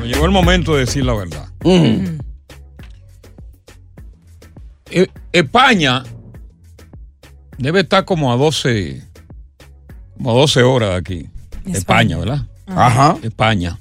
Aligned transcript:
Bueno, 0.00 0.14
llegó 0.14 0.24
el 0.24 0.30
momento 0.30 0.72
de 0.74 0.80
decir 0.80 1.04
la 1.04 1.12
verdad. 1.14 1.46
E- 4.90 5.10
España 5.32 6.02
debe 7.58 7.80
estar 7.80 8.04
como 8.06 8.32
a 8.32 8.36
12, 8.36 9.02
como 10.16 10.30
a 10.30 10.34
12 10.34 10.62
horas 10.62 10.90
de 10.90 10.96
aquí. 10.96 11.28
España, 11.66 12.16
¿verdad? 12.16 12.46
Ajá. 12.66 13.16
España. 13.22 13.78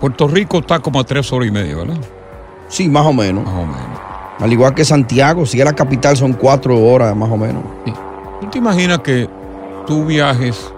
Puerto 0.00 0.28
Rico 0.28 0.58
está 0.58 0.78
como 0.78 1.00
a 1.00 1.04
3 1.04 1.32
horas 1.32 1.48
y 1.48 1.50
media, 1.50 1.74
¿verdad? 1.76 1.98
Sí, 2.68 2.88
más 2.88 3.06
o 3.06 3.12
menos. 3.12 3.44
Más 3.44 3.54
o 3.54 3.66
menos. 3.66 4.00
Al 4.38 4.52
igual 4.52 4.74
que 4.74 4.84
Santiago, 4.84 5.44
si 5.44 5.58
es 5.58 5.64
la 5.64 5.72
capital 5.74 6.16
son 6.16 6.34
cuatro 6.34 6.78
horas 6.78 7.16
más 7.16 7.30
o 7.30 7.36
menos. 7.36 7.64
¿Tú 8.40 8.48
te 8.50 8.58
imaginas 8.58 9.00
que 9.00 9.28
tú 9.88 10.04
viajes 10.04 10.72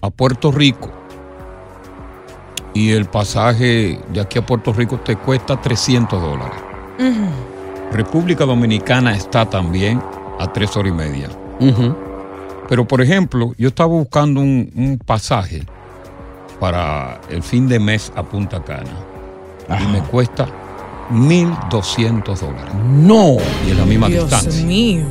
a 0.00 0.08
Puerto 0.10 0.52
Rico 0.52 0.90
y 2.76 2.90
el 2.92 3.06
pasaje 3.06 3.98
de 4.12 4.20
aquí 4.20 4.38
a 4.38 4.44
Puerto 4.44 4.70
Rico 4.72 4.98
te 4.98 5.16
cuesta 5.16 5.58
300 5.58 6.20
dólares? 6.20 6.58
República 7.90 8.44
Dominicana 8.44 9.14
está 9.16 9.48
también 9.48 10.02
a 10.38 10.52
3 10.52 10.76
horas 10.76 10.92
y 10.92 10.94
media. 10.94 11.28
Pero, 12.68 12.86
por 12.86 13.00
ejemplo, 13.00 13.54
yo 13.56 13.68
estaba 13.68 13.88
buscando 13.88 14.40
un, 14.40 14.70
un 14.76 14.98
pasaje 14.98 15.62
para 16.60 17.20
el 17.30 17.42
fin 17.42 17.66
de 17.66 17.78
mes 17.78 18.12
a 18.14 18.22
Punta 18.22 18.62
Cana 18.62 18.90
y 19.80 19.86
me 19.86 20.00
cuesta 20.00 20.46
1.200 21.10 22.38
dólares. 22.38 22.74
No. 22.92 23.36
Y 23.66 23.70
es 23.70 23.76
la 23.78 23.86
misma 23.86 24.08
Dios 24.08 24.28
distancia. 24.28 24.64
mío. 24.66 25.04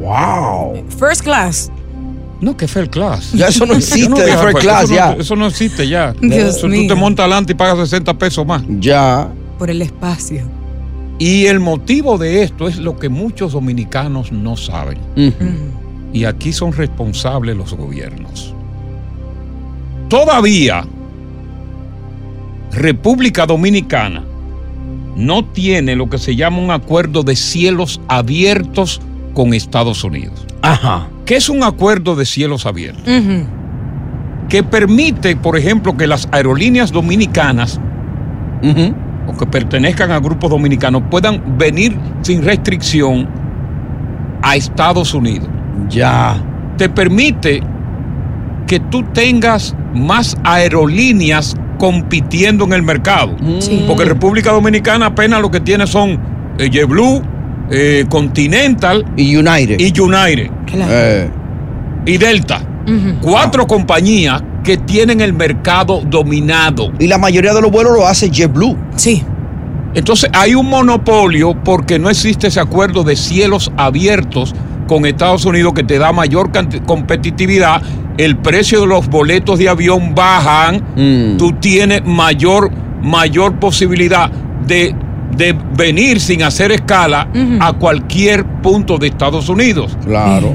Wow. 0.00 0.84
First 0.98 1.22
class. 1.24 1.72
No, 2.40 2.56
que 2.56 2.68
first 2.68 2.92
class. 2.92 3.32
Ya 3.32 3.48
eso 3.48 3.66
no 3.66 3.74
existe, 3.76 4.08
no 4.08 4.16
de 4.16 4.32
first- 4.36 4.58
class, 4.60 4.84
eso 4.84 4.94
ya. 4.94 5.14
No, 5.14 5.20
eso 5.20 5.36
no 5.36 5.46
existe 5.46 5.88
ya. 5.88 6.12
Dios 6.20 6.56
Eso 6.56 6.68
mío. 6.68 6.82
Tú 6.82 6.88
te 6.88 6.94
montas 6.94 7.24
adelante 7.24 7.52
y 7.52 7.54
pagas 7.56 7.78
60 7.78 8.16
pesos 8.18 8.46
más. 8.46 8.62
Ya. 8.78 9.28
Por 9.58 9.70
el 9.70 9.82
espacio. 9.82 10.42
Y 11.18 11.46
el 11.46 11.58
motivo 11.58 12.16
de 12.16 12.44
esto 12.44 12.68
es 12.68 12.78
lo 12.78 12.96
que 12.96 13.08
muchos 13.08 13.52
dominicanos 13.52 14.30
no 14.30 14.56
saben. 14.56 14.98
Y 16.12 16.24
aquí 16.24 16.52
son 16.52 16.72
responsables 16.72 17.56
los 17.56 17.74
gobiernos. 17.74 18.54
Todavía 20.08 20.84
República 22.72 23.46
Dominicana 23.46 24.24
no 25.16 25.44
tiene 25.44 25.96
lo 25.96 26.08
que 26.08 26.18
se 26.18 26.36
llama 26.36 26.58
un 26.58 26.70
acuerdo 26.70 27.22
de 27.24 27.34
cielos 27.34 28.00
abiertos 28.08 29.00
con 29.34 29.52
Estados 29.54 30.04
Unidos. 30.04 30.46
Ajá. 30.62 31.08
¿Qué 31.28 31.36
es 31.36 31.50
un 31.50 31.62
acuerdo 31.62 32.16
de 32.16 32.24
cielos 32.24 32.64
abiertos? 32.64 33.04
Que 34.48 34.62
permite, 34.62 35.36
por 35.36 35.58
ejemplo, 35.58 35.94
que 35.94 36.06
las 36.06 36.26
aerolíneas 36.32 36.90
dominicanas 36.90 37.78
o 39.26 39.36
que 39.36 39.44
pertenezcan 39.44 40.10
a 40.10 40.20
grupos 40.20 40.48
dominicanos 40.48 41.02
puedan 41.10 41.58
venir 41.58 41.94
sin 42.22 42.42
restricción 42.42 43.28
a 44.40 44.56
Estados 44.56 45.12
Unidos. 45.12 45.50
Ya. 45.90 46.42
Te 46.78 46.88
permite 46.88 47.62
que 48.66 48.80
tú 48.80 49.02
tengas 49.12 49.76
más 49.94 50.34
aerolíneas 50.44 51.54
compitiendo 51.76 52.64
en 52.64 52.72
el 52.72 52.82
mercado. 52.82 53.36
Sí. 53.58 53.84
Porque 53.86 54.06
República 54.06 54.50
Dominicana 54.50 55.04
apenas 55.04 55.42
lo 55.42 55.50
que 55.50 55.60
tiene 55.60 55.86
son 55.86 56.18
eh, 56.56 56.70
JetBlue, 56.70 57.22
eh, 57.70 58.04
Continental 58.08 59.04
y 59.16 59.36
United. 59.36 59.78
Y 59.78 59.98
United. 59.98 60.50
Eh, 60.74 61.30
Y 62.06 62.16
Delta. 62.16 62.62
Cuatro 63.20 63.66
compañías 63.66 64.42
que 64.64 64.78
tienen 64.78 65.20
el 65.20 65.34
mercado 65.34 66.00
dominado. 66.06 66.90
Y 66.98 67.06
la 67.06 67.18
mayoría 67.18 67.52
de 67.52 67.60
los 67.60 67.70
vuelos 67.70 67.92
lo 67.92 68.06
hace 68.06 68.30
JetBlue. 68.30 68.76
Sí. 68.96 69.22
Entonces 69.94 70.30
hay 70.32 70.54
un 70.54 70.68
monopolio 70.68 71.54
porque 71.64 71.98
no 71.98 72.08
existe 72.08 72.46
ese 72.46 72.60
acuerdo 72.60 73.04
de 73.04 73.16
cielos 73.16 73.70
abiertos 73.76 74.54
con 74.86 75.04
Estados 75.06 75.44
Unidos 75.44 75.74
que 75.74 75.84
te 75.84 75.98
da 75.98 76.12
mayor 76.12 76.50
competitividad, 76.86 77.82
el 78.16 78.36
precio 78.38 78.80
de 78.80 78.86
los 78.86 79.08
boletos 79.08 79.58
de 79.58 79.68
avión 79.68 80.14
bajan, 80.14 81.36
tú 81.38 81.52
tienes 81.60 82.04
mayor, 82.04 82.70
mayor 83.02 83.60
posibilidad 83.60 84.30
de, 84.66 84.94
de 85.36 85.56
venir 85.76 86.20
sin 86.20 86.42
hacer 86.42 86.72
escala 86.72 87.28
a 87.60 87.72
cualquier 87.74 88.44
punto 88.44 88.98
de 88.98 89.08
Estados 89.08 89.48
Unidos. 89.48 89.96
Claro. 90.04 90.54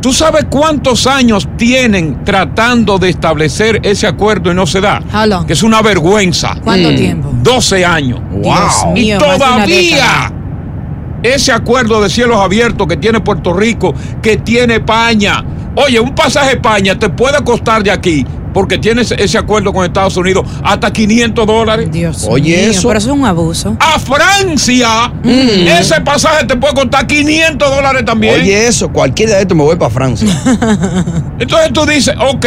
¿Tú 0.00 0.12
sabes 0.12 0.46
cuántos 0.48 1.08
años 1.08 1.48
tienen 1.56 2.22
tratando 2.24 2.98
de 2.98 3.08
establecer 3.08 3.80
ese 3.82 4.06
acuerdo 4.06 4.52
y 4.52 4.54
no 4.54 4.64
se 4.66 4.80
da? 4.80 5.02
Que 5.46 5.54
es 5.54 5.62
una 5.62 5.82
vergüenza. 5.82 6.54
¿Cuánto 6.62 6.94
tiempo? 6.94 7.30
12 7.42 7.84
años. 7.84 8.20
Dios 8.30 8.86
mío, 8.94 9.16
y 9.16 9.18
todavía 9.18 10.32
ese 11.20 11.50
acuerdo 11.50 12.00
de 12.00 12.08
cielos 12.08 12.40
abiertos 12.40 12.86
que 12.86 12.96
tiene 12.96 13.20
Puerto 13.20 13.52
Rico, 13.52 13.92
que 14.22 14.36
tiene 14.36 14.74
España. 14.74 15.44
Oye, 15.74 15.98
un 15.98 16.14
pasaje 16.14 16.50
a 16.50 16.52
España 16.52 16.96
te 16.96 17.08
puede 17.08 17.42
costar 17.42 17.82
de 17.82 17.90
aquí 17.90 18.24
porque 18.52 18.78
tienes 18.78 19.10
ese 19.12 19.38
acuerdo 19.38 19.72
con 19.72 19.84
Estados 19.84 20.16
Unidos 20.16 20.46
hasta 20.62 20.92
500 20.92 21.46
dólares. 21.46 21.88
Dios 21.90 22.26
Oye, 22.28 22.56
mío, 22.56 22.70
eso. 22.70 22.88
Pero 22.88 22.98
eso 22.98 23.12
es 23.12 23.18
un 23.18 23.24
abuso. 23.26 23.76
A 23.80 23.98
Francia, 23.98 25.12
ese 25.24 26.00
pasaje 26.00 26.46
te 26.46 26.56
puede 26.56 26.74
costar 26.74 27.06
500 27.06 27.70
dólares 27.70 28.04
también. 28.04 28.34
Oye, 28.40 28.66
eso, 28.66 28.90
cualquier 28.92 29.28
día 29.28 29.36
de 29.36 29.42
esto 29.42 29.54
me 29.54 29.62
voy 29.64 29.76
para 29.76 29.90
Francia. 29.90 30.28
Entonces 31.38 31.72
tú 31.72 31.84
dices, 31.86 32.14
ok, 32.18 32.46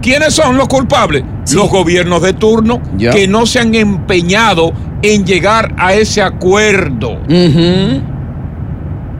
¿quiénes 0.00 0.34
son 0.34 0.56
los 0.56 0.68
culpables? 0.68 1.24
Los 1.52 1.68
gobiernos 1.68 2.22
de 2.22 2.32
turno 2.34 2.80
Ya. 2.96 3.10
que 3.10 3.26
no 3.28 3.46
se 3.46 3.58
han 3.60 3.74
empeñado 3.74 4.72
en 5.02 5.24
llegar 5.26 5.74
a 5.76 5.94
ese 5.94 6.22
acuerdo. 6.22 7.18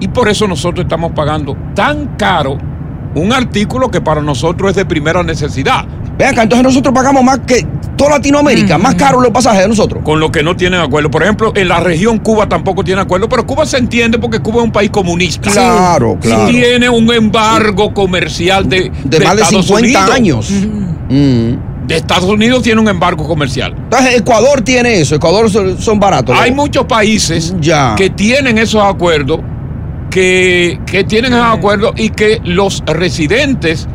Y 0.00 0.08
por 0.08 0.28
eso 0.28 0.48
nosotros 0.48 0.84
estamos 0.84 1.12
pagando 1.12 1.56
tan 1.74 2.16
caro 2.16 2.58
un 3.14 3.32
artículo 3.32 3.90
que 3.90 4.00
para 4.00 4.20
nosotros 4.22 4.70
es 4.70 4.76
de 4.76 4.84
primera 4.84 5.22
necesidad. 5.22 5.84
Ven 6.18 6.28
acá, 6.28 6.42
entonces 6.42 6.64
nosotros 6.64 6.94
pagamos 6.94 7.22
más 7.24 7.40
que 7.46 7.66
toda 7.96 8.10
Latinoamérica, 8.10 8.76
más 8.78 8.94
caro 8.96 9.20
los 9.20 9.30
pasajes 9.30 9.62
de 9.62 9.68
nosotros. 9.68 10.02
Con 10.04 10.20
lo 10.20 10.30
que 10.30 10.42
no 10.42 10.56
tienen 10.56 10.80
acuerdo. 10.80 11.10
Por 11.10 11.22
ejemplo, 11.22 11.52
en 11.54 11.68
la 11.68 11.80
región 11.80 12.18
Cuba 12.18 12.48
tampoco 12.48 12.84
tiene 12.84 13.00
acuerdo, 13.00 13.28
pero 13.28 13.46
Cuba 13.46 13.64
se 13.66 13.78
entiende 13.78 14.18
porque 14.18 14.40
Cuba 14.40 14.58
es 14.58 14.64
un 14.64 14.72
país 14.72 14.90
comunista. 14.90 15.50
Claro, 15.50 16.16
Y 16.20 16.26
claro. 16.26 16.48
tiene 16.48 16.88
un 16.88 17.12
embargo 17.12 17.92
comercial 17.94 18.68
de, 18.68 18.90
De 19.04 19.20
más 19.20 19.36
de 19.36 19.42
Estados 19.42 19.66
50 19.66 19.76
Unidos. 19.88 20.10
años. 20.14 20.50
Mm. 21.08 21.86
De 21.86 21.96
Estados 21.96 22.30
Unidos 22.30 22.62
tiene 22.62 22.80
un 22.80 22.88
embargo 22.88 23.26
comercial. 23.26 23.74
Entonces, 23.76 24.16
Ecuador 24.20 24.60
tiene 24.62 25.00
eso. 25.00 25.16
Ecuador 25.16 25.50
son, 25.50 25.80
son 25.80 25.98
baratos. 25.98 26.36
Hay 26.38 26.52
muchos 26.52 26.84
países 26.86 27.54
Ya. 27.60 27.94
que 27.96 28.08
tienen 28.10 28.56
esos 28.58 28.82
acuerdos, 28.82 29.40
que, 30.12 30.78
que 30.86 31.04
tienen 31.04 31.32
esos 31.32 31.46
acuerdos 31.46 31.92
y 31.96 32.10
que 32.10 32.40
los 32.44 32.82
residentes 32.86 33.88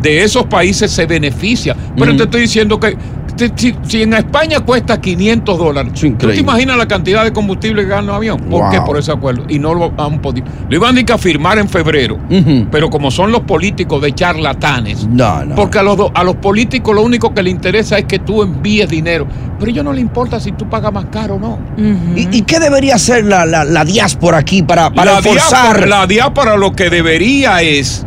de 0.00 0.22
esos 0.24 0.46
países 0.46 0.90
se 0.90 1.04
benefician. 1.06 1.76
Pero 1.96 2.14
Mm. 2.14 2.16
te 2.16 2.22
estoy 2.24 2.40
diciendo 2.40 2.80
que 2.80 2.96
si, 3.56 3.74
si 3.82 4.02
en 4.02 4.14
España 4.14 4.60
cuesta 4.60 5.00
500 5.00 5.58
dólares, 5.58 5.92
¿tú 5.94 6.12
te 6.28 6.36
imaginas 6.40 6.76
la 6.76 6.86
cantidad 6.86 7.24
de 7.24 7.32
combustible 7.32 7.82
que 7.82 7.88
gana 7.88 8.10
el 8.10 8.16
avión? 8.16 8.38
¿Por 8.40 8.60
Wow. 8.62 8.70
qué? 8.70 8.80
Por 8.82 8.98
ese 8.98 9.12
acuerdo. 9.12 9.44
Y 9.48 9.58
no 9.58 9.74
lo 9.74 9.92
han 9.98 10.20
podido. 10.20 10.46
Lo 10.68 10.76
iban 10.76 10.96
a, 10.98 11.18
firmar 11.18 11.58
en 11.58 11.68
febrero, 11.68 12.18
pero 12.70 12.90
como 12.90 13.10
son 13.10 13.32
los 13.32 13.40
políticos 13.42 14.00
de 14.02 14.12
charlatanes, 14.14 15.06
No, 15.06 15.44
no. 15.44 15.54
porque 15.54 15.78
a 15.78 15.82
los, 15.82 15.96
do- 15.96 16.10
a 16.14 16.22
los 16.24 16.36
políticos 16.36 16.94
lo 16.94 17.02
único 17.02 17.32
que 17.34 17.42
les 17.42 17.52
interesa 17.52 17.98
es 17.98 18.04
que 18.04 18.18
tú 18.18 18.42
envíes 18.42 18.88
dinero. 18.88 19.26
Pero 19.58 19.68
a 19.68 19.70
ellos 19.70 19.84
no 19.84 19.92
les 19.92 20.02
importa 20.02 20.40
si 20.40 20.52
tú 20.52 20.68
pagas 20.68 20.92
más 20.92 21.06
caro 21.06 21.34
o 21.36 21.38
no. 21.38 21.58
¿Y, 22.16 22.36
y 22.36 22.42
qué 22.42 22.58
debería 22.60 22.96
hacer 22.96 23.24
la, 23.24 23.44
la- 23.46 23.64
la 23.64 23.84
diáspora 23.84 24.38
aquí 24.38 24.62
para, 24.62 24.90
para 24.90 25.14
la, 25.14 25.22
forzar? 25.22 25.62
diáspora, 25.76 25.86
la 25.86 26.06
diáspora 26.06 26.56
lo 26.56 26.72
que 26.72 26.90
debería 26.90 27.62
es 27.62 28.06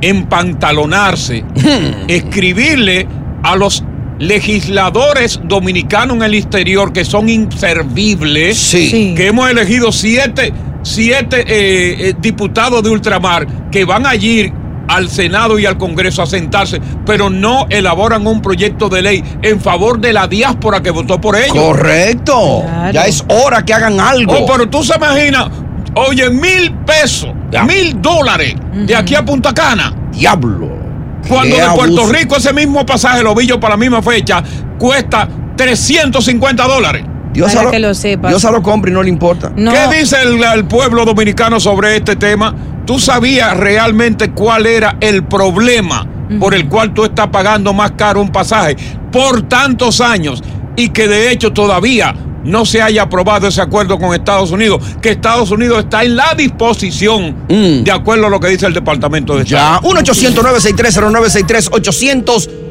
empantalonarse, 0.00 1.44
escribirle 2.08 3.06
a 3.42 3.56
los 3.56 3.84
legisladores 4.18 5.40
dominicanos 5.44 6.16
en 6.16 6.22
el 6.24 6.34
exterior 6.34 6.92
que 6.92 7.04
son 7.04 7.28
inservibles, 7.28 8.58
Sí. 8.58 9.14
que 9.16 9.28
hemos 9.28 9.50
elegido 9.50 9.92
siete, 9.92 10.52
siete 10.82 11.40
eh, 11.46 12.08
eh, 12.10 12.14
diputados 12.18 12.82
de 12.82 12.90
ultramar 12.90 13.46
que 13.70 13.84
van 13.84 14.06
a 14.06 14.14
ir 14.16 14.52
al 14.88 15.08
Senado 15.08 15.58
y 15.58 15.66
al 15.66 15.78
Congreso 15.78 16.20
a 16.22 16.26
sentarse, 16.26 16.80
pero 17.06 17.30
no 17.30 17.66
elaboran 17.70 18.26
un 18.26 18.42
proyecto 18.42 18.88
de 18.88 19.02
ley 19.02 19.24
en 19.42 19.60
favor 19.60 20.00
de 20.00 20.12
la 20.12 20.26
diáspora 20.26 20.82
que 20.82 20.90
votó 20.90 21.20
por 21.20 21.36
ellos. 21.36 21.52
Correcto. 21.54 22.62
Claro. 22.64 22.92
Ya 22.92 23.06
es 23.06 23.24
hora 23.28 23.64
que 23.64 23.72
hagan 23.72 24.00
algo. 24.00 24.34
Oh, 24.36 24.46
pero 24.50 24.68
tú 24.68 24.82
se 24.82 24.96
imaginas, 24.96 25.46
oye, 25.94 26.28
mil 26.30 26.72
pesos, 26.84 27.30
Ya. 27.52 27.62
mil 27.64 28.02
dólares 28.02 28.54
de 28.74 28.96
aquí 28.96 29.14
a 29.14 29.24
Punta 29.24 29.54
Cana. 29.54 29.94
Diablo. 30.12 30.79
Cuando 31.28 31.56
Qué 31.56 31.62
de 31.62 31.68
Puerto 31.68 32.00
abuso. 32.00 32.12
Rico 32.12 32.36
ese 32.36 32.52
mismo 32.52 32.84
pasaje, 32.84 33.22
lo 33.22 33.34
vi 33.34 33.46
yo 33.46 33.60
para 33.60 33.74
la 33.74 33.78
misma 33.78 34.02
fecha, 34.02 34.42
cuesta 34.78 35.28
350 35.56 36.66
dólares. 36.66 37.04
Dios 37.32 37.48
Para 37.48 37.60
a 37.60 37.64
lo, 37.64 37.70
que 37.70 37.78
lo 37.78 37.94
sepas. 37.94 38.30
Dios 38.30 38.44
a 38.44 38.50
lo 38.50 38.62
compra 38.62 38.90
y 38.90 38.94
no 38.94 39.02
le 39.02 39.08
importa. 39.08 39.52
No. 39.54 39.72
¿Qué 39.72 39.98
dice 39.98 40.16
el, 40.22 40.42
el 40.42 40.64
pueblo 40.64 41.04
dominicano 41.04 41.60
sobre 41.60 41.96
este 41.96 42.16
tema? 42.16 42.54
¿Tú 42.86 42.98
sabías 42.98 43.56
realmente 43.56 44.32
cuál 44.32 44.66
era 44.66 44.96
el 45.00 45.24
problema 45.24 46.06
por 46.38 46.54
el 46.54 46.68
cual 46.68 46.94
tú 46.94 47.04
estás 47.04 47.28
pagando 47.28 47.72
más 47.72 47.92
caro 47.92 48.20
un 48.20 48.30
pasaje 48.30 48.76
por 49.10 49.42
tantos 49.42 50.00
años 50.00 50.42
y 50.76 50.90
que 50.90 51.08
de 51.08 51.32
hecho 51.32 51.52
todavía 51.52 52.14
no 52.44 52.64
se 52.64 52.80
haya 52.82 53.02
aprobado 53.02 53.46
ese 53.48 53.60
acuerdo 53.60 53.98
con 53.98 54.14
Estados 54.14 54.50
Unidos? 54.50 54.82
Que 55.02 55.10
Estados 55.10 55.50
Unidos 55.50 55.80
está 55.80 56.02
en 56.04 56.16
la 56.16 56.34
disposición, 56.36 57.36
Mm. 57.48 57.82
de 57.84 57.90
acuerdo 57.92 58.26
a 58.26 58.30
lo 58.30 58.38
que 58.40 58.48
dice 58.48 58.66
el 58.66 58.72
Departamento 58.74 59.36
de 59.36 59.44
Ya, 59.44 59.76
Estado. 59.76 59.88
1-800-963-0963, 59.88 61.70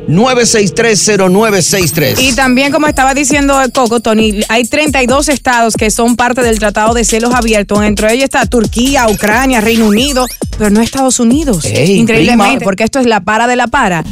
800-963-0963. 0.10 2.20
Y 2.20 2.34
también, 2.34 2.72
como 2.72 2.88
estaba 2.88 3.14
diciendo 3.14 3.58
Coco, 3.74 4.00
Tony, 4.00 4.42
hay 4.50 4.66
32 4.66 5.30
estados 5.30 5.76
que 5.76 5.92
son 5.92 6.16
parte 6.16 6.42
del 6.42 6.60
Tratado 6.60 6.94
de 6.94 7.04
Cielos 7.06 7.34
Abiertos. 7.34 7.84
Entre 7.84 8.12
ellos 8.14 8.26
está 8.26 8.46
Turquía, 8.46 9.08
Ucrania, 9.08 9.62
Reino 9.62 9.88
Unido, 9.88 10.26
pero 10.58 10.70
no 10.70 10.82
Estados 10.82 11.20
Unidos. 11.20 11.66
Ey, 11.66 11.98
Increíblemente, 12.00 12.58
prima. 12.58 12.64
porque 12.64 12.84
esto 12.84 13.00
es 13.00 13.06
la 13.06 13.22
para 13.22 13.48
de 13.48 13.56
la 13.56 13.68
para. 13.68 14.04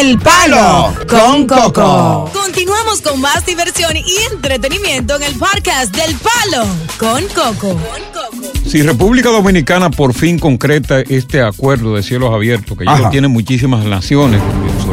El 0.00 0.18
palo 0.18 0.92
con 1.08 1.46
Coco. 1.46 2.30
Continuamos 2.32 3.00
con 3.00 3.20
más 3.20 3.44
diversión 3.46 3.96
y 3.96 4.04
entretenimiento 4.32 5.16
en 5.16 5.22
el 5.22 5.34
podcast 5.34 5.94
del 5.94 6.16
Palo 6.16 6.66
con 6.98 7.22
Coco. 7.28 7.78
Si 8.66 8.82
República 8.82 9.28
Dominicana 9.30 9.90
por 9.90 10.14
fin 10.14 10.38
concreta 10.38 11.00
este 11.00 11.42
acuerdo 11.42 11.94
de 11.94 12.02
cielos 12.02 12.32
abiertos, 12.32 12.76
que 12.78 12.84
ya 12.86 12.92
Ajá. 12.92 13.02
lo 13.02 13.10
tienen 13.10 13.30
muchísimas 13.30 13.84
naciones, 13.84 14.40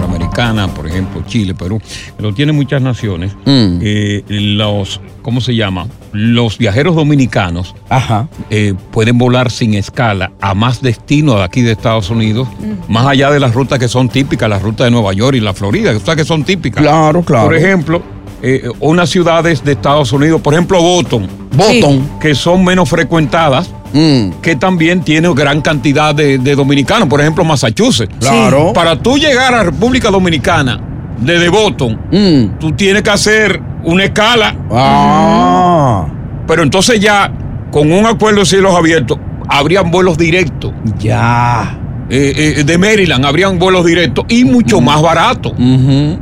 suramericana, 0.06 0.68
por 0.68 0.88
ejemplo, 0.88 1.24
Chile, 1.28 1.54
Perú, 1.54 1.80
que 2.18 2.24
lo 2.24 2.34
tienen 2.34 2.56
muchas 2.56 2.82
naciones, 2.82 3.34
Mm. 3.46 3.80
eh, 3.82 4.24
los, 4.28 5.00
¿cómo 5.22 5.42
se 5.42 5.56
llama? 5.56 5.88
Los 6.12 6.58
viajeros 6.58 6.96
dominicanos 6.96 7.76
Ajá. 7.90 8.28
eh, 8.50 8.74
pueden 8.92 9.18
volar 9.18 9.52
sin 9.52 9.74
escala 9.76 10.32
a 10.42 10.54
más 10.54 10.82
destinos 10.82 11.36
de 11.38 11.44
aquí 11.44 11.62
de 11.62 11.72
Estados 11.72 12.10
Unidos, 12.10 12.48
más 12.88 13.06
allá 13.08 13.30
de 13.32 13.40
las 13.40 13.54
rutas 13.54 13.80
que 13.80 13.88
son 13.88 14.10
típicas, 14.10 14.50
las 14.50 14.62
rutas 14.62 14.86
de 14.86 14.92
Nueva 14.92 15.14
York 15.14 15.38
y 15.38 15.40
la 15.40 15.54
Florida, 15.54 15.92
o 15.96 16.00
sea 16.00 16.16
que 16.16 16.26
son 16.26 16.44
típicas. 16.44 16.82
Claro, 16.82 17.22
claro. 17.22 17.46
Por 17.46 17.56
ejemplo, 17.56 18.02
eh, 18.42 18.68
unas 18.80 19.10
ciudades 19.10 19.64
de 19.64 19.74
Estados 19.74 20.12
Unidos, 20.12 20.42
por 20.42 20.54
ejemplo, 20.54 20.82
Boston, 20.82 21.28
Boston. 21.56 22.10
que 22.20 22.34
son 22.36 22.64
menos 22.66 22.90
frecuentadas, 22.90 23.72
Mm. 23.94 24.40
que 24.42 24.56
también 24.56 25.02
tiene 25.02 25.32
gran 25.34 25.62
cantidad 25.62 26.16
de, 26.16 26.38
de 26.38 26.56
dominicanos, 26.56 27.08
por 27.10 27.20
ejemplo, 27.22 27.44
Massachusetts. 27.44 28.16
Claro. 28.20 28.72
Para 28.74 28.96
tú 28.98 29.18
llegar 29.18 29.54
a 29.54 29.64
República 29.64 30.10
Dominicana 30.10 30.80
desde 31.20 31.50
Boston, 31.50 32.00
Mm. 32.12 32.60
tú 32.60 32.72
tienes 32.74 33.02
que 33.04 33.10
hacer 33.10 33.62
una 33.84 34.04
escala, 34.06 34.56
Ah. 34.72 36.06
pero 36.48 36.64
entonces 36.64 37.00
ya 37.00 37.32
con 37.72 37.92
un 37.92 38.06
acuerdo 38.06 38.40
de 38.42 38.46
cielos 38.46 38.76
abiertos, 38.76 39.18
habrían 39.48 39.92
vuelos 39.92 40.18
directos. 40.18 40.72
Ya. 41.00 41.78
Eh, 42.14 42.56
eh, 42.58 42.64
de 42.66 42.78
Maryland 42.78 43.26
habrían 43.26 43.58
vuelos 43.58 43.86
directos 43.86 44.26
y 44.28 44.44
mucho 44.44 44.82
más 44.82 45.02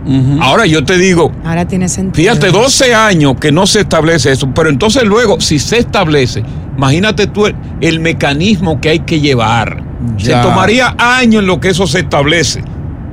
ujú. 0.05 0.37
Ahora 0.39 0.67
yo 0.67 0.83
te 0.85 0.99
digo, 0.99 1.31
Ahora 1.43 1.67
tiene 1.67 1.89
sentido. 1.89 2.13
Fíjate, 2.13 2.51
12 2.51 2.93
años 2.93 3.37
que 3.41 3.51
no 3.51 3.65
se 3.65 3.79
establece 3.79 4.31
eso, 4.31 4.51
pero 4.53 4.69
entonces 4.69 5.01
luego, 5.03 5.41
si 5.41 5.57
se 5.57 5.79
establece, 5.79 6.43
imagínate 6.77 7.25
tú 7.25 7.47
el, 7.47 7.55
el 7.81 7.99
mecanismo 8.01 8.79
que 8.79 8.89
hay 8.89 8.99
que 8.99 9.19
llevar. 9.19 9.81
Ya. 10.17 10.43
Se 10.43 10.47
tomaría 10.47 10.95
años 10.99 11.41
en 11.41 11.47
lo 11.47 11.59
que 11.59 11.69
eso 11.69 11.87
se 11.87 12.01
establece. 12.01 12.63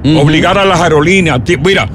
Obligar 0.05 0.59
a 0.59 0.67
las 0.67 0.79
aerolíneas. 0.79 1.41
Mira, 1.65 1.89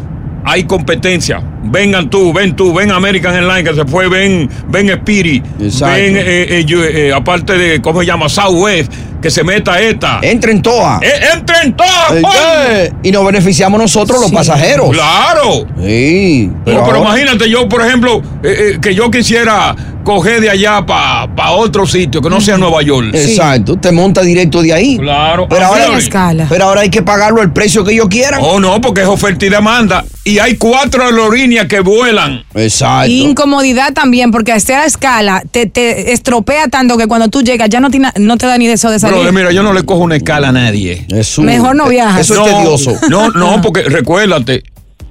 hay 0.43 0.63
competencia. 0.63 1.43
Vengan 1.63 2.09
tú, 2.09 2.33
ven 2.33 2.55
tú, 2.55 2.73
ven 2.73 2.91
American 2.91 3.35
Airlines 3.35 3.69
que 3.69 3.75
se 3.75 3.85
fue, 3.85 4.07
ven, 4.09 4.49
ven 4.67 4.89
Spirit, 4.89 5.43
Exacto. 5.59 5.95
ven, 5.95 6.17
eh, 6.17 6.23
eh, 6.59 6.63
yo- 6.65 6.83
eh, 6.83 7.13
aparte 7.13 7.57
de, 7.57 7.81
¿cómo 7.81 7.99
se 8.01 8.07
llama? 8.07 8.27
Southwest, 8.29 8.91
que 9.21 9.29
se 9.29 9.43
meta 9.43 9.79
esta. 9.79 10.19
Entra 10.23 10.51
en 10.51 10.61
toa. 10.63 10.99
Eh, 11.03 11.11
¡Entren 11.35 11.73
todas! 11.77 12.11
Eh, 12.13 12.21
¡Juan! 12.23 12.35
eh, 12.69 12.91
Y 13.03 13.11
nos 13.11 13.23
beneficiamos 13.23 13.79
nosotros 13.79 14.19
los 14.19 14.31
pasajeros. 14.31 14.89
¡Claro! 14.89 15.67
Sí. 15.79 16.49
No, 16.65 16.83
pero 16.85 17.01
imagínate 17.01 17.47
yo, 17.47 17.69
por 17.69 17.85
ejemplo, 17.85 18.23
eh, 18.43 18.73
eh, 18.73 18.77
que 18.81 18.95
yo 18.95 19.11
quisiera 19.11 19.75
coger 20.03 20.41
de 20.41 20.49
allá 20.49 20.83
para 20.83 21.51
otro 21.51 21.85
sitio 21.85 22.21
que 22.23 22.29
no 22.31 22.41
sea 22.41 22.57
Nueva 22.57 22.81
York. 22.81 23.09
Exacto, 23.13 23.75
te 23.77 23.91
monta 23.91 24.21
directo 24.23 24.63
de 24.63 24.73
ahí. 24.73 24.97
Claro. 24.97 25.45
Pero 25.47 25.65
Ah, 25.65 25.67
ahora, 25.67 25.97
escala. 25.99 26.47
pero 26.49 26.63
ahora 26.65 26.81
hay 26.81 26.89
que 26.89 27.03
pagarlo 27.03 27.43
el 27.43 27.51
precio 27.51 27.83
que 27.83 27.93
ellos 27.93 28.07
quieran. 28.09 28.39
Oh, 28.43 28.59
no, 28.59 28.81
porque 28.81 29.01
es 29.01 29.07
oferta 29.07 29.45
y 29.45 29.49
demanda. 29.49 30.03
Y 30.23 30.39
hay 30.39 30.55
cuatro 30.55 31.03
aerolíneas 31.03 31.50
que 31.67 31.79
vuelan. 31.81 32.43
Exacto. 32.55 33.11
Incomodidad 33.11 33.93
también, 33.93 34.31
porque 34.31 34.51
hacer 34.51 34.75
a 34.75 34.85
escala 34.85 35.43
te, 35.51 35.65
te 35.65 36.11
estropea 36.13 36.67
tanto 36.67 36.97
que 36.97 37.07
cuando 37.07 37.27
tú 37.27 37.41
llegas 37.41 37.69
ya 37.69 37.79
no, 37.79 37.89
tiene- 37.91 38.11
no 38.17 38.37
te 38.37 38.45
da 38.47 38.57
ni 38.57 38.67
deseo 38.67 38.89
de 38.91 38.99
salir. 38.99 39.15
Brother, 39.15 39.33
mira, 39.33 39.51
yo 39.51 39.63
no 39.63 39.73
le 39.73 39.83
cojo 39.83 40.01
una 40.01 40.15
escala 40.15 40.49
a 40.49 40.51
nadie. 40.51 41.05
Es 41.09 41.37
un- 41.37 41.45
Mejor 41.45 41.75
no 41.75 41.87
viajas. 41.87 42.21
Eso 42.21 42.45
es 42.45 42.53
tedioso. 42.53 42.97
No, 43.09 43.29
no, 43.31 43.61
porque 43.61 43.83
recuérdate, 43.83 44.63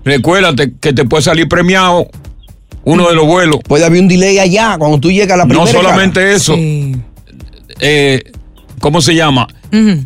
recuérdate 0.05 0.73
que 0.81 0.93
te 0.93 1.05
puede 1.05 1.23
salir 1.23 1.49
premiado 1.49 2.09
uno 2.85 3.09
de 3.09 3.15
los 3.15 3.27
vuelos. 3.27 3.59
Puede 3.67 3.85
haber 3.85 4.01
un 4.01 4.09
delay 4.09 4.39
allá 4.39 4.77
cuando 4.79 4.99
tú 4.99 5.11
llegas 5.11 5.35
a 5.35 5.37
la 5.39 5.45
No 5.45 5.65
primera. 5.65 5.73
solamente 5.73 6.33
eso, 6.33 6.55
Sí. 6.55 6.97
eh, 7.81 8.23
¿cómo 8.81 9.01
se 9.01 9.15
llama? 9.15 9.47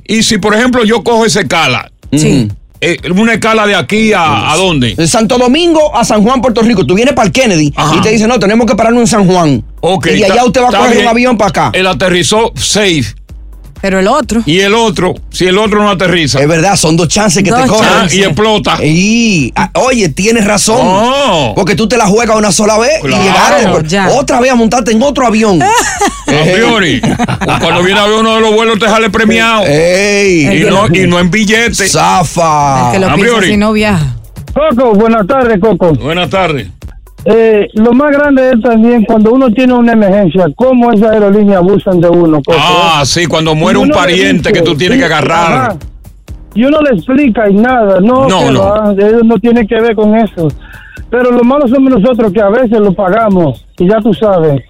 Y 0.07 0.23
si, 0.25 0.39
por 0.39 0.55
ejemplo, 0.55 0.85
yo 0.85 1.03
cojo 1.03 1.25
esa 1.25 1.41
escala 1.41 1.91
Sí. 2.13 2.49
Eh, 2.81 2.97
una 3.15 3.35
escala 3.35 3.67
de 3.67 3.75
aquí 3.75 4.13
a, 4.13 4.53
a 4.53 4.57
dónde? 4.57 4.95
De 4.95 5.07
Santo 5.07 5.39
Domingo 5.39 5.97
a 5.97 6.05
San 6.05 6.23
Juan, 6.23 6.41
Puerto 6.41 6.63
Rico. 6.63 6.85
Tú 6.85 6.95
vienes 6.95 7.15
para 7.15 7.27
el 7.27 7.33
Kennedy 7.33 7.73
Ajá. 7.77 7.97
y 7.97 8.01
te 8.01 8.11
dicen, 8.11 8.29
no, 8.29 8.39
tenemos 8.39 8.67
que 8.67 8.75
pararnos 8.75 9.01
en 9.03 9.07
San 9.07 9.27
Juan. 9.27 9.65
Ok, 9.81 10.07
y 10.09 10.19
de 10.19 10.25
allá 10.27 10.45
usted 10.45 10.63
va 10.63 10.69
a 10.69 10.73
coger 10.73 10.91
bien. 10.93 11.03
un 11.03 11.09
avión 11.09 11.37
para 11.39 11.49
acá. 11.51 11.71
Él 11.75 11.87
aterrizó 11.87 12.53
safe. 12.57 13.15
Pero 13.85 14.01
el 14.01 14.09
otro. 14.09 14.43
Y 14.47 14.61
el 14.61 14.73
otro, 14.73 15.15
si 15.31 15.45
el 15.45 15.59
otro 15.59 15.83
no 15.83 15.91
aterriza. 15.91 16.41
Es 16.41 16.49
verdad, 16.49 16.75
son 16.75 16.97
dos 16.97 17.07
chances 17.07 17.43
que 17.43 17.51
Dos 17.51 17.65
te 17.65 17.69
cogen. 17.69 17.87
chances. 17.87 18.19
y 18.19 18.23
explota. 18.25 18.79
Y, 18.83 19.53
ah, 19.57 19.69
oye, 19.75 20.09
tienes 20.09 20.47
razón. 20.47 20.79
Oh. 20.81 21.53
Porque 21.55 21.75
tú 21.75 21.87
te 21.87 21.99
la 21.99 22.07
juegas 22.07 22.35
una 22.35 22.51
sola 22.51 22.79
vez 22.79 22.93
Claro, 23.03 23.23
y 23.23 23.27
llegaste 23.27 23.89
ya. 23.89 24.09
otra 24.09 24.41
vez 24.41 24.53
a 24.53 24.55
montarte 24.55 24.91
en 24.93 25.03
otro 25.03 25.27
avión. 25.27 25.61
A 26.27 26.45
priori. 26.51 27.03
Cuando 27.61 27.83
viene 27.83 28.01
a 28.01 28.07
ver 28.07 28.21
uno 28.21 28.37
de 28.37 28.41
los 28.41 28.55
vuelos 28.55 28.79
te 28.79 28.87
sale 28.87 29.11
premiado. 29.11 29.65
¡Ey! 29.67 30.63
Y 30.63 30.65
no, 30.65 30.87
y 30.87 31.07
no 31.07 31.21
en 31.21 31.31
billetes. 31.31 31.93
¡Zafa! 31.93 32.87
El 32.87 32.93
que 32.93 32.99
lo 33.01 33.07
a 33.11 33.15
piensa 33.17 33.33
priori. 33.33 33.51
si 33.51 33.57
no 33.59 33.73
viaja. 33.75 34.17
Coco, 34.55 34.95
buenas 34.95 35.27
tardes, 35.27 35.61
Coco. 35.61 35.93
Buenas 35.93 36.31
tardes. 36.31 36.69
Eh, 37.27 37.69
lo 37.75 37.93
más 37.93 38.13
grande 38.13 38.51
es 38.51 38.61
también 38.61 39.05
cuando 39.05 39.33
uno 39.33 39.51
tiene 39.51 39.73
una 39.73 39.93
emergencia, 39.93 40.47
cómo 40.55 40.93
esas 40.93 41.11
aerolíneas 41.13 41.59
abusan 41.59 42.01
de 42.01 42.09
uno. 42.09 42.43
Ah, 42.57 43.03
sí, 43.07 43.27
cuando 43.27 43.55
muere 43.55 43.79
un 43.79 43.89
pariente 43.91 44.51
dice, 44.51 44.53
que 44.53 44.63
tú 44.63 44.77
tienes 44.77 44.97
sí, 44.97 45.01
que 45.01 45.07
agarrar. 45.07 45.53
ajá. 45.53 45.77
Y 46.55 46.65
uno 46.65 46.81
le 46.83 46.91
explica 46.91 47.51
y 47.51 47.55
nada, 47.55 47.99
no, 48.01 48.29
No, 48.29 48.51
no. 48.51 48.61
va, 48.61 48.93
ellos 48.97 49.25
no 49.25 49.39
tiene 49.39 49.67
que 49.67 49.75
ver 49.81 49.97
con 49.97 50.15
eso. 50.17 50.49
Pero 51.11 51.33
lo 51.33 51.43
malo 51.43 51.67
somos 51.67 51.99
nosotros 51.99 52.33
que 52.33 52.41
a 52.41 52.49
veces 52.49 52.79
lo 52.79 52.93
pagamos, 52.93 53.65
y 53.79 53.89
ya 53.89 53.99
tú 54.01 54.15
sabes. 54.15 54.63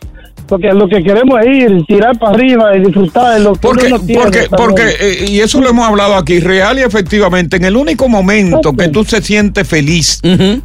Porque 0.46 0.68
lo 0.72 0.88
que 0.88 1.02
queremos 1.02 1.40
es 1.40 1.46
ir, 1.46 1.84
tirar 1.86 2.18
para 2.18 2.32
arriba 2.32 2.76
y 2.76 2.80
disfrutar 2.80 3.34
de 3.34 3.40
lo 3.40 3.54
que 3.54 3.60
Porque, 3.60 3.86
uno 3.86 3.98
no 3.98 4.04
tiene 4.04 4.22
porque, 4.22 4.46
porque 4.56 4.82
eh, 5.00 5.26
y 5.28 5.40
eso 5.40 5.60
lo 5.60 5.70
hemos 5.70 5.86
hablado 5.86 6.16
aquí, 6.16 6.40
real 6.40 6.78
y 6.78 6.82
efectivamente, 6.82 7.56
en 7.56 7.64
el 7.64 7.76
único 7.76 8.08
momento 8.08 8.72
que 8.74 8.88
tú 8.88 9.04
se 9.04 9.22
sientes 9.22 9.66
feliz, 9.66 10.20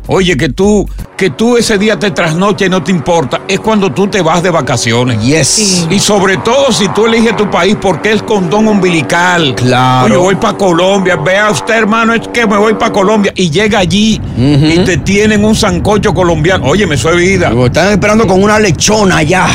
oye, 0.08 0.36
que 0.38 0.50
tú, 0.50 0.88
que 1.16 1.30
tú 1.30 1.58
ese 1.58 1.78
día 1.78 1.98
te 1.98 2.12
trasnoches 2.12 2.68
y 2.68 2.70
no 2.70 2.84
te 2.84 2.92
importa, 2.92 3.42
es 3.48 3.60
cuando 3.60 3.92
tú 3.92 4.08
te 4.08 4.22
vas 4.22 4.44
de 4.44 4.50
vacaciones. 4.50 5.22
Yes. 5.22 5.88
Y 5.90 6.00
sobre 6.00 6.38
todo 6.38 6.72
si 6.72 6.88
tú 6.90 7.06
eliges 7.06 7.36
tu 7.36 7.50
país 7.50 7.78
porque 7.82 8.12
es 8.12 8.22
condón 8.22 8.68
umbilical. 8.68 9.56
Claro. 9.56 10.06
Oye, 10.06 10.18
voy 10.18 10.36
para 10.36 10.58
Colombia, 10.58 11.16
vea 11.16 11.50
usted, 11.50 11.76
hermano, 11.76 12.14
es 12.14 12.28
que 12.28 12.46
me 12.46 12.58
voy 12.58 12.74
para 12.74 12.92
Colombia 12.92 13.32
y 13.36 13.50
llega 13.50 13.80
allí 13.80 14.22
y 14.38 14.80
te 14.80 14.98
tienen 14.98 15.46
un 15.46 15.56
sancocho 15.56 16.14
colombiano. 16.14 16.66
Oye, 16.66 16.86
me 16.86 16.98
soy 16.98 17.18
vida. 17.18 17.50
Lo 17.50 17.68
están 17.68 17.92
esperando 17.92 18.28
con 18.28 18.42
una 18.44 18.60
lechona 18.60 19.18
allá. 19.18 19.48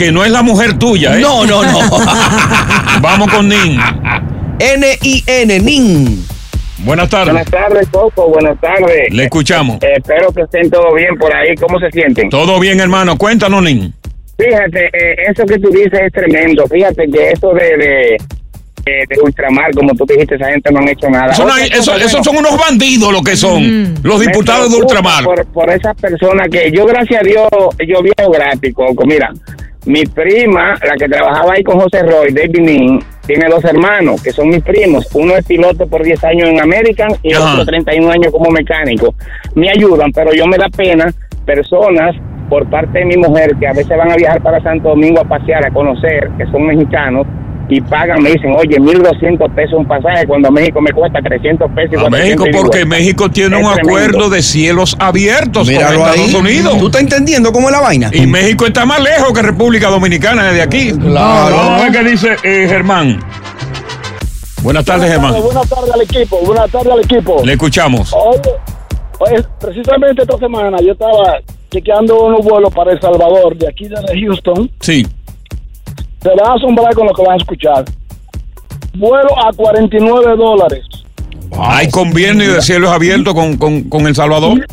Que 0.00 0.10
no 0.10 0.24
es 0.24 0.30
la 0.30 0.40
mujer 0.42 0.78
tuya, 0.78 1.14
¿eh? 1.18 1.20
No, 1.20 1.44
no, 1.44 1.62
no. 1.62 1.78
Vamos 3.02 3.30
con 3.30 3.46
Nin. 3.50 3.78
N-I-N, 4.58 5.60
NIN. 5.60 6.24
Buenas 6.78 7.10
tardes. 7.10 7.34
Buenas 7.34 7.50
tardes, 7.50 7.88
Coco. 7.90 8.28
Buenas 8.30 8.58
tardes. 8.62 9.12
Le 9.12 9.24
escuchamos. 9.24 9.76
Eh, 9.82 9.92
espero 9.98 10.32
que 10.32 10.40
estén 10.40 10.70
todo 10.70 10.94
bien 10.94 11.18
por 11.18 11.34
ahí. 11.36 11.54
¿Cómo 11.56 11.78
se 11.78 11.90
sienten? 11.90 12.30
Todo 12.30 12.58
bien, 12.58 12.80
hermano. 12.80 13.18
Cuéntanos, 13.18 13.62
Nin. 13.62 13.92
Fíjate, 14.38 14.86
eh, 14.86 15.16
eso 15.30 15.44
que 15.44 15.58
tú 15.58 15.68
dices 15.68 16.00
es 16.06 16.12
tremendo. 16.14 16.66
Fíjate 16.66 17.06
que 17.12 17.32
eso 17.32 17.52
de, 17.52 17.64
de, 17.76 18.16
de- 18.86 19.04
de 19.06 19.20
ultramar, 19.22 19.70
como 19.74 19.92
tú 19.94 20.06
dijiste, 20.06 20.36
esa 20.36 20.46
gente 20.48 20.72
no 20.72 20.78
han 20.78 20.88
hecho 20.88 21.10
nada. 21.10 21.30
Eso 21.32 21.44
no 21.44 21.52
hay- 21.52 21.66
Otra 21.66 21.78
eso- 21.78 21.92
cosa, 21.92 22.04
esos 22.06 22.24
son 22.24 22.38
unos 22.38 22.56
bandidos 22.56 23.12
lo 23.12 23.22
que 23.22 23.36
son. 23.36 23.94
Los 24.02 24.18
diputados 24.20 24.70
de 24.72 24.78
ultramar. 24.78 25.24
Por, 25.24 25.44
por 25.48 25.68
esas 25.70 25.94
personas 26.00 26.48
que 26.50 26.72
yo, 26.74 26.86
gracias 26.86 27.20
a 27.20 27.22
Dios, 27.22 27.48
yo 27.86 28.00
vivo 28.02 28.30
gratis, 28.32 28.72
Coco. 28.74 29.04
Mira, 29.04 29.30
mi 29.86 30.04
prima, 30.04 30.74
la 30.86 30.94
que 30.98 31.08
trabajaba 31.08 31.54
ahí 31.54 31.62
con 31.62 31.80
José 31.80 32.02
Roy, 32.02 32.32
David 32.32 32.60
Nin, 32.60 32.98
tiene 33.26 33.46
dos 33.48 33.64
hermanos 33.64 34.22
que 34.22 34.30
son 34.30 34.48
mis 34.48 34.62
primos. 34.62 35.08
Uno 35.14 35.36
es 35.36 35.46
piloto 35.46 35.86
por 35.86 36.02
10 36.02 36.24
años 36.24 36.48
en 36.48 36.60
American 36.60 37.10
y 37.22 37.32
el 37.32 37.38
Ajá. 37.38 37.52
otro 37.52 37.66
31 37.66 38.10
años 38.10 38.32
como 38.32 38.50
mecánico. 38.50 39.14
Me 39.54 39.70
ayudan, 39.70 40.12
pero 40.12 40.32
yo 40.32 40.46
me 40.46 40.58
da 40.58 40.68
pena 40.68 41.12
personas 41.46 42.14
por 42.48 42.68
parte 42.68 42.98
de 42.98 43.04
mi 43.04 43.16
mujer 43.16 43.54
que 43.58 43.68
a 43.68 43.72
veces 43.72 43.96
van 43.96 44.10
a 44.10 44.16
viajar 44.16 44.42
para 44.42 44.60
Santo 44.62 44.90
Domingo 44.90 45.20
a 45.20 45.24
pasear, 45.24 45.64
a 45.64 45.70
conocer, 45.70 46.30
que 46.36 46.44
son 46.46 46.66
mexicanos. 46.66 47.26
Y 47.72 47.80
pagan, 47.80 48.20
me 48.22 48.32
dicen, 48.32 48.52
oye, 48.56 48.76
1.200 48.78 49.54
pesos 49.54 49.74
un 49.78 49.86
pasaje 49.86 50.26
cuando 50.26 50.48
a 50.48 50.50
México 50.50 50.80
me 50.80 50.90
cuesta 50.90 51.20
300 51.22 51.70
pesos. 51.70 51.98
A 51.98 52.08
400 52.08 52.10
México, 52.10 52.44
porque. 52.60 52.84
México 52.84 53.30
tiene 53.30 53.56
Es 53.60 53.64
un 53.64 53.72
tremendo. 53.74 53.88
acuerdo 53.96 54.30
de 54.30 54.42
cielos 54.42 54.96
abiertos 54.98 55.68
Míralo 55.68 56.00
con 56.00 56.08
ahí. 56.08 56.20
Estados 56.20 56.34
Unidos. 56.34 56.78
¿Tú 56.78 56.86
estás 56.86 57.02
entendiendo 57.02 57.52
cómo 57.52 57.68
es 57.68 57.72
la 57.72 57.80
vaina? 57.80 58.10
Y 58.12 58.26
México 58.26 58.66
está 58.66 58.84
más 58.84 59.00
lejos 59.00 59.32
que 59.32 59.42
República 59.42 59.88
Dominicana 59.88 60.44
desde 60.48 60.62
aquí. 60.62 60.92
Claro. 60.92 61.56
Vamos 61.56 61.80
a 61.80 61.84
ver 61.84 61.92
qué 61.92 62.10
dice 62.10 62.36
eh, 62.42 62.66
Germán. 62.68 63.20
Buenas 64.62 64.84
tardes, 64.84 65.10
Germán. 65.10 65.40
Buenas 65.40 65.68
tardes 65.68 65.90
al 65.94 66.02
equipo, 66.02 66.38
buenas 66.44 66.70
tardes 66.70 66.92
al 66.92 67.00
equipo. 67.00 67.42
Le 67.44 67.52
escuchamos. 67.52 68.12
Oye, 68.12 68.40
oye, 69.20 69.44
precisamente 69.60 70.22
esta 70.22 70.36
semana 70.38 70.78
yo 70.84 70.92
estaba 70.92 71.38
chequeando 71.70 72.24
unos 72.24 72.44
vuelos 72.44 72.74
para 72.74 72.92
El 72.92 73.00
Salvador, 73.00 73.56
de 73.56 73.68
aquí 73.68 73.88
desde 73.88 74.20
Houston. 74.20 74.70
Sí. 74.80 75.06
Se 76.22 76.28
van 76.28 76.50
a 76.50 76.54
asombrar 76.54 76.94
con 76.94 77.06
lo 77.06 77.12
que 77.14 77.22
van 77.22 77.32
a 77.32 77.36
escuchar. 77.36 77.84
Vuelo 78.94 79.28
a 79.46 79.52
49 79.52 80.36
dólares. 80.36 80.84
Hay 81.58 81.88
convenio 81.90 82.54
de 82.54 82.62
cielos 82.62 82.90
abiertos 82.90 83.34
con, 83.34 83.56
con, 83.56 83.84
con 83.84 84.06
El 84.06 84.14
Salvador. 84.14 84.66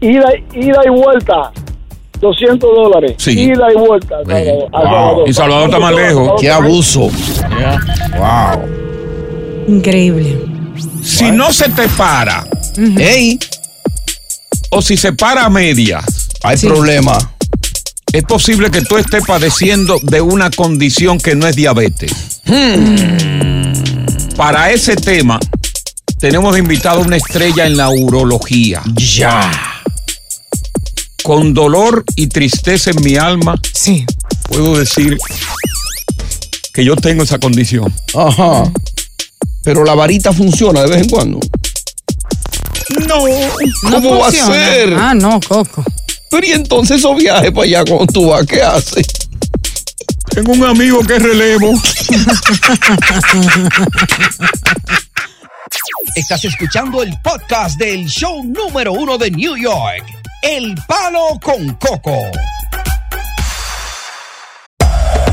Ida, 0.00 0.28
ida 0.54 0.80
y 0.86 0.88
vuelta, 0.88 1.52
200 2.20 2.70
dólares. 2.74 3.14
Sí. 3.18 3.38
Ida 3.38 3.66
y 3.72 3.78
vuelta. 3.78 4.16
a 4.18 4.24
Salvador-. 4.24 5.28
Y 5.28 5.32
Salvador 5.32 5.64
está 5.68 5.78
más 5.78 5.94
lejos. 5.94 6.40
Qué 6.40 6.50
abuso. 6.50 7.00
Wow. 8.18 8.80
Increíble. 9.68 10.38
Si 11.02 11.30
no 11.30 11.52
se 11.52 11.68
te 11.70 11.88
para, 11.88 12.44
Ey, 12.98 13.38
o 14.70 14.80
si 14.82 14.96
se 14.96 15.12
para 15.12 15.46
a 15.46 15.50
medias, 15.50 16.28
hay 16.42 16.56
problema. 16.58 17.18
Es 18.12 18.22
posible 18.24 18.70
que 18.70 18.82
tú 18.82 18.96
estés 18.96 19.24
padeciendo 19.24 19.98
de 20.02 20.20
una 20.20 20.50
condición 20.50 21.18
que 21.18 21.34
no 21.34 21.46
es 21.46 21.56
diabetes. 21.56 22.40
Para 24.36 24.70
ese 24.70 24.96
tema, 24.96 25.38
tenemos 26.18 26.58
invitado 26.58 27.00
a 27.00 27.04
una 27.04 27.16
estrella 27.16 27.66
en 27.66 27.76
la 27.76 27.90
urología. 27.90 28.82
Ya. 28.96 29.50
Con 31.22 31.52
dolor 31.54 32.04
y 32.16 32.26
tristeza 32.28 32.90
en 32.90 33.02
mi 33.02 33.16
alma, 33.16 33.54
Sí. 33.74 34.04
puedo 34.48 34.78
decir 34.78 35.18
que 36.72 36.84
yo 36.84 36.96
tengo 36.96 37.22
esa 37.24 37.38
condición. 37.38 37.92
Ajá. 38.14 38.64
Pero 39.62 39.84
la 39.84 39.94
varita 39.94 40.32
funciona 40.32 40.80
de 40.82 40.88
vez 40.88 41.02
en 41.02 41.08
cuando. 41.10 41.38
No. 43.06 43.20
¿Cómo 43.90 44.18
va 44.18 44.28
a 44.28 44.32
funciona. 44.32 44.54
ser? 44.54 44.94
Ah, 44.94 45.14
no, 45.14 45.38
Coco. 45.46 45.84
Pero 46.30 46.46
y 46.46 46.52
entonces 46.52 46.98
esos 46.98 47.16
viajes 47.16 47.50
para 47.50 47.64
allá 47.64 47.84
cuando 47.84 48.06
tú 48.06 48.28
vas, 48.28 48.46
¿qué 48.46 48.62
haces? 48.62 49.06
Tengo 50.30 50.52
un 50.52 50.64
amigo 50.64 51.00
que 51.00 51.16
es 51.16 51.22
relevo. 51.22 51.72
Estás 56.14 56.44
escuchando 56.44 57.02
el 57.02 57.12
podcast 57.22 57.78
del 57.78 58.06
show 58.06 58.42
número 58.44 58.92
uno 58.92 59.18
de 59.18 59.30
New 59.30 59.56
York, 59.56 60.04
El 60.42 60.76
Palo 60.86 61.38
con 61.42 61.74
Coco. 61.74 62.16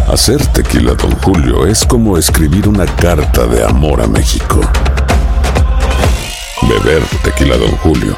Hacer 0.08 0.44
tequila, 0.48 0.94
Don 0.94 1.12
Julio, 1.18 1.68
es 1.68 1.86
como 1.86 2.18
escribir 2.18 2.68
una 2.68 2.86
carta 2.86 3.46
de 3.46 3.64
amor 3.64 4.02
a 4.02 4.08
México. 4.08 4.62
Beber 6.64 7.04
tequila, 7.24 7.58
Don 7.58 7.72
Julio, 7.78 8.18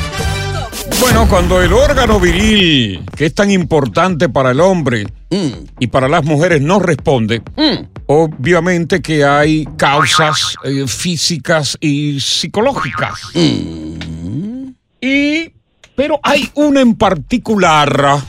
Bueno, 1.01 1.27
cuando 1.27 1.59
el 1.59 1.73
órgano 1.73 2.19
viril, 2.19 3.03
que 3.15 3.25
es 3.25 3.33
tan 3.33 3.49
importante 3.49 4.29
para 4.29 4.51
el 4.51 4.59
hombre 4.59 5.07
y 5.79 5.87
para 5.87 6.07
las 6.07 6.23
mujeres, 6.23 6.61
no 6.61 6.77
responde, 6.77 7.41
obviamente 8.05 9.01
que 9.01 9.25
hay 9.25 9.67
causas 9.77 10.55
eh, 10.63 10.85
físicas 10.87 11.75
y 11.81 12.19
psicológicas. 12.19 13.19
Y, 15.01 15.51
pero 15.95 16.19
hay 16.21 16.49
una 16.53 16.81
en 16.81 16.93
particular 16.93 18.19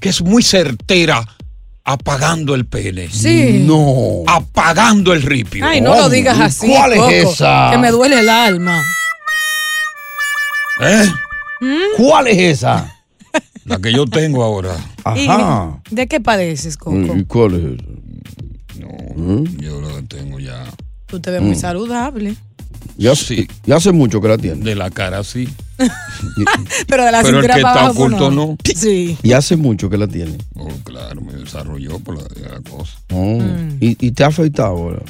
que 0.00 0.08
es 0.08 0.20
muy 0.22 0.42
certera 0.42 1.24
apagando 1.84 2.56
el 2.56 2.66
pene. 2.66 3.08
Sí. 3.10 3.62
No. 3.64 4.24
Apagando 4.26 5.12
el 5.12 5.22
ripio. 5.22 5.64
Ay, 5.64 5.80
no 5.80 5.94
lo 5.94 6.08
digas 6.08 6.38
así. 6.40 6.66
¿Cuál 6.66 6.94
es 6.94 7.30
esa? 7.30 7.68
Que 7.70 7.78
me 7.78 7.90
duele 7.92 8.18
el 8.18 8.28
alma. 8.28 8.82
¿Eh? 10.80 11.06
¿Cuál 11.96 12.28
es 12.28 12.38
esa? 12.58 12.94
La 13.64 13.78
que 13.78 13.92
yo 13.92 14.06
tengo 14.06 14.42
ahora. 14.42 14.74
¿Y 15.16 15.28
¿De 15.94 16.06
qué 16.06 16.20
padeces, 16.20 16.76
Coco? 16.76 16.96
¿Cuál 17.26 17.54
es 17.54 17.80
esa? 17.80 17.84
Yo 19.58 19.80
la 19.80 20.02
tengo 20.08 20.38
ya. 20.40 20.64
Tú 21.06 21.20
te 21.20 21.30
ves 21.30 21.42
muy 21.42 21.52
Mm. 21.56 21.60
saludable. 21.60 22.36
Ya, 22.96 23.12
ya 23.64 23.76
hace 23.76 23.92
mucho 23.92 24.20
que 24.20 24.28
la 24.28 24.38
tiene. 24.38 24.62
De 24.64 24.74
la 24.74 24.90
cara 24.90 25.22
sí. 25.24 25.48
Pero 26.88 27.04
de 27.04 27.12
la 27.12 27.22
Pero 27.22 27.38
el 27.40 27.42
que 27.42 27.48
para 27.48 27.56
está 27.58 27.70
abajo 27.84 27.90
oculto 28.04 28.30
no. 28.30 28.56
Sí. 28.74 29.16
Y 29.22 29.32
hace 29.32 29.56
mucho 29.56 29.88
que 29.90 29.96
la 29.98 30.06
tiene. 30.08 30.36
Oh, 30.56 30.68
claro, 30.84 31.20
me 31.20 31.32
desarrolló 31.34 31.98
por 32.00 32.16
la, 32.16 32.24
la 32.50 32.60
cosa. 32.68 32.98
Oh. 33.12 33.38
Mm. 33.40 33.76
¿Y, 33.80 34.06
y 34.06 34.10
te 34.12 34.24
ha 34.24 34.28
afeitado 34.28 34.68
ahora? 34.68 35.02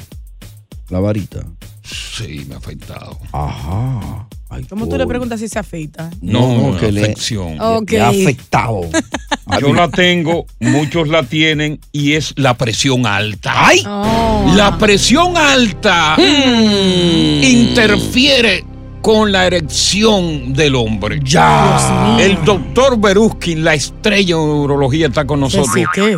La 0.89 0.99
varita. 0.99 1.39
Sí, 1.83 2.45
me 2.47 2.55
ha 2.55 2.57
afeitado. 2.57 3.17
Ajá. 3.31 4.27
Ay, 4.51 4.63
¿Cómo 4.67 4.89
tú 4.89 4.97
le 4.97 5.05
preguntas 5.05 5.39
si 5.39 5.47
se 5.47 5.59
afeita? 5.59 6.09
No, 6.21 6.75
que 6.79 6.91
le- 6.91 7.01
afección. 7.01 7.59
Ok. 7.61 7.91
Le 7.91 8.01
ha 8.01 8.09
afectado. 8.09 8.81
Yo 9.61 9.73
la 9.73 9.89
tengo, 9.89 10.45
muchos 10.59 11.07
la 11.07 11.23
tienen 11.23 11.79
y 11.91 12.13
es 12.13 12.33
la 12.35 12.55
presión 12.55 13.05
alta. 13.05 13.51
¡Ay! 13.67 13.83
Oh. 13.87 14.51
La 14.55 14.77
presión 14.77 15.37
alta 15.37 16.15
interfiere 17.41 18.63
con 19.01 19.31
la 19.31 19.47
erección 19.47 20.53
del 20.53 20.75
hombre. 20.75 21.19
Ya. 21.23 22.17
El 22.19 22.43
doctor 22.43 22.99
Beruskin, 22.99 23.63
la 23.63 23.73
estrella 23.75 24.35
en 24.35 24.39
urología, 24.41 25.07
está 25.07 25.25
con 25.25 25.39
nosotros. 25.39 25.69
¿Sí 25.73 25.83
qué? 25.93 26.17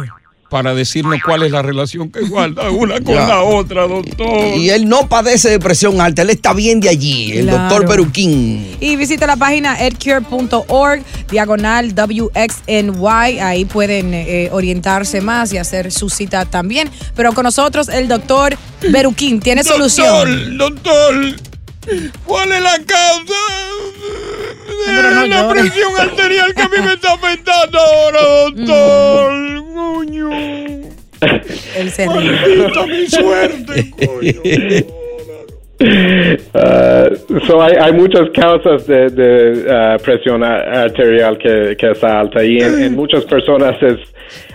Para 0.52 0.74
decirnos 0.76 1.18
cuál 1.26 1.44
es 1.44 1.52
la 1.52 1.62
relación 1.62 2.12
que 2.12 2.20
guarda 2.22 2.70
una 2.72 2.96
con 2.96 3.16
Ya. 3.16 3.26
la 3.26 3.42
otra, 3.42 3.88
doctor. 3.88 4.58
Y 4.58 4.70
él 4.70 4.90
no 4.90 5.08
padece 5.08 5.50
de 5.50 5.60
presión 5.60 6.02
alta, 6.02 6.24
él 6.24 6.30
está 6.30 6.52
bien 6.54 6.82
de 6.82 6.90
allí, 6.90 7.32
el 7.32 7.46
Claro. 7.46 7.70
doctor 7.70 7.88
Peruquín. 7.88 8.76
Y 8.82 8.98
visita 8.98 9.26
la 9.28 9.38
página 9.38 9.80
edcure.org, 9.80 11.04
diagonal 11.32 11.94
WXNY. 11.96 13.40
Ahí 13.40 13.64
pueden 13.64 14.14
eh, 14.14 14.50
orientarse 14.52 15.22
más 15.22 15.54
y 15.54 15.58
hacer 15.58 15.90
su 15.90 16.10
cita 16.10 16.44
también. 16.44 16.90
Pero 17.16 17.32
con 17.34 17.46
nosotros, 17.46 17.88
el 17.88 18.10
doctor 18.10 18.58
Beruquín 18.90 19.40
tiene 19.40 19.64
solución. 19.64 20.58
Doctor, 20.58 21.34
¿cuál 22.26 22.52
es 22.52 22.62
la 22.62 22.78
causa 22.86 23.34
Pero 24.86 25.12
no 25.12 25.22
de 25.22 25.28
la 25.28 25.42
llores. 25.42 25.62
presión 25.64 25.92
arterial 26.00 26.54
que 26.56 26.62
a 26.62 26.70
mí 26.70 26.78
me 26.86 26.94
está 26.94 27.14
afectando 27.14 27.78
ahora, 27.80 28.20
doctor? 28.46 29.64
Coño. 29.74 30.30
Él 31.78 31.90
se 31.92 32.08
ríe. 32.08 32.32
Maldita 32.32 32.86
mi 32.88 33.08
suerte, 33.08 34.86
Uh, 36.54 37.40
so 37.48 37.60
hay, 37.62 37.74
hay 37.82 37.94
muchas 37.94 38.30
causas 38.36 38.86
de, 38.86 39.08
de, 39.10 39.64
uh, 39.66 39.98
presión 40.04 40.44
a- 40.44 40.84
arterial 40.84 41.38
que, 41.40 41.76
que 41.76 41.92
está 41.92 42.20
alta 42.20 42.44
y 42.44 42.60
en, 42.60 42.84
en 42.84 42.96
muchas 42.96 43.26
personas 43.26 43.76
es 43.82 43.98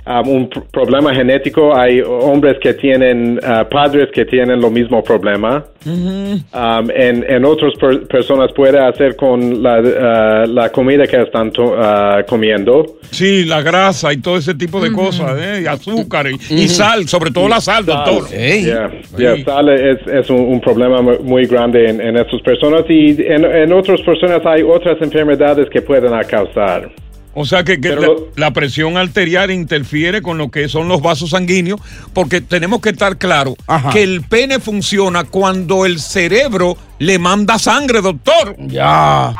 um, 0.06 0.28
un 0.28 0.48
pr- 0.50 0.64
problema 0.70 1.12
genético. 1.14 1.76
Hay 1.76 2.00
hombres 2.00 2.56
que 2.62 2.74
tienen 2.74 3.38
uh, 3.38 3.68
padres 3.68 4.08
que 4.14 4.24
tienen 4.24 4.60
lo 4.60 4.70
mismo 4.70 5.02
problema. 5.02 5.64
Um, 5.86 6.90
en, 6.90 7.24
en 7.28 7.44
otras 7.44 7.72
per- 7.80 8.06
personas 8.08 8.50
puede 8.52 8.78
hacer 8.78 9.14
con 9.14 9.62
la, 9.62 9.80
uh, 9.80 10.46
la 10.52 10.70
comida 10.70 11.06
que 11.06 11.20
están 11.22 11.52
to- 11.52 11.74
uh, 11.78 12.24
comiendo. 12.28 12.96
Sí, 13.10 13.44
la 13.44 13.62
grasa 13.62 14.12
y 14.12 14.16
todo 14.18 14.36
ese 14.36 14.54
tipo 14.54 14.80
de 14.80 14.90
cosas, 14.92 15.38
¿eh? 15.40 15.60
Y 15.62 15.66
azúcar 15.66 16.26
y, 16.28 16.34
y 16.54 16.68
sal, 16.68 17.06
sobre 17.06 17.30
todo 17.30 17.48
la 17.48 17.60
sal, 17.60 17.86
doctor. 17.86 18.24
Yeah, 18.64 18.90
yeah, 19.16 19.44
sal 19.44 19.68
es, 19.68 19.98
es 20.06 20.28
un, 20.30 20.40
un 20.40 20.60
problema 20.60 21.00
mu- 21.00 21.20
muy 21.22 21.46
grande 21.46 21.88
en, 21.88 22.00
en 22.00 22.16
estas 22.16 22.40
personas 22.42 22.82
y 22.88 23.10
en, 23.22 23.44
en 23.44 23.72
otras 23.72 24.00
personas 24.02 24.40
hay 24.44 24.62
otras 24.62 25.00
enfermedades 25.00 25.68
que 25.70 25.82
pueden 25.82 26.10
causar. 26.28 26.90
O 27.38 27.44
sea 27.44 27.64
que, 27.64 27.78
que 27.78 27.90
la, 27.90 28.08
la 28.34 28.50
presión 28.52 28.96
arterial 28.96 29.50
interfiere 29.50 30.22
con 30.22 30.38
lo 30.38 30.50
que 30.50 30.68
son 30.68 30.88
los 30.88 31.02
vasos 31.02 31.30
sanguíneos, 31.30 31.78
porque 32.14 32.40
tenemos 32.40 32.80
que 32.80 32.88
estar 32.88 33.18
claro 33.18 33.56
que 33.92 34.02
el 34.02 34.22
pene 34.22 34.58
funciona 34.58 35.24
cuando 35.24 35.84
el 35.84 35.98
cerebro 35.98 36.78
le 36.98 37.18
manda 37.18 37.58
sangre, 37.58 38.00
doctor. 38.00 38.56
Ya. 38.58 39.34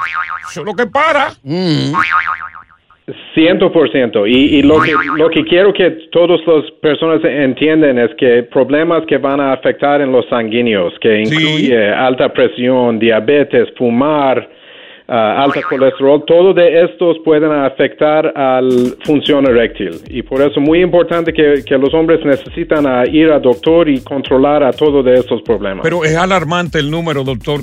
Eso 0.51 0.61
es 0.61 0.67
lo 0.67 0.75
que 0.75 0.87
para. 0.87 1.33
Ciento 3.35 3.73
por 3.73 3.91
ciento. 3.91 4.27
Y, 4.27 4.57
y 4.57 4.63
lo, 4.63 4.79
que, 4.83 4.93
lo 5.17 5.31
que 5.31 5.45
quiero 5.45 5.73
que 5.73 5.91
todas 6.13 6.41
las 6.47 6.71
personas 6.83 7.25
entiendan 7.25 7.99
es 7.99 8.11
que 8.19 8.43
problemas 8.43 9.07
que 9.07 9.17
van 9.17 9.41
a 9.41 9.55
afectar 9.55 10.03
en 10.03 10.13
los 10.13 10.29
sanguíneos, 10.29 10.93
que 11.01 11.23
incluye 11.23 11.89
alta 11.89 12.31
presión, 12.31 12.99
diabetes, 12.99 13.69
fumar, 13.79 14.51
ah, 15.09 15.43
alta 15.43 15.61
colesterol, 15.69 16.25
todo 16.27 16.53
de 16.55 16.85
estos 16.85 17.19
pueden 17.25 17.53
afectar 17.53 18.33
al 18.37 18.97
función 19.05 19.47
eréctil. 19.47 20.01
Y 20.09 20.23
por 20.23 20.41
eso 20.41 20.61
es 20.61 20.67
muy 20.67 20.83
importante 20.83 21.33
que, 21.33 21.63
que 21.65 21.79
los 21.79 21.93
hombres 21.95 22.25
necesitan 22.25 22.87
a 22.87 23.07
ir 23.07 23.31
al 23.31 23.43
doctor 23.43 23.89
y 23.89 24.01
controlar 24.01 24.63
a 24.63 24.73
todos 24.73 25.05
de 25.05 25.15
estos 25.15 25.43
problemas. 25.43 25.83
Pero 25.83 26.05
es 26.05 26.17
alarmante 26.17 26.79
el 26.79 26.91
número, 26.91 27.25
doctor. 27.25 27.61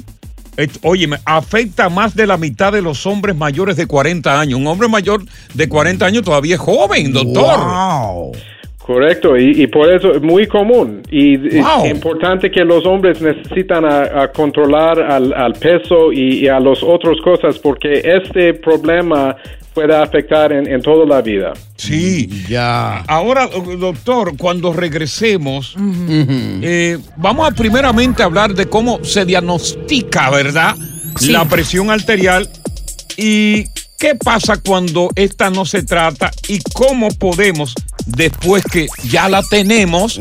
Oye, 0.83 1.09
afecta 1.25 1.85
a 1.85 1.89
más 1.89 2.15
de 2.15 2.27
la 2.27 2.37
mitad 2.37 2.71
de 2.71 2.81
los 2.81 3.07
hombres 3.07 3.35
mayores 3.35 3.75
de 3.75 3.87
40 3.87 4.39
años. 4.39 4.59
Un 4.59 4.67
hombre 4.67 4.87
mayor 4.87 5.23
de 5.53 5.67
40 5.67 6.05
años 6.05 6.23
todavía 6.23 6.55
es 6.55 6.61
joven, 6.61 7.11
doctor. 7.11 8.33
Correcto, 8.85 9.37
y, 9.37 9.63
y 9.63 9.67
por 9.67 9.91
eso 9.93 10.11
es 10.13 10.21
muy 10.21 10.45
común. 10.45 11.01
Y 11.09 11.37
Wow. 11.37 11.85
es 11.85 11.91
importante 11.91 12.51
que 12.51 12.65
los 12.65 12.85
hombres 12.85 13.21
necesitan 13.21 13.85
a, 13.85 14.23
a 14.23 14.31
controlar 14.31 14.99
al, 15.01 15.33
al 15.33 15.53
peso 15.53 16.11
y, 16.11 16.39
y 16.43 16.47
a 16.49 16.59
las 16.59 16.83
otras 16.83 17.15
cosas 17.23 17.57
porque 17.59 18.01
este 18.03 18.53
problema 18.55 19.37
puede 19.73 19.95
afectar 19.95 20.51
en, 20.51 20.67
en 20.71 20.81
toda 20.81 21.05
la 21.05 21.21
vida. 21.21 21.53
Sí. 21.77 22.27
Ya. 22.49 22.97
Ahora, 23.07 23.47
doctor, 23.79 24.35
cuando 24.37 24.73
regresemos, 24.73 25.75
eh, 26.61 26.97
vamos 27.17 27.49
a 27.49 27.55
primeramente 27.55 28.21
hablar 28.21 28.53
de 28.53 28.65
cómo 28.67 28.99
se 29.03 29.25
diagnostica, 29.25 30.29
¿verdad? 30.29 30.75
La 31.29 31.45
presión 31.45 31.89
arterial 31.89 32.47
y 33.17 33.63
qué 33.97 34.15
pasa 34.21 34.61
cuando 34.61 35.09
esta 35.15 35.49
no 35.49 35.65
se 35.65 35.83
trata 35.83 36.31
y 36.49 36.59
cómo 36.73 37.07
podemos, 37.09 37.73
después 38.05 38.63
que 38.71 38.87
ya 39.03 39.29
la 39.29 39.43
tenemos, 39.43 40.19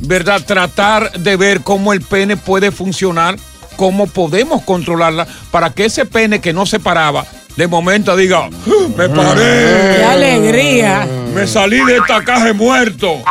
¿verdad? 0.00 0.42
Tratar 0.44 1.12
de 1.12 1.36
ver 1.36 1.62
cómo 1.62 1.92
el 1.92 2.02
pene 2.02 2.36
puede 2.36 2.70
funcionar, 2.70 3.36
cómo 3.76 4.06
podemos 4.06 4.62
controlarla 4.62 5.26
para 5.50 5.70
que 5.70 5.86
ese 5.86 6.04
pene 6.06 6.40
que 6.40 6.52
no 6.52 6.66
se 6.66 6.80
paraba, 6.80 7.26
de 7.56 7.66
momento 7.66 8.16
diga, 8.16 8.46
"Ah, 8.46 8.50
me 8.96 9.08
paré. 9.08 9.96
¡Qué 9.96 10.04
alegría! 10.04 11.06
Me 11.34 11.46
salí 11.46 11.78
de 11.84 11.96
esta 11.98 12.22
caja 12.24 12.52
muerto. 12.52 13.22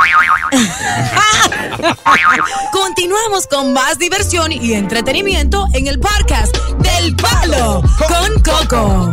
Continuamos 2.72 3.48
con 3.48 3.74
más 3.74 3.98
diversión 4.00 4.52
y 4.52 4.74
entretenimiento 4.74 5.66
en 5.74 5.88
el 5.88 6.00
podcast 6.00 6.56
del 6.80 7.16
Palo 7.16 7.82
con 8.08 8.42
Coco. 8.44 9.12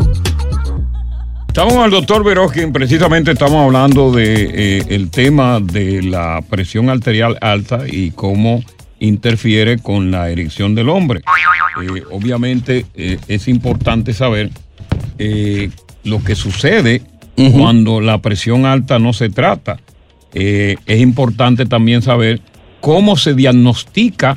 Estamos 1.56 1.82
al 1.82 1.90
doctor 1.90 2.22
Veroskin, 2.22 2.70
precisamente 2.70 3.30
estamos 3.30 3.64
hablando 3.64 4.12
de 4.12 4.76
eh, 4.78 4.82
el 4.90 5.08
tema 5.08 5.58
de 5.58 6.02
la 6.02 6.42
presión 6.50 6.90
arterial 6.90 7.38
alta 7.40 7.84
y 7.90 8.10
cómo 8.10 8.62
interfiere 9.00 9.78
con 9.78 10.10
la 10.10 10.28
erección 10.28 10.74
del 10.74 10.90
hombre. 10.90 11.20
Eh, 11.20 12.02
obviamente 12.10 12.84
eh, 12.94 13.16
es 13.26 13.48
importante 13.48 14.12
saber 14.12 14.50
eh, 15.16 15.70
lo 16.04 16.22
que 16.22 16.34
sucede 16.34 17.00
cuando 17.54 18.02
la 18.02 18.18
presión 18.18 18.66
alta 18.66 18.98
no 18.98 19.14
se 19.14 19.30
trata. 19.30 19.78
Es 20.34 21.00
importante 21.00 21.64
también 21.64 22.02
saber 22.02 22.42
cómo 22.82 23.16
se 23.16 23.32
diagnostica 23.32 24.36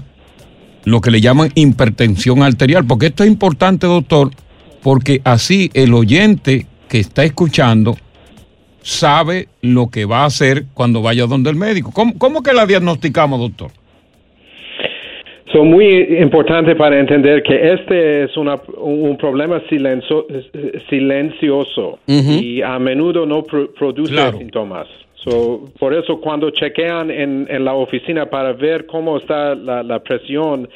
lo 0.86 1.02
que 1.02 1.12
le 1.12 1.20
llaman 1.20 1.52
hipertensión 1.54 2.44
arterial. 2.44 2.86
Porque 2.86 3.08
esto 3.08 3.26
es 3.26 3.30
importante, 3.30 3.88
doctor, 3.88 4.32
porque 4.82 5.20
así 5.26 5.70
el 5.74 5.94
oyente 5.94 6.66
que 6.90 7.00
está 7.00 7.24
escuchando 7.24 7.96
sabe 8.82 9.48
lo 9.62 9.88
que 9.90 10.06
va 10.06 10.24
a 10.24 10.26
hacer 10.26 10.64
cuando 10.74 11.02
vaya 11.02 11.26
donde 11.28 11.50
el 11.50 11.56
médico. 11.56 11.92
¿Cómo, 11.94 12.18
cómo 12.18 12.42
que 12.44 12.54
la 12.54 12.66
diagnosticamos, 12.66 13.40
doctor? 13.40 13.72
Son 15.52 15.68
muy 15.68 16.20
importante 16.22 16.76
para 16.76 17.00
entender 17.00 17.42
que 17.42 17.74
este 17.74 18.24
es 18.26 18.38
una, 18.38 18.56
un 18.78 19.18
problema 19.18 19.60
silencio- 19.68 20.28
silencioso 20.90 22.00
y 22.40 22.62
a 22.62 22.78
menudo 22.78 23.26
no 23.26 23.42
pro- 23.44 23.72
produce 23.74 24.14
síntomas. 24.38 24.88
So, 25.24 25.66
por 25.80 25.94
eso 25.94 26.22
cuando 26.22 26.50
chequean 26.52 27.10
en, 27.12 27.48
en 27.50 27.66
la 27.66 27.74
oficina 27.74 28.28
para 28.28 28.54
ver 28.54 28.86
cómo 28.86 29.18
está 29.18 29.56
la, 29.56 29.82
la 29.84 30.00
presión, 30.00 30.70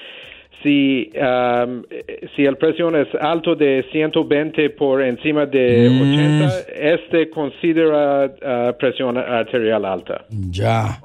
si, 0.63 1.11
um, 1.15 1.83
eh, 1.89 2.27
si 2.35 2.45
el 2.45 2.57
presión 2.57 2.95
es 2.95 3.07
alto 3.19 3.55
de 3.55 3.85
120 3.91 4.69
por 4.71 5.03
encima 5.03 5.45
de 5.45 5.89
80, 5.89 6.59
este 6.73 7.29
considera 7.29 8.25
uh, 8.25 8.77
presión 8.77 9.17
arterial 9.17 9.85
alta. 9.85 10.25
Ya. 10.29 10.99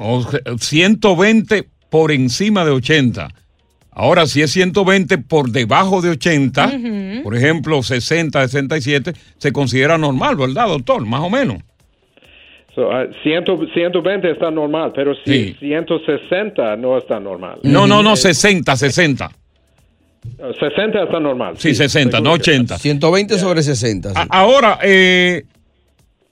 120 0.58 1.64
por 1.90 2.12
encima 2.12 2.64
de 2.64 2.70
80. 2.70 3.28
Ahora, 3.90 4.26
si 4.26 4.42
es 4.42 4.52
120 4.52 5.18
por 5.18 5.50
debajo 5.50 6.00
de 6.00 6.10
80, 6.10 6.72
por 7.24 7.34
ejemplo, 7.36 7.82
60, 7.82 8.46
67, 8.46 9.12
se 9.38 9.52
considera 9.52 9.98
normal, 9.98 10.36
¿verdad, 10.36 10.68
doctor? 10.68 11.04
Más 11.04 11.20
o 11.20 11.28
menos. 11.30 11.58
So, 12.76 12.90
uh, 12.90 13.12
100 13.24 13.44
120 13.74 14.30
está 14.30 14.52
normal, 14.52 14.92
pero 14.94 15.16
si 15.24 15.32
Sí. 15.32 15.56
160 15.58 16.76
no 16.76 16.96
está 16.96 17.18
normal. 17.18 17.58
No, 17.64 17.88
no, 17.88 18.04
no, 18.04 18.12
Eh, 18.12 18.16
60, 18.16 18.76
60. 18.76 19.30
60 20.58 21.02
está 21.04 21.20
normal. 21.20 21.54
Sí, 21.58 21.74
60, 21.74 22.20
no 22.20 22.32
80. 22.32 22.78
120 22.78 23.38
sobre 23.38 23.62
60. 23.62 24.10
A- 24.14 24.26
Ahora, 24.30 24.78
eh, 24.82 25.44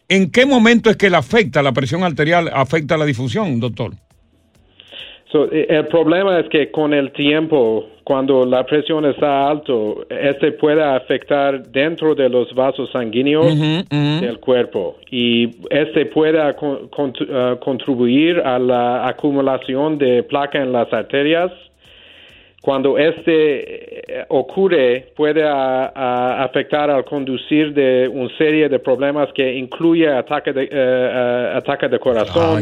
¿en 0.09 0.31
qué 0.31 0.47
momento 0.47 0.91
es 0.91 0.97
que 0.97 1.11
le 1.11 1.17
afecta 1.17 1.63
la 1.63 1.73
presión 1.73 2.03
arterial, 2.05 2.51
afecta 2.53 2.97
la 2.97 3.05
difusión, 3.05 3.59
doctor? 3.61 3.93
So, 5.33 5.51
eh, 5.53 5.67
el 5.69 5.87
problema 5.87 6.39
es 6.39 6.49
que 6.49 6.71
con 6.71 6.95
el 6.95 7.11
tiempo, 7.13 7.89
cuando 8.05 8.47
la 8.47 8.65
presión 8.65 9.05
está 9.07 9.49
alto, 9.51 10.07
este 10.09 10.53
puede 10.53 10.83
afectar 10.85 11.67
dentro 11.67 12.15
de 12.15 12.29
los 12.29 12.55
vasos 12.55 12.91
sanguíneos 12.93 13.47
del 13.91 14.39
cuerpo 14.39 14.97
y 15.11 15.51
este 15.69 16.07
puede 16.07 16.39
con- 16.55 16.89
eh, 17.29 17.57
contribuir 17.61 18.39
a 18.39 18.61
la 18.61 19.09
acumulación 19.09 19.99
de 19.99 20.23
placa 20.23 20.63
en 20.63 20.71
las 20.73 20.93
arterias. 20.93 21.51
Cuando 22.67 22.99
este 22.99 24.19
eh, 24.21 24.25
ocurre, 24.29 25.13
puede 25.15 25.45
a- 25.47 25.87
a 25.95 26.43
afectar 26.43 26.91
al 26.91 27.05
conducir 27.05 27.73
de 27.73 28.09
una 28.13 28.29
serie 28.37 28.69
de 28.69 28.81
problemas 28.81 29.29
que 29.37 29.55
incluye 29.55 30.09
ataque 30.09 30.53
de, 30.53 30.69
eh, 30.73 31.53
ataque 31.55 31.87
de 31.87 32.01
corazón, 32.01 32.59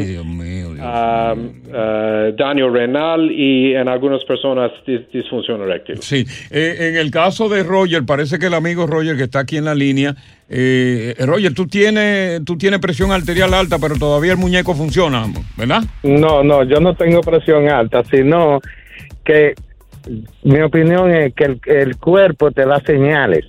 ah, 0.79 1.33
ah, 1.73 2.29
daño 2.37 2.69
renal 2.69 3.31
y 3.31 3.73
en 3.73 3.87
algunas 3.87 4.23
personas 4.25 4.71
dis- 4.85 5.07
disfunción 5.11 5.63
eréctil. 5.63 5.97
Sí, 6.03 6.23
eh, 6.51 6.75
en 6.91 6.97
el 6.97 7.09
caso 7.09 7.49
de 7.49 7.63
Roger, 7.63 8.05
parece 8.05 8.37
que 8.37 8.45
el 8.45 8.53
amigo 8.53 8.85
Roger 8.85 9.17
que 9.17 9.23
está 9.23 9.39
aquí 9.39 9.57
en 9.57 9.65
la 9.65 9.73
línea, 9.73 10.13
eh, 10.47 11.15
Roger, 11.17 11.55
tú 11.55 11.65
tienes, 11.65 12.45
tú 12.45 12.59
tienes 12.59 12.79
presión 12.79 13.11
arterial 13.11 13.55
alta, 13.55 13.79
pero 13.79 13.95
todavía 13.95 14.33
el 14.33 14.37
muñeco 14.37 14.75
funciona, 14.75 15.25
¿verdad? 15.57 15.81
No, 16.03 16.43
no, 16.43 16.61
yo 16.63 16.79
no 16.79 16.93
tengo 16.93 17.21
presión 17.21 17.67
alta, 17.69 18.03
sino 18.03 18.59
que 19.23 19.55
mi 20.43 20.61
opinión 20.61 21.11
es 21.13 21.33
que 21.33 21.45
el, 21.45 21.61
el 21.65 21.97
cuerpo 21.97 22.51
te 22.51 22.65
da 22.65 22.81
señales. 22.85 23.45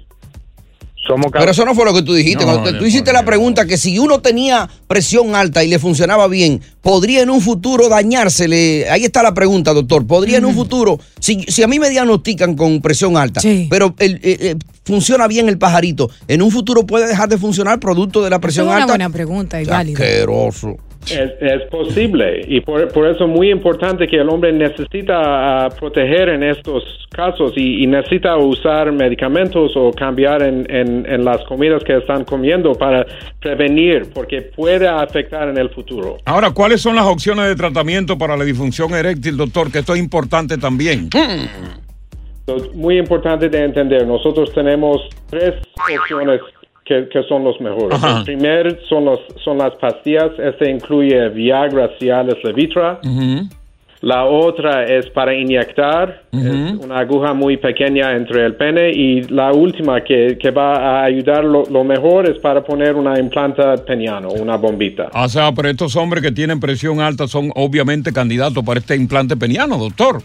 Somos 1.06 1.26
Pero 1.30 1.52
eso 1.52 1.64
no 1.64 1.72
fue 1.76 1.84
lo 1.84 1.94
que 1.94 2.02
tú 2.02 2.14
dijiste. 2.14 2.44
No, 2.44 2.50
Cuando 2.52 2.72
no, 2.72 2.78
tú 2.78 2.84
hiciste 2.84 3.12
la 3.12 3.24
pregunta 3.24 3.64
que 3.64 3.76
si 3.76 3.96
uno 3.96 4.20
tenía 4.20 4.68
presión 4.88 5.36
alta 5.36 5.62
y 5.62 5.68
le 5.68 5.78
funcionaba 5.78 6.26
bien, 6.26 6.60
¿podría 6.80 7.22
en 7.22 7.30
un 7.30 7.40
futuro 7.40 7.88
dañársele? 7.88 8.88
Ahí 8.90 9.04
está 9.04 9.22
la 9.22 9.32
pregunta, 9.32 9.72
doctor. 9.72 10.04
¿Podría 10.04 10.38
en 10.38 10.44
un 10.46 10.54
futuro, 10.54 10.98
si, 11.20 11.42
si 11.44 11.62
a 11.62 11.68
mí 11.68 11.78
me 11.78 11.90
diagnostican 11.90 12.56
con 12.56 12.80
presión 12.82 13.16
alta, 13.16 13.40
pero 13.70 13.94
el- 14.00 14.16
eh, 14.16 14.36
eh, 14.40 14.56
funciona 14.84 15.28
bien 15.28 15.48
el 15.48 15.58
pajarito, 15.58 16.10
¿en 16.26 16.42
un 16.42 16.50
futuro 16.50 16.84
puede 16.84 17.06
dejar 17.06 17.28
de 17.28 17.38
funcionar 17.38 17.78
producto 17.78 18.24
de 18.24 18.30
la 18.30 18.36
Es 18.36 18.42
presión 18.42 18.66
una 18.66 18.76
alta? 18.78 18.86
buena 18.88 19.10
pregunta 19.10 19.62
y 19.62 19.64
válida. 19.64 19.96
Asqueroso. 20.00 20.74
Es, 21.10 21.34
es 21.40 21.62
posible 21.70 22.40
y 22.48 22.60
por, 22.60 22.88
por 22.92 23.06
eso 23.06 23.24
es 23.26 23.30
muy 23.30 23.50
importante 23.52 24.08
que 24.08 24.16
el 24.16 24.28
hombre 24.28 24.52
necesita 24.52 25.66
ah, 25.66 25.68
proteger 25.70 26.30
en 26.30 26.42
estos 26.42 26.82
casos 27.10 27.52
y, 27.54 27.84
y 27.84 27.86
necesita 27.86 28.36
usar 28.36 28.90
medicamentos 28.90 29.70
o 29.76 29.92
cambiar 29.92 30.42
en, 30.42 30.66
en- 30.68 31.06
en 31.08 31.24
las 31.24 31.44
comidas 31.44 31.84
que 31.84 31.96
están 31.98 32.24
comiendo 32.24 32.72
para 32.74 33.06
prevenir 33.40 34.10
porque 34.12 34.42
puede 34.42 34.88
afectar 34.88 35.48
en 35.48 35.58
el 35.58 35.70
futuro. 35.70 36.16
Ahora, 36.24 36.50
¿cuáles 36.50 36.80
son 36.80 36.96
las 36.96 37.06
opciones 37.06 37.46
de 37.46 37.54
tratamiento 37.54 38.18
para 38.18 38.36
la 38.36 38.44
disfunción 38.44 38.92
eréctil, 38.92 39.36
doctor? 39.36 39.70
Que 39.70 39.78
esto 39.78 39.94
es 39.94 40.00
importante 40.00 40.58
también. 40.58 41.08
So, 42.46 42.56
muy 42.74 42.98
importante 42.98 43.48
de 43.48 43.64
entender, 43.64 44.06
nosotros 44.06 44.52
tenemos 44.52 45.08
tres 45.30 45.54
opciones 46.00 46.40
que, 46.86 47.08
que 47.08 47.22
son 47.24 47.44
los 47.44 47.60
mejores. 47.60 48.02
Ajá. 48.02 48.18
El 48.18 48.24
primer 48.24 48.80
son, 48.88 49.04
los, 49.04 49.20
son 49.44 49.58
las 49.58 49.74
pastillas, 49.74 50.30
este 50.38 50.70
incluye 50.70 51.28
Viagra, 51.30 51.90
Cialis, 51.98 52.42
Levitra. 52.44 53.00
La 54.02 54.24
otra 54.24 54.84
es 54.84 55.08
para 55.08 55.34
inyectar, 55.34 56.22
es 56.30 56.84
una 56.84 56.98
aguja 56.98 57.32
muy 57.32 57.56
pequeña 57.56 58.14
entre 58.14 58.44
el 58.44 58.54
pene 58.54 58.90
y 58.90 59.22
la 59.22 59.52
última 59.52 60.04
que, 60.04 60.36
que 60.38 60.50
va 60.50 61.00
a 61.00 61.04
ayudar 61.04 61.42
lo, 61.42 61.64
lo 61.64 61.82
mejor 61.82 62.28
es 62.30 62.38
para 62.38 62.62
poner 62.62 62.94
una 62.94 63.18
implanta 63.18 63.74
peniano, 63.76 64.28
una 64.28 64.56
bombita. 64.56 65.08
O 65.14 65.28
sea, 65.28 65.50
pero 65.52 65.70
estos 65.70 65.96
hombres 65.96 66.22
que 66.22 66.30
tienen 66.30 66.60
presión 66.60 67.00
alta 67.00 67.26
son 67.26 67.50
obviamente 67.54 68.12
candidatos 68.12 68.62
para 68.62 68.80
este 68.80 68.94
implante 68.94 69.34
peniano, 69.34 69.78
doctor. 69.78 70.22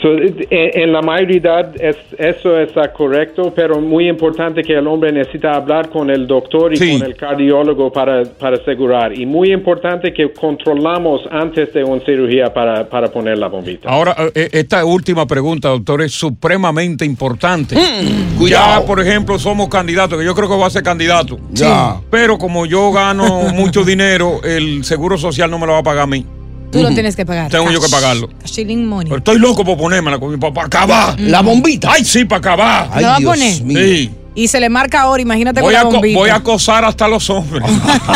So, 0.00 0.12
en, 0.12 0.46
en 0.50 0.92
la 0.92 1.02
mayoría 1.02 1.72
es, 1.80 1.96
eso 2.18 2.56
está 2.58 2.92
correcto, 2.92 3.52
pero 3.54 3.80
muy 3.80 4.08
importante 4.08 4.62
que 4.62 4.74
el 4.74 4.86
hombre 4.86 5.10
necesita 5.10 5.54
hablar 5.54 5.88
con 5.88 6.08
el 6.08 6.24
doctor 6.26 6.72
y 6.72 6.78
con 6.78 7.08
el 7.08 7.16
cardiólogo 7.16 7.90
para, 7.92 8.22
para 8.24 8.56
asegurar. 8.56 9.18
Y 9.18 9.26
muy 9.26 9.52
importante 9.52 10.12
que 10.12 10.32
controlamos 10.32 11.22
antes 11.30 11.72
de 11.74 11.82
una 11.82 12.00
cirugía 12.04 12.54
para, 12.54 12.88
para 12.88 13.08
poner 13.08 13.38
la 13.38 13.48
bombita. 13.48 13.88
Ahora, 13.88 14.14
eh, 14.34 14.48
esta 14.52 14.84
última 14.84 15.26
pregunta, 15.26 15.68
doctor, 15.68 16.02
es 16.02 16.12
supremamente 16.12 17.04
importante. 17.04 17.74
Mm, 17.74 18.46
ya, 18.46 18.80
por 18.86 19.00
ejemplo, 19.00 19.36
somos 19.36 19.68
candidatos, 19.68 20.16
que 20.16 20.24
yo 20.24 20.34
creo 20.34 20.48
que 20.48 20.54
voy 20.54 20.64
a 20.64 20.70
ser 20.70 20.84
candidato. 20.84 21.38
Ya. 21.50 21.96
Pero 22.08 22.38
como 22.38 22.66
yo 22.66 22.92
gano 22.92 23.24
mucho 23.52 23.82
dinero, 23.82 24.40
el 24.44 24.84
seguro 24.84 25.18
social 25.18 25.50
no 25.50 25.58
me 25.58 25.66
lo 25.66 25.72
va 25.72 25.78
a 25.78 25.82
pagar 25.82 26.04
a 26.04 26.06
mí. 26.06 26.24
Tú 26.70 26.82
lo 26.82 26.88
tienes 26.90 27.16
que 27.16 27.24
pagar. 27.24 27.50
Tengo 27.50 27.70
yo 27.70 27.80
que 27.80 27.88
pagarlo. 27.88 28.28
Shilling 28.44 28.86
money. 28.86 29.08
Pero 29.08 29.18
estoy 29.18 29.38
loco 29.38 29.64
por 29.64 29.78
ponérmela 29.78 30.18
para 30.18 30.66
acabar. 30.66 31.18
¿La 31.18 31.40
bombita? 31.40 31.92
Ay, 31.92 32.04
sí, 32.04 32.24
para 32.24 32.38
acabar. 32.38 33.00
¿Lo 33.00 33.08
va 33.08 33.16
a 33.16 33.20
poner? 33.20 33.52
Sí. 33.52 34.10
Y 34.34 34.46
se 34.46 34.60
le 34.60 34.68
marca 34.68 35.00
ahora, 35.00 35.20
imagínate 35.20 35.60
Voy 35.60 35.74
con 35.74 35.80
a, 35.80 35.84
la 35.84 35.90
bombita. 35.90 36.18
voy 36.18 36.30
a 36.30 36.36
acosar 36.36 36.84
hasta 36.84 37.08
los 37.08 37.28
hombres. 37.28 37.64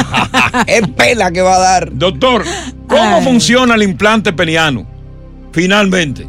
es 0.69 0.87
pela 0.89 1.33
que 1.33 1.43
va 1.43 1.57
a 1.57 1.59
dar. 1.59 1.89
Doctor, 1.93 2.45
¿cómo 2.87 3.23
funciona 3.23 3.75
el 3.75 3.83
implante 3.83 4.33
peniano? 4.33 4.87
Finalmente. 5.51 6.29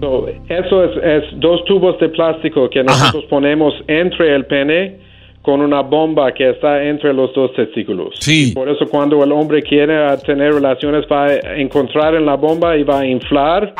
So, 0.00 0.26
eso 0.48 0.84
es, 0.84 0.90
es 1.04 1.40
dos 1.40 1.64
tubos 1.66 2.00
de 2.00 2.08
plástico 2.08 2.68
que 2.68 2.82
nosotros 2.82 3.24
ponemos 3.30 3.72
entre 3.86 4.34
el 4.34 4.46
pene 4.46 4.98
con 5.42 5.60
una 5.60 5.82
bomba 5.82 6.32
que 6.32 6.50
está 6.50 6.82
entre 6.84 7.12
los 7.12 7.34
dos 7.34 7.52
testículos. 7.54 8.14
Sí. 8.20 8.52
Por 8.54 8.68
eso 8.68 8.86
cuando 8.88 9.22
el 9.22 9.32
hombre 9.32 9.62
quiere 9.62 10.16
tener 10.18 10.54
relaciones 10.54 11.04
va 11.10 11.26
a 11.26 11.56
encontrar 11.56 12.14
en 12.14 12.24
la 12.24 12.36
bomba 12.36 12.76
y 12.76 12.84
va 12.84 13.00
a 13.00 13.06
inflar. 13.06 13.74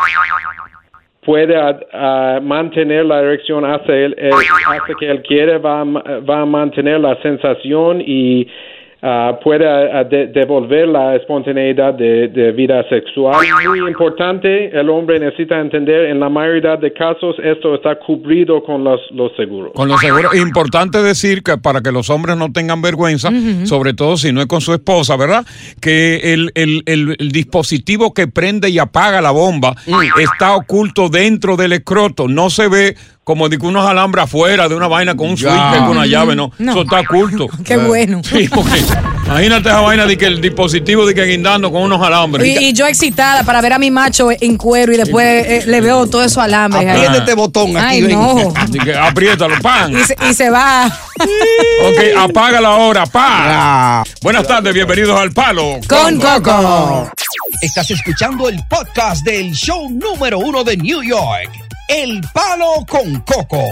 Puede 1.24 1.54
mantener 2.42 3.06
la 3.06 3.20
erección 3.20 3.64
hasta, 3.64 3.94
él, 3.94 4.14
eh, 4.18 4.30
hasta 4.32 4.94
que 4.98 5.08
él 5.08 5.22
quiere, 5.22 5.58
va 5.58 5.82
a, 5.82 5.84
va 5.84 6.40
a 6.40 6.46
mantener 6.46 6.98
la 6.98 7.14
sensación 7.22 8.02
y 8.04 8.48
ah, 9.02 9.38
puede 9.42 9.66
ah, 9.66 10.04
de- 10.04 10.28
devolver 10.28 10.86
la 10.88 11.16
espontaneidad 11.16 11.94
de, 11.94 12.28
de 12.28 12.52
vida 12.52 12.82
sexual. 12.88 13.34
Muy 13.68 13.88
importante, 13.88 14.68
el 14.78 14.88
hombre 14.88 15.18
necesita 15.18 15.60
entender, 15.60 16.06
en 16.06 16.20
la 16.20 16.28
mayoría 16.28 16.76
de 16.76 16.92
casos 16.92 17.36
esto 17.42 17.74
está 17.74 17.96
cubrido 17.98 18.62
con 18.62 18.84
los, 18.84 19.00
los 19.10 19.34
seguros. 19.36 19.72
Con 19.74 19.88
los 19.88 20.00
seguros. 20.00 20.34
Importante 20.36 21.02
decir 21.02 21.42
que 21.42 21.58
para 21.58 21.80
que 21.80 21.90
los 21.92 22.08
hombres 22.10 22.36
no 22.36 22.52
tengan 22.52 22.80
vergüenza, 22.82 23.30
sobre 23.64 23.92
todo 23.94 24.16
si 24.16 24.32
no 24.32 24.40
es 24.40 24.46
con 24.46 24.60
su 24.60 24.72
esposa, 24.72 25.16
¿verdad? 25.16 25.44
Que 25.80 26.32
el, 26.32 26.50
el- 26.54 26.82
el- 26.86 27.16
el 27.18 27.32
dispositivo 27.32 28.14
que 28.14 28.28
prende 28.28 28.70
y 28.70 28.78
apaga 28.78 29.20
la 29.20 29.30
bomba 29.32 29.74
está 30.20 30.54
oculto 30.56 31.08
dentro 31.08 31.56
del 31.56 31.72
escroto. 31.72 32.28
No 32.28 32.50
se 32.50 32.68
ve 32.68 32.94
como 33.24 33.48
de 33.48 33.56
que 33.58 33.66
unos 33.66 33.86
alambres 33.88 34.24
afuera 34.24 34.68
de 34.68 34.74
una 34.74 34.88
vaina 34.88 35.14
con 35.14 35.30
un 35.30 35.36
Ya. 35.36 35.50
switch, 35.70 35.78
con 35.86 35.96
una 35.96 36.06
llave, 36.06 36.34
no. 36.34 36.50
No. 36.58 36.72
Eso 36.72 36.82
está 36.82 37.00
oculto. 37.00 37.46
Qué 37.64 37.76
bueno. 37.76 38.20
Sí, 38.24 38.48
porque 38.52 38.82
Imagínate 39.24 39.68
esa 39.68 39.80
vaina 39.80 40.04
de 40.04 40.18
que 40.18 40.26
el 40.26 40.40
dispositivo 40.40 41.06
de 41.06 41.14
que 41.14 41.24
guindando 41.24 41.70
con 41.70 41.82
unos 41.82 42.02
alambres. 42.02 42.46
Y, 42.46 42.58
y 42.66 42.72
yo 42.72 42.86
excitada 42.86 43.44
para 43.44 43.60
ver 43.60 43.72
a 43.72 43.78
mi 43.78 43.90
macho 43.90 44.28
en 44.32 44.56
cuero 44.58 44.92
y 44.92 44.96
después 44.96 45.46
eh, 45.46 45.62
le 45.66 45.80
veo 45.80 46.06
todo 46.08 46.24
eso 46.24 46.40
alambres. 46.40 46.82
ahí. 46.84 46.90
Aprieta 46.90 47.16
este 47.18 47.34
botón 47.34 47.76
aquí, 47.76 47.86
Ay, 47.86 48.02
ven. 48.02 48.12
no. 48.18 48.52
Así 48.56 48.78
que 48.78 48.94
apriétalo, 48.94 49.54
pan. 49.62 49.92
Y 49.96 50.02
se, 50.04 50.16
y 50.28 50.34
se 50.34 50.50
va. 50.50 50.90
Ok, 51.22 51.98
apaga 52.18 52.60
la 52.60 52.70
hora, 52.72 53.06
pa. 53.06 54.02
Buenas 54.22 54.46
tardes, 54.46 54.74
bienvenidos 54.74 55.18
al 55.20 55.30
Palo. 55.32 55.78
Con 55.88 56.18
Coco. 56.20 57.08
Estás 57.60 57.90
escuchando 57.92 58.48
el 58.48 58.58
podcast 58.68 59.24
del 59.24 59.52
show 59.52 59.88
número 59.90 60.38
uno 60.40 60.64
de 60.64 60.76
New 60.76 61.02
York, 61.02 61.48
El 61.88 62.20
Palo 62.32 62.86
con 62.88 63.20
Coco. 63.20 63.62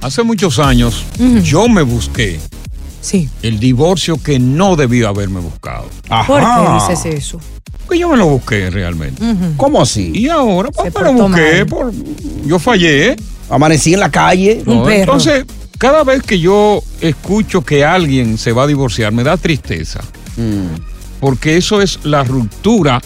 Hace 0.00 0.22
muchos 0.22 0.58
años 0.58 1.04
yo 1.42 1.68
me 1.68 1.82
busqué 1.82 2.40
Sí. 3.00 3.28
el 3.42 3.58
divorcio 3.58 4.20
que 4.22 4.38
no 4.38 4.76
debía 4.76 5.08
haberme 5.08 5.40
buscado. 5.40 5.86
¿Por 6.26 6.40
qué 6.40 6.72
dices 6.74 7.06
eso? 7.06 7.40
Porque 7.86 7.98
yo 7.98 8.08
me 8.08 8.16
lo 8.16 8.26
busqué 8.26 8.70
realmente. 8.70 9.22
¿Cómo 9.56 9.82
así? 9.82 10.12
Y 10.14 10.28
ahora 10.28 10.70
pues, 10.70 10.92
Se 10.92 10.98
me 10.98 11.12
lo 11.12 11.28
busqué. 11.28 11.66
Por, 11.66 11.92
yo 12.46 12.58
fallé. 12.58 13.16
Amanecí 13.50 13.92
en 13.94 14.00
la 14.00 14.10
calle. 14.10 14.62
¿no? 14.64 14.88
Entonces, 14.88 15.44
cada 15.78 16.04
vez 16.04 16.22
que 16.22 16.38
yo 16.40 16.82
escucho 17.00 17.62
que 17.62 17.84
alguien 17.84 18.38
se 18.38 18.52
va 18.52 18.62
a 18.62 18.66
divorciar, 18.66 19.12
me 19.12 19.24
da 19.24 19.36
tristeza. 19.36 20.00
Mm. 20.36 20.80
Porque 21.20 21.56
eso 21.56 21.82
es 21.82 21.98
la 22.04 22.24
ruptura 22.24 23.00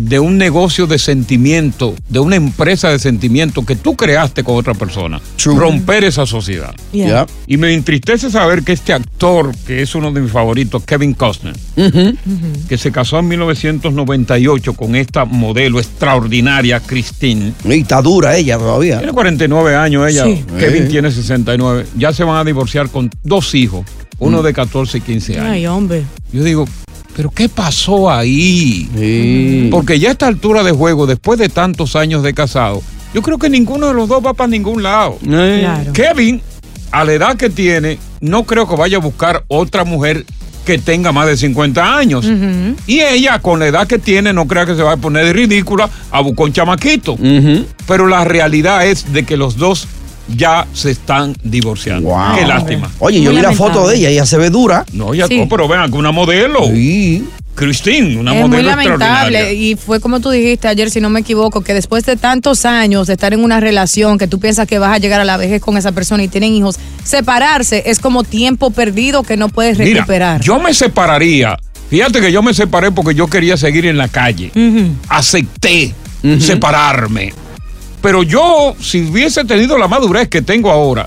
de 0.00 0.20
un 0.20 0.38
negocio 0.38 0.86
de 0.86 0.96
sentimiento, 0.98 1.94
de 2.08 2.20
una 2.20 2.36
empresa 2.36 2.88
de 2.90 3.00
sentimiento 3.00 3.66
que 3.66 3.74
tú 3.74 3.96
creaste 3.96 4.44
con 4.44 4.54
otra 4.56 4.74
persona. 4.74 5.20
Romper 5.44 6.04
esa 6.04 6.24
sociedad. 6.24 6.72
Yeah. 6.92 7.06
Yeah. 7.06 7.26
Y 7.48 7.56
me 7.56 7.74
entristece 7.74 8.30
saber 8.30 8.62
que 8.62 8.72
este 8.72 8.92
actor, 8.92 9.52
que 9.66 9.82
es 9.82 9.94
uno 9.96 10.12
de 10.12 10.20
mis 10.20 10.30
favoritos, 10.30 10.84
Kevin 10.84 11.14
Costner, 11.14 11.56
que 12.68 12.78
se 12.78 12.92
casó 12.92 13.18
en 13.18 13.28
1998 13.28 14.72
con 14.74 14.94
esta 14.94 15.24
modelo 15.24 15.80
extraordinaria, 15.80 16.78
Christine. 16.80 17.52
Y 17.64 17.80
está 17.80 18.00
dura 18.00 18.36
ella 18.36 18.56
todavía. 18.56 18.98
Tiene 18.98 19.12
49 19.12 19.74
años 19.74 20.08
ella, 20.08 20.24
Sí. 20.24 20.44
Kevin 20.60 20.84
Eh. 20.84 20.88
tiene 20.88 21.10
69. 21.10 21.86
Ya 21.96 22.12
se 22.12 22.22
van 22.22 22.36
a 22.36 22.44
divorciar 22.44 22.88
con 22.88 23.10
dos 23.24 23.52
hijos, 23.56 23.84
uno 24.20 24.42
de 24.42 24.52
14 24.52 24.98
y 24.98 25.00
15 25.00 25.38
años. 25.40 25.50
Ay, 25.52 25.66
hombre. 25.66 26.04
Yo 26.32 26.44
digo, 26.44 26.66
¿pero 27.18 27.32
qué 27.32 27.48
pasó 27.48 28.08
ahí? 28.08 29.68
Porque 29.72 29.98
ya 29.98 30.10
a 30.10 30.12
esta 30.12 30.28
altura 30.28 30.62
de 30.62 30.70
juego, 30.70 31.04
después 31.04 31.36
de 31.40 31.48
tantos 31.48 31.96
años 31.96 32.22
de 32.22 32.32
casado, 32.32 32.80
yo 33.12 33.22
creo 33.22 33.38
que 33.38 33.50
ninguno 33.50 33.88
de 33.88 33.94
los 33.94 34.08
dos 34.08 34.24
va 34.24 34.34
para 34.34 34.46
ningún 34.46 34.84
lado. 34.84 35.18
Claro. 35.20 35.92
Kevin, 35.92 36.40
a 36.92 37.02
la 37.02 37.12
edad 37.14 37.36
que 37.36 37.50
tiene, 37.50 37.98
no 38.20 38.44
creo 38.44 38.68
que 38.68 38.76
vaya 38.76 38.98
a 38.98 39.00
buscar 39.00 39.42
otra 39.48 39.82
mujer 39.82 40.24
que 40.64 40.78
tenga 40.78 41.10
más 41.10 41.26
de 41.26 41.36
50 41.36 41.98
años. 41.98 42.24
Y 42.86 43.00
ella, 43.00 43.40
con 43.40 43.58
la 43.58 43.66
edad 43.66 43.88
que 43.88 43.98
tiene, 43.98 44.32
no 44.32 44.46
crea 44.46 44.64
que 44.64 44.76
se 44.76 44.82
va 44.84 44.92
a 44.92 44.96
poner 44.96 45.24
de 45.24 45.32
ridícula 45.32 45.90
a 46.12 46.20
buscar 46.20 46.46
un 46.46 46.52
chamaquito. 46.52 47.18
Pero 47.88 48.06
la 48.06 48.24
realidad 48.26 48.86
es 48.86 49.12
de 49.12 49.24
que 49.24 49.36
los 49.36 49.56
dos 49.56 49.88
ya 50.34 50.66
se 50.72 50.90
están 50.90 51.34
divorciando. 51.42 52.14
Qué 52.38 52.46
lástima. 52.46 52.90
Oye, 52.98 53.20
yo 53.22 53.30
vi 53.30 53.40
la 53.40 53.52
foto 53.52 53.88
de 53.88 53.96
ella, 53.96 54.08
ella 54.10 54.26
se 54.26 54.36
ve 54.38 54.50
dura. 54.50 54.84
No, 54.92 55.14
ya 55.14 55.26
Sí. 55.26 55.38
no, 55.38 55.48
pero 55.48 55.66
vean, 55.68 55.90
que 55.90 55.96
una 55.96 56.12
modelo. 56.12 56.60
Christine, 57.54 58.18
una 58.20 58.34
es 58.34 58.40
muy 58.42 58.50
modelo 58.50 58.68
lamentable 58.70 59.04
extraordinaria. 59.38 59.52
y 59.52 59.74
fue 59.74 59.98
como 59.98 60.20
tú 60.20 60.30
dijiste 60.30 60.68
ayer, 60.68 60.90
si 60.90 61.00
no 61.00 61.10
me 61.10 61.18
equivoco, 61.20 61.60
que 61.62 61.74
después 61.74 62.06
de 62.06 62.14
tantos 62.16 62.64
años 62.64 63.08
de 63.08 63.14
estar 63.14 63.32
en 63.34 63.42
una 63.42 63.58
relación 63.58 64.16
que 64.16 64.28
tú 64.28 64.38
piensas 64.38 64.68
que 64.68 64.78
vas 64.78 64.92
a 64.94 64.98
llegar 64.98 65.20
a 65.20 65.24
la 65.24 65.36
vejez 65.36 65.60
con 65.60 65.76
esa 65.76 65.90
persona 65.90 66.22
y 66.22 66.28
tienen 66.28 66.52
hijos, 66.54 66.76
separarse 67.02 67.82
es 67.86 67.98
como 67.98 68.22
tiempo 68.22 68.70
perdido 68.70 69.24
que 69.24 69.36
no 69.36 69.48
puedes 69.48 69.76
Mira, 69.76 69.92
recuperar. 70.02 70.40
yo 70.40 70.60
me 70.60 70.72
separaría. 70.72 71.58
Fíjate 71.90 72.20
que 72.20 72.30
yo 72.30 72.44
me 72.44 72.54
separé 72.54 72.92
porque 72.92 73.16
yo 73.16 73.26
quería 73.26 73.56
seguir 73.56 73.86
en 73.86 73.98
la 73.98 74.06
calle. 74.06 74.52
Acepté 75.08 75.92
separarme. 76.38 77.32
Pero 78.00 78.22
yo, 78.22 78.74
si 78.80 79.02
hubiese 79.02 79.44
tenido 79.44 79.76
la 79.78 79.88
madurez 79.88 80.28
que 80.28 80.42
tengo 80.42 80.70
ahora, 80.70 81.06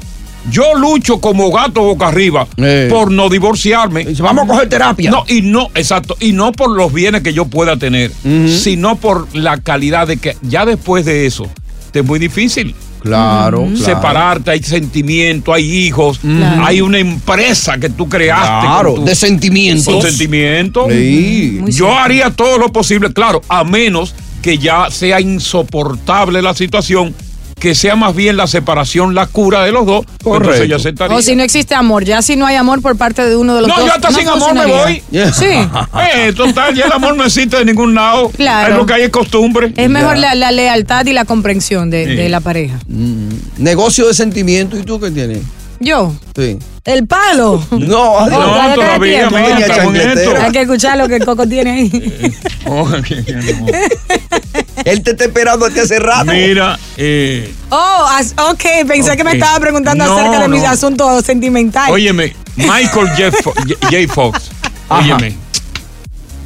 yo 0.50 0.74
lucho 0.76 1.20
como 1.22 1.52
gato 1.52 1.84
boca 1.84 2.08
arriba 2.08 2.48
por 2.90 3.12
no 3.12 3.30
divorciarme. 3.30 4.06
Vamos 4.20 4.46
a 4.46 4.48
coger 4.48 4.70
terapia. 4.70 5.12
No, 5.12 5.24
y 5.28 5.42
no, 5.42 5.70
exacto, 5.76 6.18
y 6.20 6.34
no 6.34 6.52
por 6.52 6.76
los 6.76 6.92
bienes 6.92 7.22
que 7.22 7.34
yo 7.34 7.46
pueda 7.46 7.78
tener, 7.78 8.12
sino 8.48 8.96
por 8.96 9.28
la 9.36 9.58
calidad 9.58 10.08
de 10.08 10.18
que 10.18 10.36
ya 10.42 10.66
después 10.66 11.06
de 11.06 11.26
eso, 11.26 11.48
te 11.92 12.00
es 12.00 12.06
muy 12.06 12.20
difícil. 12.20 12.76
Claro, 13.02 13.66
claro. 13.66 13.78
Separarte, 13.84 14.52
hay 14.52 14.62
sentimiento, 14.62 15.54
hay 15.54 15.64
hijos, 15.88 16.20
hay 16.64 16.82
una 16.82 17.00
empresa 17.00 17.78
que 17.80 17.90
tú 17.90 18.08
creaste. 18.08 18.68
Claro, 18.68 18.94
tu- 18.96 19.06
de 19.06 19.16
sentimientos. 19.16 19.92
Con 19.94 20.02
sentimiento. 20.04 20.88
Sí. 20.90 21.60
Yo 21.66 21.72
cierto. 21.72 21.98
haría 21.98 22.30
todo 22.30 22.58
lo 22.60 22.72
posible, 22.72 23.12
claro, 23.12 23.42
a 23.50 23.64
menos 23.64 24.14
que 24.42 24.58
ya 24.58 24.90
sea 24.92 25.20
insoportable 25.22 26.42
la 26.42 26.54
situación, 26.54 27.14
que 27.60 27.76
sea 27.76 27.96
más 27.96 28.16
bien 28.16 28.38
la 28.38 28.48
separación 28.48 29.14
la 29.14 29.28
cura 29.28 29.64
de 29.64 29.72
los 29.72 29.86
dos. 29.86 30.06
Entonces 30.26 30.68
ya 30.68 30.78
aceptaría. 30.78 31.16
O 31.16 31.22
si 31.22 31.36
no 31.36 31.44
existe 31.44 31.76
amor, 31.76 32.04
ya 32.04 32.22
si 32.24 32.36
no 32.36 32.48
hay 32.48 32.56
amor 32.56 32.82
por 32.82 32.98
parte 32.98 33.24
de 33.24 33.36
uno 33.36 33.54
de 33.54 33.62
los 33.62 33.68
No, 33.70 33.76
dos. 33.78 33.86
yo 33.86 33.94
hasta 33.94 34.12
sin 34.12 34.28
amor 34.28 34.54
me 34.56 34.66
voy. 34.66 35.04
Sí. 35.12 35.46
Eh, 36.16 36.34
total, 36.34 36.74
ya 36.76 36.86
el 36.86 36.92
amor 36.92 37.16
no 37.16 37.24
existe 37.24 37.58
de 37.58 37.66
ningún 37.66 37.94
lado. 37.94 38.30
Claro. 38.32 38.74
Es 38.74 38.78
lo 38.80 38.86
que 38.86 38.94
hay 38.94 39.04
es 39.04 39.10
costumbre. 39.10 39.72
Es 39.78 39.90
mejor 39.90 40.18
la, 40.18 40.34
la 40.36 40.52
lealtad 40.52 41.06
y 41.06 41.14
la 41.14 41.26
comprensión 41.26 41.90
de, 41.92 42.06
Sí. 42.06 42.16
de 42.16 42.30
la 42.30 42.40
pareja. 42.42 42.80
Negocio 43.58 44.08
de 44.08 44.14
sentimiento, 44.14 44.78
¿y 44.78 44.84
tú 44.84 45.00
qué 45.00 45.12
tienes? 45.12 45.40
Yo, 45.80 46.14
Sí. 46.36 46.58
el 46.86 47.08
palo. 47.08 47.64
No, 47.72 48.12
Oh, 48.14 48.30
no, 48.30 48.38
todavía 48.38 48.76
todavía, 48.76 49.30
mira. 49.30 50.44
Hay 50.46 50.52
que 50.52 50.62
escuchar 50.62 50.98
lo 50.98 51.08
que 51.08 51.16
el 51.18 51.26
coco 51.26 51.48
tiene 51.48 51.72
ahí. 51.72 52.34
Oh, 52.66 52.88
que- 53.08 53.24
que 53.24 53.34
no. 53.34 53.66
Él 54.86 55.02
te 55.04 55.12
está 55.12 55.26
esperando 55.26 55.65
desde 55.67 55.82
hace 55.82 56.00
rato. 56.00 56.32
Mira, 56.32 56.78
eh, 56.98 57.54
Oh, 57.70 58.06
ok, 58.52 58.63
pensé 58.88 59.15
que 59.15 59.24
me 59.24 59.34
estaba 59.34 59.60
preguntando 59.60 60.06
No, 60.06 60.17
acerca 60.17 60.39
de 60.41 60.48
mis 60.48 60.63
no. 60.63 60.70
asuntos 60.70 61.26
sentimentales. 61.26 61.94
óyeme, 61.94 62.36
Michael 62.56 63.10
J. 63.10 63.32
Fo- 63.32 63.54
J. 63.82 64.13
Fox, 64.13 64.52
óyeme. 64.89 65.36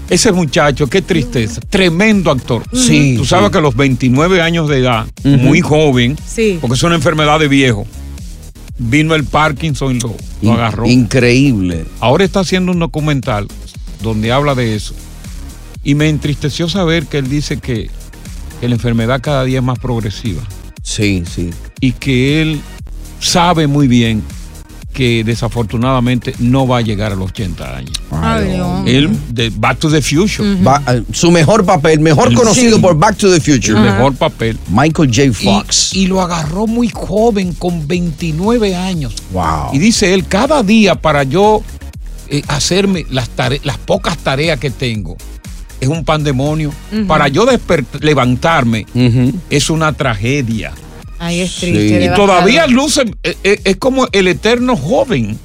Ese 0.08 0.32
muchacho, 0.32 0.86
qué 0.88 1.02
tristeza, 1.02 1.60
tremendo 1.68 2.30
actor. 2.30 2.62
Sí, 2.74 3.16
Tú 3.18 3.26
sabes 3.26 3.48
sí. 3.48 3.52
que 3.54 3.58
a 3.58 3.62
los 3.62 3.76
29 3.76 4.40
años 4.40 4.70
de 4.70 4.78
edad, 4.80 5.08
muy 5.24 5.62
joven, 5.62 6.16
Sí. 6.28 6.60
porque 6.62 6.76
es 6.76 6.84
una 6.84 6.94
enfermedad 6.96 7.40
de 7.40 7.48
viejo, 7.48 7.88
vino 8.78 9.16
el 9.16 9.24
Parkinson 9.24 9.96
y 9.96 10.00
lo, 10.00 10.54
agarró. 10.54 10.86
Increíble. 10.86 11.86
Ahora 12.02 12.24
está 12.24 12.42
haciendo 12.42 12.72
un 12.72 12.78
documental 12.80 13.48
donde 14.04 14.32
habla 14.32 14.54
de 14.54 14.76
eso. 14.76 14.94
Y 15.84 15.96
me 15.96 16.08
entristeció 16.10 16.70
saber 16.70 17.08
que 17.08 17.18
él 17.18 17.28
dice 17.28 17.58
que, 17.58 17.90
que 18.60 18.68
la 18.68 18.76
enfermedad 18.76 19.22
cada 19.22 19.44
día 19.44 19.60
es 19.60 19.64
más 19.64 19.80
progresiva. 19.80 20.42
Sí, 20.84 21.24
sí. 21.30 21.50
Y 21.82 21.94
que 21.94 22.42
él 22.42 22.62
sabe 23.20 23.68
muy 23.68 23.88
bien 23.88 24.22
que 24.94 25.26
desafortunadamente 25.26 26.34
no 26.40 26.66
va 26.68 26.78
a 26.78 26.82
llegar 26.82 27.12
a 27.12 27.16
los 27.16 27.30
80 27.32 27.76
años. 27.78 27.92
Ay, 28.12 28.52
Dios. 28.54 28.82
Él, 28.86 29.10
de 29.30 29.50
Back 29.50 29.80
to 29.80 29.90
the 29.90 30.02
Future. 30.02 30.56
Va- 30.64 30.82
eh, 30.88 31.04
su 31.12 31.32
mejor 31.32 31.66
papel, 31.66 32.00
mejor 32.00 32.30
El- 32.30 32.36
conocido 32.36 32.78
sí. 32.78 32.82
por 32.82 32.98
Back 32.98 33.18
to 33.18 33.30
the 33.30 33.42
Future. 33.42 33.78
El 33.78 33.84
mejor 33.84 34.16
papel. 34.16 34.58
Michael 34.70 35.12
J. 35.14 35.34
Fox. 35.34 35.94
Y, 35.94 36.04
y 36.04 36.08
lo 36.08 36.22
agarró 36.22 36.66
muy 36.66 36.88
joven, 36.88 37.52
con 37.54 37.86
29 37.88 38.74
años. 38.74 39.16
wow. 39.34 39.74
Y 39.74 39.80
dice 39.80 40.14
él, 40.14 40.26
cada 40.28 40.64
día 40.64 40.96
para 40.96 41.24
yo 41.24 41.62
eh, 42.30 42.42
hacerme 42.48 43.06
las, 43.10 43.28
tare- 43.30 43.60
las 43.66 43.78
pocas 43.78 44.18
tareas 44.20 44.60
que 44.62 44.70
tengo, 44.70 45.18
es 45.80 45.88
un 45.88 46.04
pandemonio. 46.06 46.72
Para 47.08 47.28
yo 47.28 47.46
levantarme, 48.02 48.86
es 49.50 49.70
una 49.70 49.94
tragedia. 49.94 50.72
Ay, 51.18 51.40
es 51.42 51.52
Sí. 51.52 51.72
triste. 51.72 51.86
Y 51.86 51.90
devastador. 52.00 52.28
todavía 52.30 52.68
luce, 52.68 53.04
eh, 53.24 53.36
eh, 53.44 53.60
es 53.64 53.78
como 53.78 54.06
el 54.12 54.28
eterno 54.28 54.76
joven. 54.76 55.38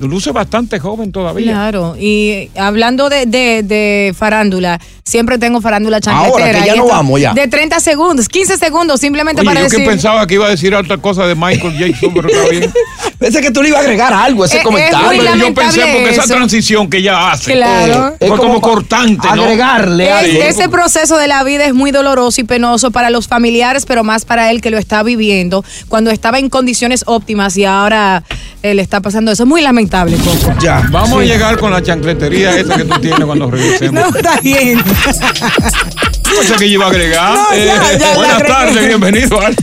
Luce 0.00 0.32
bastante 0.32 0.78
joven 0.78 1.12
todavía. 1.12 1.52
Claro, 1.52 1.96
y 2.00 2.48
hablando 2.56 3.10
de, 3.10 3.26
de- 3.26 3.62
de 3.62 4.14
farándula, 4.16 4.80
siempre 5.04 5.38
tengo 5.38 5.60
farándula 5.60 6.00
chancletera. 6.00 6.46
Ahora, 6.46 6.60
que 6.60 6.66
ya 6.66 6.76
no 6.76 6.82
esto- 6.84 6.94
vamos, 6.94 7.20
ya. 7.20 7.34
De 7.34 7.48
30 7.48 7.80
segundos, 7.80 8.28
15 8.28 8.56
segundos, 8.56 9.00
simplemente 9.00 9.40
Oye, 9.40 9.48
para 9.48 9.60
yo 9.60 9.64
decir. 9.64 9.80
que 9.80 9.86
pensaba 9.86 10.26
que 10.26 10.34
iba 10.34 10.46
a 10.46 10.50
decir 10.50 10.74
otra 10.74 10.98
cosa 10.98 11.26
de 11.26 11.34
Michael 11.34 11.76
Jackson, 11.78 12.12
pero 12.14 12.28
está 12.28 12.48
bien. 12.48 12.72
Pensé 13.18 13.40
que 13.40 13.52
tú 13.52 13.62
le 13.62 13.68
ibas 13.68 13.80
a 13.80 13.84
agregar 13.84 14.12
algo 14.12 14.42
a 14.42 14.46
ese 14.46 14.56
Es- 14.56 14.60
es 14.62 14.66
comentario. 14.66 15.36
yo 15.36 15.54
pensé 15.54 15.80
porque 15.92 16.10
esa 16.10 16.24
transición 16.24 16.90
que 16.90 16.96
ella 16.98 17.30
hace 17.30 17.52
Claro. 17.52 18.16
fue 18.18 18.26
Es 18.28 18.32
como, 18.34 18.60
cortante, 18.60 19.28
¿no? 19.36 19.42
agregarle 19.44 20.06
Es- 20.08 20.12
algo. 20.12 20.42
ese 20.42 20.68
proceso 20.68 21.16
de 21.16 21.28
la 21.28 21.44
vida 21.44 21.64
es 21.64 21.72
muy 21.74 21.92
doloroso 21.92 22.40
y 22.40 22.44
penoso 22.44 22.90
para 22.90 23.10
los 23.10 23.28
familiares, 23.28 23.86
pero 23.86 24.02
más 24.02 24.24
para 24.24 24.50
él 24.50 24.60
que 24.60 24.70
lo 24.70 24.78
está 24.78 25.02
viviendo 25.04 25.64
cuando 25.88 26.10
estaba 26.10 26.40
en 26.40 26.48
condiciones 26.48 27.04
óptimas 27.06 27.56
y 27.56 27.64
ahora 27.64 28.24
eh, 28.64 28.74
le 28.74 28.82
está 28.82 29.00
pasando 29.00 29.30
eso. 29.32 29.44
Es 29.44 29.48
muy 29.48 29.60
lamentable, 29.60 30.16
Coco. 30.16 30.54
Ya. 30.60 30.86
Vamos 30.90 31.10
Sí. 31.22 31.30
a 31.30 31.32
llegar 31.34 31.58
con 31.58 31.70
la 31.72 31.82
chancletería 31.82 32.56
esa 32.58 32.76
que 32.76 32.84
tú 32.84 33.00
tienes 33.00 33.24
cuando 33.24 33.50
regresemos. 33.50 34.02
No, 34.12 34.16
está 34.16 34.40
bien. 34.40 34.82
No 34.92 36.42
sé 36.42 36.54
qué 36.58 36.68
yo 36.68 36.74
iba 36.74 36.86
a 36.86 36.88
agregar. 36.90 37.34
No, 37.34 37.54
ya, 37.56 37.92
Eh, 37.92 37.98
ya, 37.98 38.14
buenas 38.14 38.42
tardes, 38.42 38.86
bienvenido 38.86 39.40
al 39.40 39.56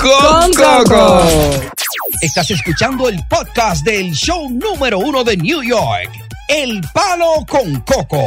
Con 0.00 0.52
Coco. 0.54 1.28
Estás 2.20 2.50
escuchando 2.50 3.08
el 3.08 3.22
podcast 3.28 3.84
del 3.84 4.12
show 4.12 4.48
número 4.50 4.98
uno 4.98 5.24
de 5.24 5.36
New 5.36 5.62
York, 5.62 6.10
El 6.48 6.80
Palo 6.92 7.44
con 7.48 7.80
Coco. 7.80 8.22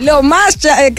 Lo 0.00 0.22
más 0.24 0.58
cha- 0.58 0.84
eh, 0.86 0.92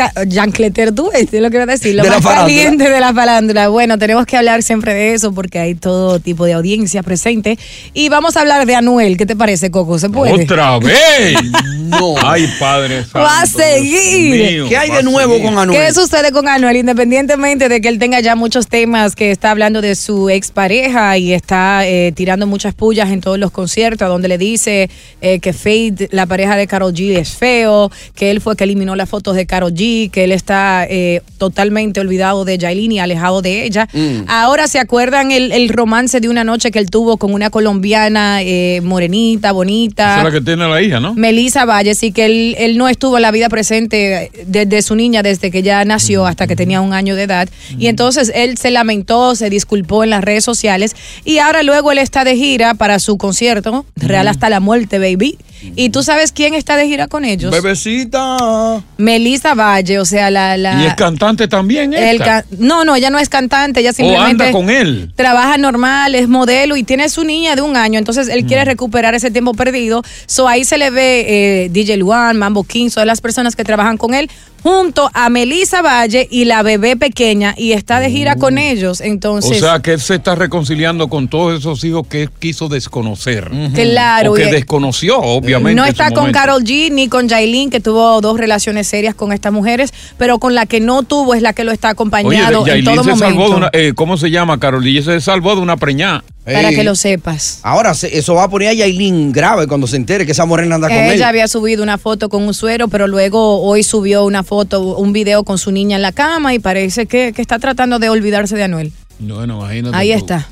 tú, 0.93 1.09
es 1.13 1.31
lo 1.33 1.49
que 1.51 1.57
a 1.59 1.65
decir, 1.65 1.95
lo 1.95 2.03
De 2.03 2.09
más 2.09 2.21
caliente 2.21 2.89
de 2.89 2.99
la 3.01 3.13
farándula. 3.13 3.67
Bueno, 3.67 3.97
tenemos 3.97 4.25
que 4.25 4.37
hablar 4.37 4.63
siempre 4.63 4.93
de 4.93 5.13
eso 5.13 5.33
porque 5.33 5.59
hay 5.59 5.75
todo 5.75 6.19
tipo 6.21 6.45
de 6.45 6.53
audiencia 6.53 7.03
presente. 7.03 7.59
Y 7.93 8.07
vamos 8.07 8.37
a 8.37 8.41
hablar 8.41 8.65
de 8.65 8.73
Anuel. 8.75 9.17
¿Qué 9.17 9.25
te 9.25 9.35
parece, 9.35 9.69
Coco? 9.69 9.99
¿Se 9.99 10.09
puede? 10.09 10.43
¡Otra 10.45 10.79
vez! 10.79 11.35
no. 11.83 12.15
Ay, 12.23 12.49
padre. 12.57 13.03
Va 13.13 13.41
a 13.41 13.45
santo, 13.45 13.57
Dios 13.81 14.01
seguir. 14.01 14.31
mío, 14.51 14.63
va 14.63 14.79
a 14.79 14.85
seguir. 14.85 15.71
¿Qué 15.71 15.93
sucede 15.93 16.31
con 16.31 16.47
Anuel? 16.47 16.77
Independientemente 16.77 17.67
de 17.67 17.81
que 17.81 17.89
él 17.89 17.99
tenga 17.99 18.21
ya 18.21 18.35
muchos 18.35 18.67
temas, 18.67 19.13
que 19.15 19.29
está 19.31 19.51
hablando 19.51 19.81
de 19.81 19.95
su 19.95 20.29
expareja 20.29 21.17
y 21.17 21.33
está 21.33 21.85
eh, 21.85 22.13
tirando 22.15 22.47
muchas 22.47 22.73
pullas 22.73 23.09
en 23.11 23.19
todos 23.19 23.37
los 23.39 23.51
conciertos, 23.51 24.07
donde 24.07 24.29
le 24.29 24.37
dice 24.37 24.89
eh, 25.19 25.39
que 25.39 25.51
Fade, 25.51 26.07
la 26.11 26.25
pareja 26.27 26.55
de 26.55 26.65
Karol 26.67 26.93
G, 26.93 27.17
es 27.19 27.31
feo, 27.33 27.91
que 28.15 28.31
él 28.31 28.39
fue 28.39 28.55
que 28.55 28.63
eliminó 28.63 28.84
las 28.93 29.09
fotos 29.09 29.35
de 29.35 29.45
Karol 29.47 29.73
G, 29.73 30.11
que 30.11 30.25
él 30.25 30.31
está 30.31 30.85
eh, 30.87 31.21
totalmente 31.37 31.99
olvidado 31.99 32.45
de 32.45 32.57
Yailin 32.57 32.91
y 32.91 32.99
alejado 32.99 33.41
de 33.41 33.63
ella. 33.65 33.87
Mm. 33.93 34.25
Ahora 34.27 34.67
se 34.67 34.79
acuerdan 34.79 35.31
el, 35.31 35.51
el 35.51 35.69
romance 35.69 36.19
de 36.19 36.29
una 36.29 36.43
noche 36.43 36.71
que 36.71 36.79
él 36.79 36.89
tuvo 36.89 37.17
con 37.17 37.33
una 37.33 37.49
colombiana 37.49 38.41
eh, 38.41 38.81
morenita, 38.83 39.51
bonita. 39.51 40.03
Esa 40.03 40.17
es 40.19 40.23
la 40.25 40.31
que 40.31 40.41
tiene 40.41 40.67
la 40.67 40.81
hija, 40.81 40.99
¿no? 40.99 41.13
Melissa 41.13 41.65
Valle, 41.65 41.95
sí 41.95 42.11
que 42.11 42.25
él, 42.25 42.55
él 42.57 42.77
no 42.77 42.87
estuvo 42.89 43.15
en 43.15 43.21
la 43.21 43.31
vida 43.31 43.47
presente 43.47 44.31
desde 44.45 44.81
su 44.81 44.95
niña, 44.95 45.23
desde 45.23 45.51
que 45.51 45.63
ya 45.63 45.85
nació 45.85 46.25
hasta 46.25 46.47
que 46.47 46.55
tenía 46.55 46.81
un 46.81 46.93
año 46.93 47.15
de 47.15 47.23
edad. 47.23 47.49
Y 47.77 47.87
entonces 47.87 48.31
él 48.35 48.57
se 48.57 48.71
lamentó, 48.71 49.35
se 49.35 49.49
disculpó 49.49 50.03
en 50.03 50.09
las 50.09 50.23
redes 50.23 50.43
sociales 50.43 50.95
y 51.23 51.37
ahora 51.37 51.63
luego 51.63 51.91
él 51.91 51.99
está 51.99 52.23
de 52.23 52.35
gira 52.35 52.73
para 52.73 52.99
su 52.99 53.17
concierto, 53.17 53.85
Real 53.95 54.27
hasta 54.27 54.49
la 54.49 54.59
muerte, 54.59 54.99
baby. 54.99 55.37
¿Y 55.75 55.89
tú 55.89 56.03
sabes 56.03 56.31
quién 56.31 56.53
está 56.53 56.75
de 56.77 56.87
gira 56.87 57.07
con 57.07 57.25
ellos? 57.25 57.51
Bebecita. 57.51 58.81
Melissa 58.97 59.53
Valle, 59.53 59.99
o 59.99 60.05
sea, 60.05 60.29
la... 60.29 60.57
la 60.57 60.81
Y 60.81 60.85
es 60.85 60.93
cantante 60.95 61.47
también, 61.47 61.93
el 61.93 62.15
esta. 62.15 62.43
ca- 62.43 62.45
no, 62.59 62.83
no, 62.85 62.95
ella 62.95 63.09
no 63.09 63.19
es 63.19 63.29
cantante, 63.29 63.79
ella 63.81 63.91
O 63.91 63.93
simplemente 63.93 64.43
anda 64.45 64.51
con 64.51 64.69
él. 64.69 65.11
trabaja 65.15 65.57
normal, 65.57 66.15
es 66.15 66.27
modelo 66.27 66.75
y 66.75 66.83
tiene 66.83 67.09
su 67.09 67.23
niña 67.23 67.55
de 67.55 67.61
un 67.61 67.75
año, 67.77 67.97
entonces 67.99 68.27
él 68.27 68.45
quiere 68.45 68.65
recuperar 68.65 69.15
ese 69.15 69.31
tiempo 69.31 69.53
perdido. 69.53 70.01
So 70.27 70.47
ahí 70.47 70.63
se 70.65 70.77
le 70.77 70.89
ve 70.89 71.25
eh, 71.65 71.69
DJ 71.71 71.97
Luan, 71.97 72.37
Mambo 72.37 72.63
King, 72.63 72.89
todas 72.89 73.07
las 73.07 73.21
personas 73.21 73.55
que 73.55 73.63
trabajan 73.63 73.97
con 73.97 74.13
él, 74.13 74.29
junto 74.65 75.11
a 75.13 75.29
Melissa 75.29 75.83
Valle 75.83 76.27
y 76.31 76.45
la 76.45 76.63
bebé 76.63 76.95
pequeña, 76.97 77.53
y 77.55 77.73
está 77.73 77.99
de 77.99 78.09
gira 78.09 78.35
con 78.35 78.57
ellos. 78.57 78.99
O 78.99 79.03
Entonces, 79.03 79.59
sea, 79.59 79.79
que 79.79 79.91
él 79.93 79.99
se 80.01 80.15
está 80.15 80.33
reconciliando 80.33 81.07
con 81.07 81.27
todos 81.27 81.59
esos 81.59 81.83
hijos 81.83 82.07
que 82.07 82.23
él 82.23 82.31
quiso 82.39 82.67
desconocer. 82.67 83.51
Claro, 83.75 84.31
O 84.31 84.33
que 84.33 84.47
desconoció, 84.47 85.19
obviamente. 85.19 85.75
no 85.75 85.85
está 85.85 86.09
con. 86.09 86.31
Carol 86.31 86.63
G 86.63 86.91
ni 86.91 87.07
con 87.09 87.29
Jailin, 87.29 87.69
que 87.69 87.79
tuvo 87.79 88.19
dos 88.21 88.39
relaciones 88.39 88.87
serias 88.87 89.13
con 89.13 89.31
estas 89.31 89.53
mujeres, 89.53 89.93
pero 90.17 90.39
con 90.39 90.55
la 90.55 90.65
que 90.65 90.79
no 90.79 91.03
tuvo 91.03 91.35
es 91.35 91.43
la 91.43 91.53
que 91.53 91.63
lo 91.63 91.71
está 91.71 91.89
Oye, 91.89 91.93
acompañando 91.93 92.65
en 92.67 92.83
todo 92.83 93.03
se 93.03 93.09
momento. 93.11 93.17
salvó 93.19 93.49
de 93.49 93.55
una. 93.55 93.69
eh, 93.71 93.93
¿Cómo 93.95 94.17
se 94.17 94.31
llama, 94.31 94.59
Carolina? 94.59 95.03
Se 95.03 95.21
salvó 95.21 95.53
de 95.55 95.61
una 95.61 95.77
preñada. 95.77 96.23
Para 96.45 96.69
que 96.69 96.83
lo 96.83 96.95
sepas. 96.95 97.59
Ahora 97.63 97.91
eso 97.91 98.35
va 98.35 98.43
a 98.43 98.49
poner 98.49 98.69
a 98.69 98.73
Yailin 98.73 99.31
grave 99.31 99.67
cuando 99.67 99.87
se 99.87 99.95
entere 99.95 100.25
que 100.27 100.33
esa 100.33 100.45
morena 100.45 100.75
anda 100.75 100.87
con 100.87 100.97
él. 100.97 101.13
Ella 101.13 101.27
había 101.29 101.47
subido 101.47 101.81
una 101.81 101.97
foto 101.97 102.29
con 102.29 102.43
un 102.43 102.53
suero, 102.53 102.87
pero 102.87 103.07
luego 103.07 103.61
hoy 103.63 103.81
subió 103.81 104.23
una 104.25 104.43
foto, 104.43 104.95
un 104.97 105.11
video 105.11 105.43
con 105.43 105.57
su 105.57 105.71
niña 105.71 105.95
en 105.95 106.03
la 106.03 106.11
cama 106.11 106.53
y 106.53 106.59
parece 106.59 107.07
que, 107.07 107.33
que 107.33 107.41
está 107.41 107.57
tratando 107.57 107.97
de 107.97 108.09
olvidarse 108.09 108.55
de 108.55 108.63
Anuel. 108.63 108.93
Bueno, 109.17 109.59
imagínate. 109.61 109.97
Ahí 109.97 110.11
tú. 110.11 110.17
está. 110.17 110.47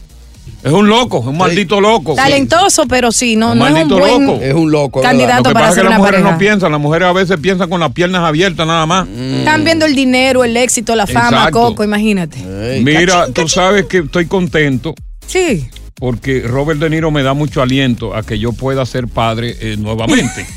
Es 0.63 0.71
un 0.71 0.87
loco, 0.89 1.19
es 1.19 1.25
un 1.27 1.37
maldito 1.37 1.79
loco. 1.79 2.15
Talentoso, 2.15 2.85
pero 2.87 3.11
sí, 3.11 3.35
no, 3.35 3.51
Un 3.51 3.59
no 3.59 3.67
es 3.67 3.83
un 3.83 3.89
buen 3.89 4.25
loco. 4.25 4.41
Es 4.41 4.53
un 4.53 4.71
loco. 4.71 5.01
candidato 5.01 5.43
Lo 5.43 5.49
que 5.49 5.53
para 5.53 5.67
pasa 5.67 5.69
es 5.69 5.75
ser 5.75 5.83
que 5.83 5.87
una 5.87 5.89
las 5.91 5.99
mujeres 5.99 6.19
pareja. 6.21 6.31
no 6.31 6.39
piensan, 6.39 6.71
las 6.71 6.81
mujeres 6.81 7.07
a 7.07 7.13
veces 7.13 7.37
piensan 7.39 7.69
con 7.69 7.79
las 7.79 7.91
piernas 7.91 8.21
abiertas 8.23 8.65
nada 8.65 8.85
más. 8.85 9.07
Están 9.07 9.63
viendo 9.63 9.85
el 9.85 9.93
dinero, 9.95 10.43
el 10.43 10.57
éxito, 10.57 10.95
la 10.95 11.05
fama, 11.05 11.37
Exacto. 11.37 11.59
Coco, 11.59 11.83
imagínate. 11.83 12.39
Mira, 12.81 13.27
tú 13.27 13.47
sabes 13.47 13.85
que 13.85 13.99
estoy 13.99 14.25
contento 14.25 14.95
Sí. 15.27 15.67
Porque 15.95 16.41
Robert 16.41 16.79
De 16.79 16.89
Niro 16.89 17.11
me 17.11 17.23
da 17.23 17.33
mucho 17.33 17.61
aliento 17.61 18.15
a 18.15 18.23
que 18.23 18.37
yo 18.39 18.51
pueda 18.53 18.85
ser 18.85 19.07
padre 19.07 19.55
eh, 19.61 19.75
nuevamente. 19.77 20.45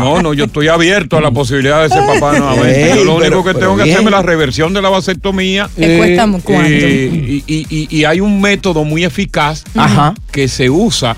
No, 0.00 0.20
no, 0.22 0.34
yo 0.34 0.44
estoy 0.46 0.68
abierto 0.68 1.16
a 1.16 1.20
la 1.20 1.30
posibilidad 1.30 1.82
de 1.82 1.88
ser 1.88 2.04
papá 2.06 2.36
nuevamente. 2.38 2.90
Ey, 2.92 2.96
yo 2.98 3.04
lo 3.04 3.18
pero- 3.18 3.38
único 3.38 3.44
que 3.44 3.54
pero 3.54 3.60
tengo 3.72 3.76
que 3.76 3.82
hacerme 3.90 4.06
es 4.06 4.10
la 4.12 4.22
reversión 4.22 4.72
de 4.74 4.82
la 4.82 4.88
vasectomía. 4.88 5.68
¿Te 5.74 5.96
cuesta 5.98 6.26
mu- 6.26 6.40
cuánto? 6.42 6.64
Eh, 6.68 7.10
y, 7.12 7.44
y- 7.46 7.66
y- 7.70 7.88
y 7.98 8.04
hay 8.04 8.20
un 8.20 8.40
método 8.40 8.84
muy 8.84 9.04
eficaz 9.04 9.64
Ajá. 9.74 10.14
que 10.30 10.48
se 10.48 10.68
usa. 10.70 11.16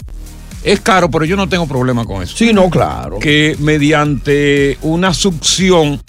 Es 0.62 0.80
caro, 0.80 1.10
pero 1.10 1.24
yo 1.24 1.36
no 1.36 1.48
tengo 1.48 1.66
problema 1.66 2.04
con 2.04 2.22
eso. 2.22 2.36
Sí, 2.36 2.52
no, 2.52 2.68
claro. 2.70 3.18
Que 3.18 3.56
mediante 3.60 4.78
una 4.82 5.14
succión 5.14 6.00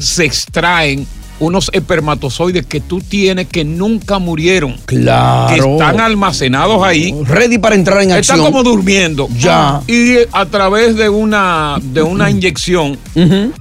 se 0.00 0.24
extraen 0.24 1.06
unos 1.40 1.70
espermatozoides 1.72 2.64
que 2.66 2.80
tú 2.80 3.00
tienes 3.00 3.48
que 3.48 3.64
nunca 3.64 4.18
murieron. 4.18 4.76
Claro. 4.86 5.54
Que 5.54 5.60
están 5.72 6.00
almacenados 6.00 6.82
ahí. 6.84 7.14
Ready 7.24 7.58
para 7.58 7.74
entrar 7.74 7.98
en 8.02 8.10
Están 8.10 8.18
acción. 8.38 8.40
como 8.52 8.62
durmiendo. 8.62 9.28
Ya. 9.38 9.80
Y 9.86 10.16
a 10.32 10.46
través 10.46 10.96
de 10.96 11.08
una, 11.08 11.76
de 11.82 12.02
una 12.02 12.30
inyección 12.30 12.98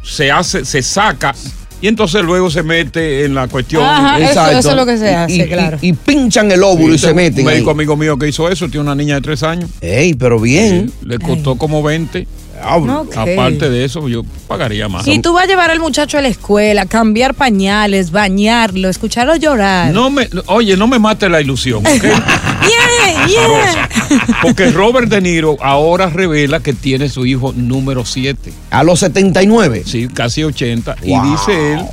se 0.03 0.31
hace, 0.31 0.65
se 0.65 0.81
saca 0.81 1.33
y 1.81 1.87
entonces 1.87 2.23
luego 2.23 2.49
se 2.49 2.63
mete 2.63 3.25
en 3.25 3.35
la 3.35 3.47
cuestión. 3.49 3.83
Ajá, 3.83 4.17
eso- 4.19 4.47
eso 4.59 4.69
es 4.69 4.75
lo 4.77 4.85
que 4.85 4.97
se 4.97 5.13
hace, 5.13 5.33
y, 5.33 5.41
y- 5.41 5.47
claro. 5.47 5.77
Y, 5.81 5.91
pinchan 5.91 6.49
el 6.51 6.63
óvulo 6.63 6.93
y, 6.95 6.97
se 6.97 7.13
meten. 7.13 7.39
Un 7.45 7.51
médico 7.51 7.71
ahí. 7.71 7.75
amigo 7.75 7.97
mío 7.97 8.17
que 8.17 8.29
hizo 8.29 8.47
eso, 8.47 8.67
tiene 8.69 8.81
una 8.81 8.95
niña 8.95 9.15
de 9.15 9.21
tres 9.21 9.43
años. 9.43 9.69
Ey, 9.81 10.13
pero 10.13 10.39
bien. 10.39 10.89
Le 11.05 11.19
costó 11.19 11.55
como 11.57 11.83
20. 11.83 12.25
Aparte 12.63 13.69
de 13.69 13.85
eso, 13.85 14.07
yo 14.07 14.23
pagaría 14.47 14.87
más. 14.89 15.07
Y 15.07 15.19
tú 15.19 15.33
vas 15.33 15.43
a 15.43 15.47
llevar 15.47 15.71
al 15.71 15.79
muchacho 15.79 16.17
a 16.17 16.21
la 16.21 16.27
escuela, 16.27 16.85
cambiar 16.85 17.33
pañales, 17.33 18.11
bañarlo, 18.11 18.89
escucharlo 18.89 19.35
llorar. 19.35 19.93
No 19.93 20.09
me, 20.09 20.29
oye, 20.47 20.77
no 20.77 20.87
me 20.87 20.99
mate 20.99 21.29
la 21.29 21.41
ilusión, 21.41 21.85
¿ok? 21.85 22.03
Yeah, 22.63 23.27
yeah. 23.27 23.89
Porque 24.41 24.71
Robert 24.71 25.09
De 25.09 25.19
Niro 25.19 25.57
ahora 25.59 26.07
revela 26.07 26.61
que 26.61 26.71
tiene 26.71 27.09
su 27.09 27.25
hijo 27.25 27.51
número 27.53 28.05
7. 28.05 28.53
A 28.69 28.83
los 28.83 28.99
79. 28.99 29.83
Sí, 29.85 30.07
casi 30.07 30.43
80. 30.43 30.95
Wow. 31.03 31.25
Y 31.25 31.29
dice 31.29 31.73
él 31.73 31.85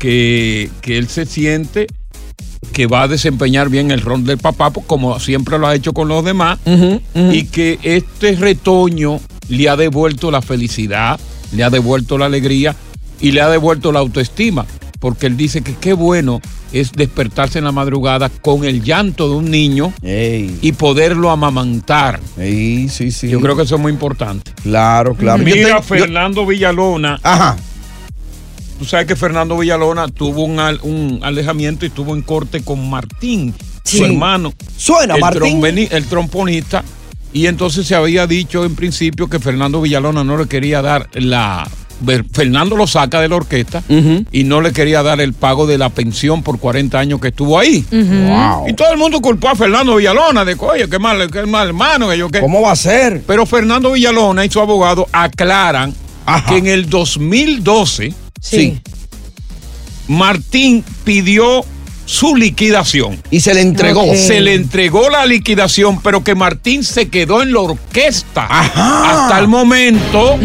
que, 0.00 0.70
que 0.80 0.98
él 0.98 1.08
se 1.08 1.24
siente 1.24 1.86
que 2.72 2.86
va 2.86 3.02
a 3.02 3.08
desempeñar 3.08 3.68
bien 3.68 3.90
el 3.90 4.00
rol 4.00 4.24
del 4.24 4.38
papá, 4.38 4.70
pues, 4.70 4.86
como 4.86 5.18
siempre 5.20 5.58
lo 5.58 5.66
ha 5.66 5.74
hecho 5.74 5.92
con 5.92 6.08
los 6.08 6.24
demás, 6.24 6.58
y 7.32 7.44
que 7.44 7.78
este 7.82 8.36
retoño 8.36 9.20
le 9.48 9.68
ha 9.68 9.76
devuelto 9.76 10.30
la 10.30 10.42
felicidad, 10.42 11.18
le 11.52 11.64
ha 11.64 11.70
devuelto 11.70 12.18
la 12.18 12.26
alegría 12.26 12.76
y 13.20 13.32
le 13.32 13.40
ha 13.40 13.48
devuelto 13.48 13.90
la 13.92 13.98
autoestima, 14.00 14.66
porque 15.00 15.26
él 15.26 15.36
dice 15.36 15.62
que 15.62 15.74
qué 15.74 15.92
bueno 15.92 16.40
es 16.72 16.92
despertarse 16.92 17.58
en 17.58 17.64
la 17.64 17.72
madrugada 17.72 18.28
con 18.28 18.64
el 18.64 18.82
llanto 18.82 19.28
de 19.30 19.36
un 19.36 19.50
niño 19.50 19.92
y 20.60 20.72
poderlo 20.72 21.30
amamantar. 21.30 22.20
sí, 22.36 22.88
sí. 23.10 23.28
Yo 23.28 23.40
creo 23.40 23.56
que 23.56 23.62
eso 23.62 23.76
es 23.76 23.80
muy 23.80 23.90
importante. 23.92 24.52
Claro, 24.62 25.14
claro. 25.14 25.42
Mira, 25.42 25.56
tengo- 25.56 25.68
yo- 25.78 25.82
Fernando 25.82 26.44
Villalona. 26.46 27.18
Ajá. 27.22 27.56
Tú 28.78 28.84
sabes 28.84 29.06
que 29.06 29.16
Fernando 29.16 29.58
Villalona 29.58 30.08
tuvo 30.08 30.44
un, 30.44 30.60
al- 30.60 30.80
un 30.82 31.20
alejamiento 31.22 31.84
y 31.84 31.88
estuvo 31.88 32.14
en 32.14 32.22
corte 32.22 32.62
con 32.62 32.88
Martín, 32.88 33.54
Sí. 33.84 33.98
su 33.98 34.04
hermano. 34.04 34.52
Suena, 34.76 35.14
el 35.14 35.20
Martín. 35.20 35.60
trombeni- 35.60 35.88
el 35.90 36.04
tromponista. 36.06 36.84
Y 37.32 37.46
entonces 37.46 37.86
se 37.86 37.94
había 37.94 38.26
dicho 38.26 38.64
en 38.64 38.74
principio 38.74 39.28
que 39.28 39.38
Fernando 39.38 39.80
Villalona 39.82 40.24
no 40.24 40.36
le 40.38 40.46
quería 40.46 40.80
dar 40.82 41.08
la. 41.14 41.68
Fernando 42.32 42.76
lo 42.76 42.86
saca 42.86 43.20
de 43.20 43.28
la 43.28 43.34
orquesta 43.34 43.82
y 44.30 44.44
no 44.44 44.60
le 44.60 44.72
quería 44.72 45.02
dar 45.02 45.20
el 45.20 45.32
pago 45.32 45.66
de 45.66 45.78
la 45.78 45.88
pensión 45.88 46.44
por 46.44 46.60
40 46.60 46.96
años 46.96 47.20
que 47.20 47.28
estuvo 47.28 47.58
ahí. 47.58 47.84
Wow. 47.90 48.68
Y 48.68 48.72
todo 48.74 48.92
el 48.92 48.98
mundo 48.98 49.20
culpó 49.20 49.48
a 49.48 49.56
Fernando 49.56 49.96
Villalona 49.96 50.44
de 50.44 50.54
oye, 50.60 50.88
qué 50.88 51.00
mal, 51.00 51.28
qué 51.28 51.44
mal 51.44 51.66
hermano, 51.66 52.08
que 52.08 52.16
yo 52.16 52.28
qué. 52.28 52.38
¿Cómo 52.40 52.62
va 52.62 52.70
a 52.70 52.76
ser? 52.76 53.22
Pero 53.26 53.44
Fernando 53.46 53.90
Villalona 53.90 54.44
y 54.44 54.48
su 54.50 54.60
abogado 54.60 55.08
aclaran 55.12 55.92
que 56.48 56.58
en 56.58 56.68
el 56.68 56.88
2012 56.88 58.14
Sí. 58.40 58.80
Martín 60.08 60.84
pidió 61.04 61.64
su 62.06 62.34
liquidación. 62.36 63.20
Y 63.30 63.40
se 63.40 63.52
le 63.52 63.60
entregó. 63.60 64.04
Se 64.14 64.40
le 64.40 64.54
entregó 64.54 65.10
la 65.10 65.26
liquidación, 65.26 66.00
pero 66.02 66.24
que 66.24 66.34
Martín 66.34 66.82
se 66.82 67.08
quedó 67.08 67.42
en 67.42 67.52
la 67.52 67.60
orquesta 67.60 68.46
hasta 68.48 69.38
el 69.38 69.48
momento 69.48 70.38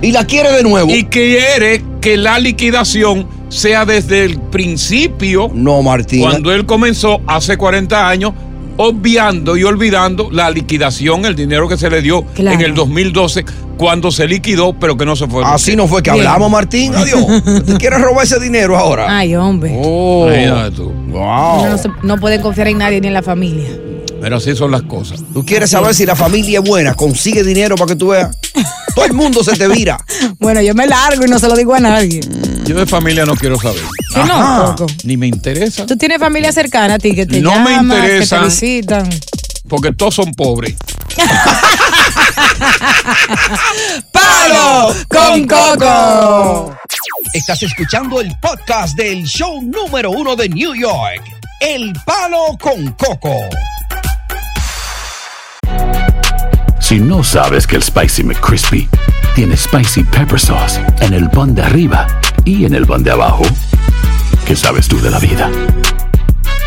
Y 0.00 0.12
la 0.12 0.24
quiere 0.26 0.50
de 0.52 0.62
nuevo. 0.62 0.90
y 0.90 1.04
quiere 1.04 1.84
que 2.00 2.16
la 2.16 2.38
liquidación 2.38 3.28
sea 3.50 3.84
desde 3.84 4.24
el 4.24 4.38
principio, 4.40 5.50
No, 5.52 5.82
Martín. 5.82 6.22
cuando 6.22 6.52
él 6.52 6.64
comenzó 6.64 7.20
hace 7.26 7.56
40 7.58 8.08
años, 8.08 8.32
obviando 8.78 9.56
y 9.56 9.64
olvidando 9.64 10.30
la 10.30 10.48
liquidación, 10.50 11.24
el 11.26 11.34
dinero 11.34 11.68
que 11.68 11.76
se 11.76 11.90
le 11.90 12.00
dio 12.00 12.22
Claro. 12.34 12.56
en 12.58 12.64
el 12.64 12.74
2012 12.74 13.44
cuando 13.78 14.10
se 14.10 14.26
liquidó, 14.26 14.74
pero 14.78 14.96
que 14.96 15.06
no 15.06 15.16
se 15.16 15.26
fue. 15.26 15.42
Así 15.44 15.76
no 15.76 15.86
fue 15.88 16.02
que 16.02 16.10
Bien. 16.10 16.26
hablamos, 16.26 16.50
Martín. 16.50 16.94
Adiós. 16.94 17.24
¿Te 17.66 17.76
quieres 17.76 18.00
robar 18.00 18.24
ese 18.24 18.38
dinero 18.40 18.76
ahora? 18.76 19.06
Ay, 19.16 19.34
hombre. 19.36 19.72
Oh. 19.82 20.26
Imagínate 20.28 20.72
tú. 20.76 20.92
Wow. 21.08 21.64
No, 21.66 21.78
se- 21.78 21.90
no 22.02 22.18
pueden 22.18 22.42
confiar 22.42 22.68
en 22.68 22.78
nadie 22.78 23.00
ni 23.00 23.06
en 23.06 23.14
la 23.14 23.22
familia. 23.22 23.68
Pero 24.20 24.36
así 24.36 24.54
son 24.56 24.72
las 24.72 24.82
cosas. 24.82 25.20
¿Tú 25.32 25.46
quieres 25.46 25.70
saber 25.70 25.94
si 25.94 26.04
la 26.04 26.16
familia 26.16 26.58
es 26.58 26.68
buena? 26.68 26.94
Consigue 26.94 27.44
dinero 27.44 27.76
para 27.76 27.90
que 27.90 27.96
tú 27.96 28.08
veas. 28.08 28.36
Todo 28.96 29.04
el 29.04 29.12
mundo 29.12 29.44
se 29.44 29.52
te 29.56 29.68
vira. 29.68 29.96
Bueno, 30.40 30.62
yo 30.62 30.72
me 30.74 30.86
largo 30.86 31.24
y 31.24 31.28
no 31.28 31.38
se 31.38 31.48
lo 31.48 31.56
digo 31.56 31.74
a 31.74 31.80
nadie. 31.80 32.20
Yo 32.64 32.76
de 32.76 32.86
familia 32.86 33.24
no 33.24 33.34
quiero 33.34 33.58
saber. 33.58 33.82
¿Qué 34.14 34.22
no, 34.24 34.74
Coco? 34.76 34.86
Ni 35.04 35.16
me 35.16 35.26
interesa. 35.26 35.84
Tú 35.84 35.96
tienes 35.96 36.18
familia 36.18 36.52
cercana 36.52 36.94
a 36.94 36.98
ti 36.98 37.12
que 37.14 37.26
te 37.26 37.40
No 37.40 37.58
me 37.60 37.70
llaman, 37.72 38.02
que 38.02 38.24
te 38.26 38.38
visitan. 38.38 39.08
Porque 39.68 39.92
todos 39.92 40.14
son 40.14 40.32
pobres. 40.32 40.74
¡Palo 44.12 44.94
con 45.08 45.46
Coco! 45.46 46.76
Estás 47.32 47.62
escuchando 47.62 48.20
el 48.20 48.34
podcast 48.40 48.96
del 48.96 49.24
show 49.24 49.62
número 49.62 50.10
uno 50.10 50.36
de 50.36 50.48
New 50.48 50.74
York, 50.74 51.22
El 51.60 51.92
Palo 52.04 52.56
con 52.60 52.92
Coco. 52.92 53.34
Si 56.80 56.98
no 56.98 57.22
sabes 57.22 57.66
que 57.66 57.76
el 57.76 57.82
Spicy 57.82 58.24
McCrispy 58.24 58.88
tiene 59.34 59.56
Spicy 59.56 60.04
Pepper 60.04 60.40
Sauce 60.40 60.80
en 61.00 61.14
el 61.14 61.28
pan 61.30 61.54
de 61.54 61.62
arriba 61.62 62.06
y 62.44 62.64
en 62.64 62.74
el 62.74 62.86
pan 62.86 63.02
de 63.02 63.12
abajo, 63.12 63.44
¿qué 64.46 64.56
sabes 64.56 64.88
tú 64.88 65.00
de 65.00 65.10
la 65.10 65.18
vida? 65.18 65.50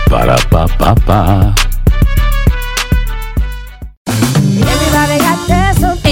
Para, 0.10 0.36
pa, 0.50 0.68
pa, 0.68 0.96
pa. 0.96 1.56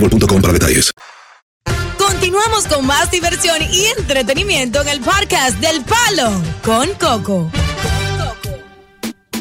boostmobile.com 0.00 0.42
para 0.42 0.52
detalles. 0.52 0.92
Continuamos 1.98 2.66
con 2.66 2.86
más 2.86 3.10
diversión 3.10 3.58
y 3.72 3.86
entretenimiento 3.98 4.82
en 4.82 4.88
el 4.88 5.00
podcast 5.00 5.58
del 5.60 5.82
Palo 5.84 6.42
con 6.64 6.88
Coco. 6.98 7.50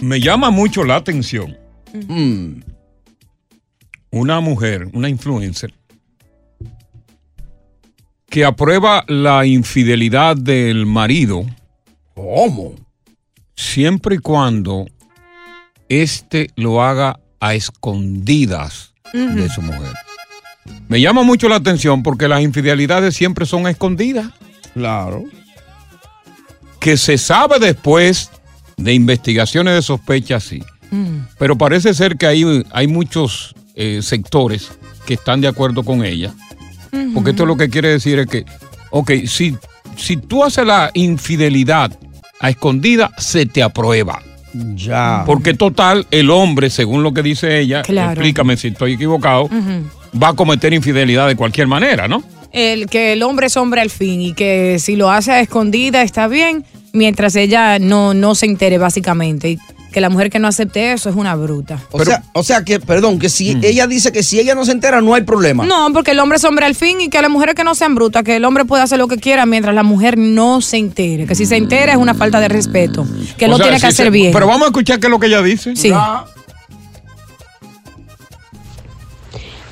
Me 0.01 0.19
llama 0.19 0.49
mucho 0.49 0.83
la 0.83 0.97
atención. 0.97 1.57
Mm. 1.93 2.61
Una 4.11 4.39
mujer, 4.39 4.87
una 4.93 5.09
influencer, 5.09 5.73
que 8.29 8.45
aprueba 8.45 9.03
la 9.07 9.45
infidelidad 9.45 10.35
del 10.35 10.85
marido. 10.85 11.45
¿Cómo? 12.13 12.75
Siempre 13.55 14.15
y 14.15 14.19
cuando 14.19 14.85
este 15.89 16.49
lo 16.55 16.81
haga 16.81 17.19
a 17.39 17.55
escondidas 17.55 18.93
de 19.13 19.49
su 19.49 19.61
mujer. 19.61 19.93
Me 20.88 21.01
llama 21.01 21.24
mucho 21.24 21.49
la 21.49 21.55
atención 21.55 22.03
porque 22.03 22.28
las 22.28 22.41
infidelidades 22.41 23.16
siempre 23.16 23.45
son 23.45 23.68
escondidas. 23.68 24.28
Claro. 24.74 25.24
Que 26.80 26.97
se 26.97 27.18
sabe 27.18 27.59
después 27.59 28.30
de 28.78 28.93
investigaciones 28.93 29.74
de 29.76 29.82
sospecha, 29.82 30.39
sí. 30.39 30.63
Pero 31.38 31.57
parece 31.57 31.93
ser 31.93 32.16
que 32.18 32.26
hay, 32.26 32.63
hay 32.72 32.88
muchos 32.88 33.53
eh, 33.76 33.99
sectores 34.01 34.72
que 35.05 35.16
están 35.16 35.41
de 35.41 35.47
acuerdo 35.49 35.84
con 35.84 36.05
ella. 36.05 36.34
Porque 37.13 37.32
esto 37.32 37.45
lo 37.45 37.57
que 37.57 37.70
quiere 37.70 37.89
decir 37.89 38.20
es 38.20 38.28
que, 38.28 38.45
ok, 38.91 39.11
si, 39.28 39.57
si 39.97 40.16
tú 40.16 40.43
haces 40.45 40.66
la 40.66 40.91
infidelidad 40.93 41.91
a 42.39 42.49
escondida, 42.49 43.11
se 43.18 43.45
te 43.45 43.61
aprueba. 43.61 44.22
Ya. 44.53 45.24
Porque 45.26 45.53
total, 45.53 46.07
el 46.11 46.30
hombre, 46.32 46.70
según 46.70 47.03
lo 47.03 47.13
que 47.13 47.22
dice 47.24 47.59
ella, 47.59 47.82
Claro. 47.82 48.11
explícame 48.11 48.55
si 48.55 48.70
estoy 48.70 48.93
equivocado. 48.93 49.49
Va 50.22 50.30
a 50.30 50.34
cometer 50.34 50.74
infidelidad 50.74 51.28
de 51.28 51.36
cualquier 51.36 51.68
manera, 51.68 52.07
¿no? 52.07 52.24
El 52.51 52.88
que 52.88 53.13
el 53.13 53.24
hombre 53.24 53.47
es 53.47 53.57
hombre 53.57 53.82
al 53.82 53.89
fin 53.89 54.22
y 54.22 54.34
que 54.34 54.78
si 54.80 54.95
lo 54.95 55.11
hace 55.11 55.32
a 55.34 55.39
escondida 55.41 56.01
está 56.03 56.28
bien, 56.28 56.63
mientras 56.93 57.36
ella 57.36 57.80
no, 57.80 58.13
no 58.13 58.34
se 58.36 58.45
entere 58.45 58.78
básicamente. 58.78 59.49
Y 59.51 59.59
que 59.91 60.01
la 60.01 60.09
mujer 60.09 60.30
que 60.30 60.39
no 60.39 60.47
acepte 60.49 60.91
eso 60.91 61.09
es 61.09 61.16
una 61.16 61.36
bruta. 61.36 61.80
O, 61.91 62.03
sea, 62.03 62.22
o 62.34 62.43
sea 62.43 62.66
que, 62.66 62.82
perdón, 62.82 63.18
que 63.18 63.30
si 63.30 63.57
ella 63.61 63.88
dice 63.88 64.11
que 64.11 64.24
si 64.24 64.38
ella 64.39 64.53
no 64.53 64.66
se 64.66 64.74
entera, 64.74 64.99
no 65.01 65.13
hay 65.16 65.22
problema. 65.24 65.66
No, 65.66 65.88
porque 65.93 66.11
el 66.11 66.20
hombre 66.20 66.38
es 66.38 66.43
hombre 66.43 66.66
al 66.66 66.76
fin 66.76 66.99
y 66.99 67.09
que 67.09 67.22
las 67.22 67.32
mujeres 67.32 67.55
que 67.55 67.63
no 67.63 67.76
sean 67.76 67.95
brutas, 67.95 68.24
que 68.24 68.36
el 68.36 68.43
hombre 68.45 68.66
puede 68.66 68.84
hacer 68.84 68.97
lo 68.99 69.07
que 69.07 69.18
quiera 69.18 69.45
mientras 69.45 69.74
la 69.74 69.84
mujer 69.84 70.18
no 70.18 70.59
se 70.61 70.78
entere. 70.78 71.26
Que 71.28 71.36
si 71.36 71.45
se 71.45 71.55
entera 71.55 71.93
es 71.93 71.97
una 71.97 72.13
falta 72.13 72.41
de 72.41 72.49
respeto, 72.49 73.07
que 73.38 73.45
O 73.45 73.49
lo 73.49 73.55
sea, 73.57 73.66
tiene 73.68 73.78
que 73.78 73.82
si 73.82 73.88
hacer 73.88 74.05
se- 74.07 74.09
bien. 74.11 74.32
Pero 74.34 74.47
vamos 74.47 74.63
a 74.63 74.66
escuchar 74.68 74.99
qué 74.99 75.07
es 75.07 75.11
lo 75.11 75.20
que 75.20 75.28
ella 75.28 75.41
dice. 75.41 75.76
Sí. 75.78 75.91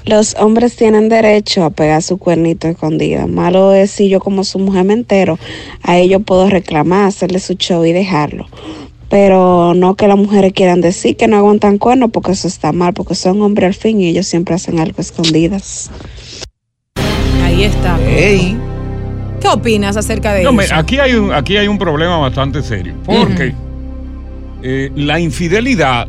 Los 0.05 0.35
hombres 0.35 0.75
tienen 0.75 1.07
derecho 1.07 1.63
a 1.63 1.69
pegar 1.69 2.01
su 2.01 2.17
cuernito 2.17 2.67
escondido. 2.67 3.27
Malo 3.27 3.73
es 3.73 3.89
si 3.91 4.09
yo 4.09 4.19
como 4.19 4.43
su 4.43 4.59
mujer 4.59 4.83
me 4.83 4.93
entero, 4.93 5.39
a 5.81 5.97
ellos 5.97 6.21
puedo 6.25 6.49
reclamar, 6.49 7.05
hacerle 7.05 7.39
su 7.39 7.53
show 7.53 7.85
y 7.85 7.93
dejarlo. 7.93 8.47
Pero 9.09 9.73
no 9.75 9.95
que 9.95 10.07
las 10.07 10.17
mujeres 10.17 10.51
quieran 10.53 10.81
decir 10.81 11.15
que 11.15 11.27
no 11.27 11.37
aguantan 11.37 11.77
cuernos 11.77 12.09
porque 12.11 12.31
eso 12.31 12.47
está 12.47 12.73
mal, 12.73 12.93
porque 12.93 13.15
son 13.15 13.41
hombres 13.41 13.67
al 13.67 13.73
fin 13.75 14.01
y 14.01 14.07
ellos 14.09 14.27
siempre 14.27 14.55
hacen 14.55 14.79
algo 14.79 14.99
escondidas. 14.99 15.89
Ahí 17.43 17.63
está. 17.63 17.97
¿Qué 18.05 19.47
opinas 19.53 19.95
acerca 19.97 20.33
de 20.33 20.43
No, 20.43 20.51
me- 20.51 20.65
eso? 20.65 20.75
aquí, 20.75 20.99
hay 20.99 21.13
un, 21.13 21.31
aquí 21.31 21.55
hay 21.57 21.67
un 21.67 21.77
problema 21.77 22.17
bastante 22.17 22.61
serio. 22.63 22.93
Porque 23.05 23.53
eh, 24.63 24.91
la 24.95 25.19
infidelidad 25.19 26.07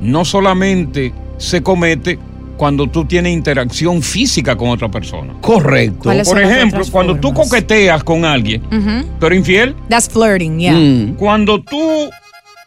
no 0.00 0.24
solamente 0.24 1.12
se 1.38 1.62
comete 1.62 2.18
cuando 2.60 2.86
tú 2.88 3.06
tienes 3.06 3.32
interacción 3.32 4.02
física 4.02 4.54
con 4.54 4.68
otra 4.68 4.90
persona. 4.90 5.32
Correcto. 5.40 6.00
¿Cuáles 6.02 6.28
son 6.28 6.36
Por 6.36 6.44
ejemplo, 6.44 6.84
cuando 6.92 7.16
tú 7.18 7.32
coqueteas 7.32 8.04
con 8.04 8.26
alguien, 8.26 8.62
Ujú. 8.66 9.08
tú 9.18 9.26
eres 9.28 9.38
infiel. 9.38 9.74
That's 9.88 10.10
flirting, 10.10 10.58
yeah. 10.58 10.74
Mm. 10.74 11.14
Cuando 11.16 11.62
tú, 11.62 12.10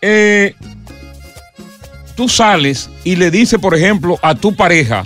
eh, 0.01 0.55
tú 2.15 2.27
sales 2.27 2.89
y 3.03 3.17
le 3.17 3.29
dices, 3.29 3.59
por 3.59 3.75
ejemplo, 3.75 4.17
a 4.23 4.33
tu 4.33 4.55
pareja, 4.55 5.05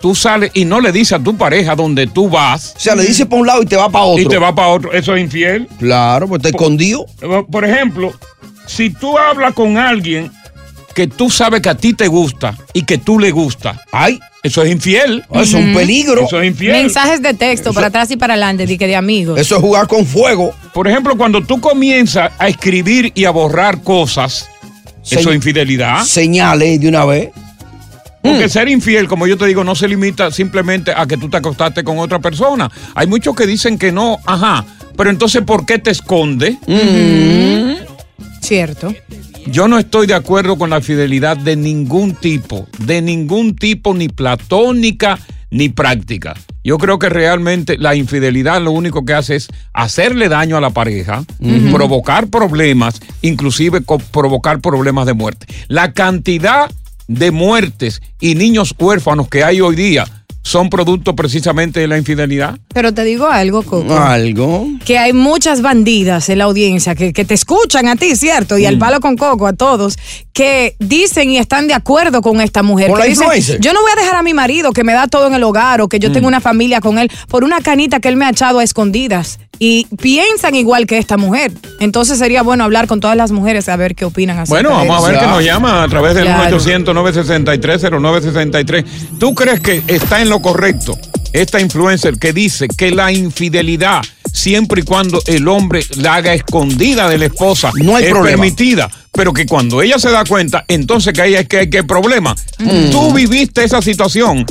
tú 0.00 0.14
sales 0.14 0.50
y 0.54 0.64
no 0.64 0.80
le 0.80 0.90
dices 0.90 1.12
a 1.12 1.22
tu 1.22 1.36
pareja 1.36 1.76
donde 1.76 2.06
tú 2.06 2.30
vas. 2.30 2.72
O 2.74 2.80
sea, 2.80 2.94
le 2.94 3.04
dices 3.04 3.26
para 3.26 3.38
un 3.42 3.46
lado 3.46 3.62
y 3.62 3.66
te 3.66 3.76
va 3.76 3.90
para 3.90 4.06
otro. 4.06 4.22
Y 4.22 4.26
te 4.26 4.38
va 4.38 4.54
para 4.54 4.68
otro. 4.68 4.94
Eso 4.94 5.14
es 5.14 5.22
infiel. 5.22 5.68
Claro, 5.78 6.26
pues 6.26 6.38
está 6.38 6.48
escondido. 6.48 7.04
Por, 7.20 7.44
por 7.48 7.66
ejemplo, 7.66 8.14
si 8.64 8.88
tú 8.88 9.18
hablas 9.18 9.52
con 9.52 9.76
alguien 9.76 10.30
que 10.94 11.08
tú 11.08 11.30
sabes 11.30 11.60
que 11.60 11.68
a 11.68 11.74
ti 11.74 11.92
te 11.92 12.08
gusta 12.08 12.56
y 12.72 12.84
que 12.84 12.98
tú 12.98 13.18
le 13.18 13.30
gusta, 13.30 13.82
ay, 13.92 14.20
eso 14.42 14.62
es 14.62 14.70
infiel. 14.70 15.24
Eso 15.30 15.42
es 15.42 15.54
un 15.54 15.74
peligro. 15.74 16.26
Eso 16.26 16.40
es 16.40 16.46
infiel. 16.48 16.72
Mensajes 16.72 17.22
de 17.22 17.32
texto 17.34 17.72
para 17.72 17.86
atrás 17.86 18.10
y 18.10 18.16
para 18.16 18.34
adelante, 18.34 18.66
de 18.66 18.78
que 18.78 18.86
de 18.86 18.94
amigos. 18.94 19.40
Eso 19.40 19.56
es 19.56 19.60
jugar 19.62 19.88
con 19.88 20.06
fuego. 20.06 20.54
Por 20.72 20.86
ejemplo, 20.86 21.16
cuando 21.16 21.42
tú 21.42 21.60
comienzas 21.60 22.30
a 22.38 22.48
escribir 22.48 23.10
y 23.14 23.24
a 23.24 23.30
borrar 23.30 23.82
cosas, 23.82 24.48
eso 25.10 25.30
es 25.30 25.36
infidelidad. 25.36 26.04
Señales 26.04 26.80
de 26.80 26.88
una 26.88 27.04
vez. 27.04 27.30
Porque 28.22 28.48
ser 28.48 28.68
infiel, 28.68 29.06
como 29.06 29.26
yo 29.26 29.36
te 29.36 29.46
digo, 29.46 29.64
no 29.64 29.74
se 29.74 29.86
limita 29.86 30.30
simplemente 30.30 30.92
a 30.96 31.06
que 31.06 31.18
tú 31.18 31.28
te 31.28 31.36
acostaste 31.36 31.84
con 31.84 31.98
otra 31.98 32.18
persona. 32.20 32.70
Hay 32.94 33.06
muchos 33.06 33.36
que 33.36 33.46
dicen 33.46 33.76
que 33.76 33.92
no, 33.92 34.18
ajá, 34.24 34.64
pero 34.96 35.10
entonces 35.10 35.42
¿por 35.42 35.66
qué 35.66 35.78
te 35.78 35.90
esconde? 35.90 36.56
Cierto. 38.40 38.94
Yo 39.46 39.68
no 39.68 39.78
estoy 39.78 40.06
de 40.06 40.14
acuerdo 40.14 40.56
con 40.56 40.70
la 40.70 40.80
fidelidad 40.80 41.36
de 41.36 41.56
ningún 41.56 42.14
tipo, 42.14 42.66
de 42.78 43.02
ningún 43.02 43.56
tipo, 43.56 43.94
ni 43.94 44.08
platónica 44.08 45.18
ni 45.50 45.68
práctica. 45.68 46.34
Yo 46.64 46.78
creo 46.78 46.98
que 46.98 47.10
realmente 47.10 47.76
la 47.78 47.94
infidelidad 47.94 48.60
lo 48.62 48.70
único 48.70 49.04
que 49.04 49.12
hace 49.12 49.36
es 49.36 49.48
hacerle 49.74 50.28
daño 50.28 50.56
a 50.56 50.60
la 50.60 50.70
pareja, 50.70 51.24
provocar 51.70 52.28
problemas, 52.28 53.00
inclusive 53.20 53.82
provocar 54.10 54.60
problemas 54.60 55.06
de 55.06 55.12
muerte. 55.12 55.46
La 55.68 55.92
cantidad 55.92 56.70
de 57.06 57.30
muertes 57.30 58.00
y 58.18 58.34
niños 58.34 58.74
huérfanos 58.78 59.28
que 59.28 59.44
hay 59.44 59.60
hoy 59.60 59.76
día 59.76 60.06
son 60.44 60.68
producto 60.68 61.16
precisamente 61.16 61.80
de 61.80 61.88
la 61.88 61.96
infidelidad. 61.96 62.58
Pero 62.72 62.92
te 62.92 63.02
digo 63.02 63.26
algo, 63.26 63.62
Coco. 63.62 63.98
Algo. 63.98 64.68
Que 64.84 64.98
hay 64.98 65.14
muchas 65.14 65.62
bandidas 65.62 66.28
en 66.28 66.38
la 66.38 66.44
audiencia 66.44 66.94
que, 66.94 67.14
que 67.14 67.24
te 67.24 67.32
escuchan 67.32 67.88
a 67.88 67.96
ti, 67.96 68.14
¿cierto? 68.14 68.58
Y 68.58 68.66
al 68.66 68.78
palo 68.78 69.00
con 69.00 69.16
coco, 69.16 69.46
a 69.46 69.54
todos, 69.54 69.96
que 70.34 70.76
dicen 70.78 71.30
y 71.30 71.38
están 71.38 71.66
de 71.66 71.74
acuerdo 71.74 72.20
con 72.20 72.42
esta 72.42 72.62
mujer. 72.62 72.88
Con 72.88 72.96
que 72.96 73.04
la 73.04 73.08
dicen, 73.08 73.24
influencer. 73.24 73.60
yo 73.60 73.72
no 73.72 73.80
voy 73.80 73.90
a 73.96 74.00
dejar 74.00 74.16
a 74.16 74.22
mi 74.22 74.34
marido 74.34 74.72
que 74.72 74.84
me 74.84 74.92
da 74.92 75.08
todo 75.08 75.28
en 75.28 75.34
el 75.34 75.42
hogar 75.42 75.80
o 75.80 75.88
que 75.88 75.98
yo 75.98 76.12
tengo 76.12 76.28
una 76.28 76.40
familia 76.40 76.80
con 76.80 76.98
él 76.98 77.10
por 77.28 77.42
una 77.42 77.60
canita 77.60 77.98
que 78.00 78.08
él 78.08 78.16
me 78.16 78.26
ha 78.26 78.30
echado 78.30 78.58
a 78.58 78.64
escondidas. 78.64 79.38
Y 79.58 79.86
piensan 80.00 80.54
igual 80.54 80.86
que 80.86 80.98
esta 80.98 81.16
mujer. 81.16 81.52
Entonces 81.80 82.18
sería 82.18 82.42
bueno 82.42 82.64
hablar 82.64 82.86
con 82.86 83.00
todas 83.00 83.16
las 83.16 83.32
mujeres 83.32 83.68
a 83.68 83.76
ver 83.76 83.94
qué 83.94 84.04
opinan 84.04 84.38
acerca 84.38 84.54
Bueno, 84.68 84.80
de 84.80 84.88
vamos 84.88 85.04
a 85.04 85.08
ver 85.10 85.20
que 85.20 85.26
nos 85.26 85.44
llama 85.44 85.82
a 85.82 85.88
través 85.88 86.14
del 86.14 86.24
Claro. 86.24 86.58
1-800-963-0963. 86.58 88.84
¿Tú 89.18 89.34
crees 89.34 89.60
que 89.60 89.82
está 89.86 90.20
en 90.22 90.28
lo 90.28 90.40
correcto 90.40 90.96
esta 91.32 91.60
influencer 91.60 92.18
que 92.18 92.32
dice 92.32 92.68
que 92.68 92.90
la 92.92 93.10
infidelidad, 93.12 94.02
siempre 94.32 94.82
y 94.82 94.84
cuando 94.84 95.20
el 95.26 95.48
hombre 95.48 95.84
la 95.96 96.14
haga 96.16 96.32
escondida 96.34 97.08
de 97.08 97.18
la 97.18 97.26
esposa, 97.26 97.72
No 97.74 97.96
hay 97.96 98.04
es 98.04 98.10
problema. 98.10 98.36
permitida? 98.36 98.90
Pero 99.12 99.32
que 99.32 99.46
cuando 99.46 99.82
ella 99.82 99.98
se 99.98 100.10
da 100.10 100.24
cuenta, 100.24 100.64
entonces 100.68 101.12
que 101.12 101.22
hay 101.22 101.44
que, 101.46 101.68
que 101.70 101.82
problema. 101.84 102.34
Mm. 102.58 102.90
Tú 102.90 103.12
viviste 103.12 103.64
esa 103.64 103.80
situación. 103.82 104.44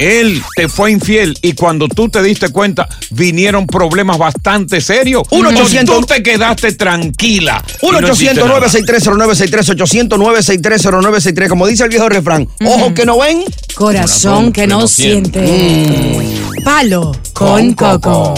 Él 0.00 0.42
te 0.56 0.66
fue 0.68 0.90
infiel 0.90 1.36
y 1.42 1.52
cuando 1.52 1.86
tú 1.86 2.08
te 2.08 2.22
diste 2.22 2.48
cuenta 2.48 2.88
vinieron 3.10 3.66
problemas 3.66 4.16
bastante 4.16 4.80
serios. 4.80 5.24
Un 5.30 5.44
O 5.44 5.50
800 5.50 6.00
tú 6.00 6.06
te 6.06 6.22
quedaste 6.22 6.72
tranquila. 6.72 7.62
y 7.82 7.86
1 7.86 8.00
no 8.00 8.08
hiciste 8.08 8.40
800 8.42 8.48
nada. 8.48 8.58
963 8.58 9.70
800 9.70 10.18
963 10.18 11.48
Como 11.50 11.66
dice 11.66 11.84
el 11.84 11.90
viejo 11.90 12.08
refrán, 12.08 12.48
ojos 12.64 12.92
que 12.94 13.04
no 13.04 13.18
ven, 13.18 13.44
Corazón 13.74 14.52
que 14.52 14.66
no 14.66 14.88
siente. 14.88 15.40
Mm. 15.40 16.64
Palo 16.64 17.12
con 17.32 17.74
coco. 17.74 18.34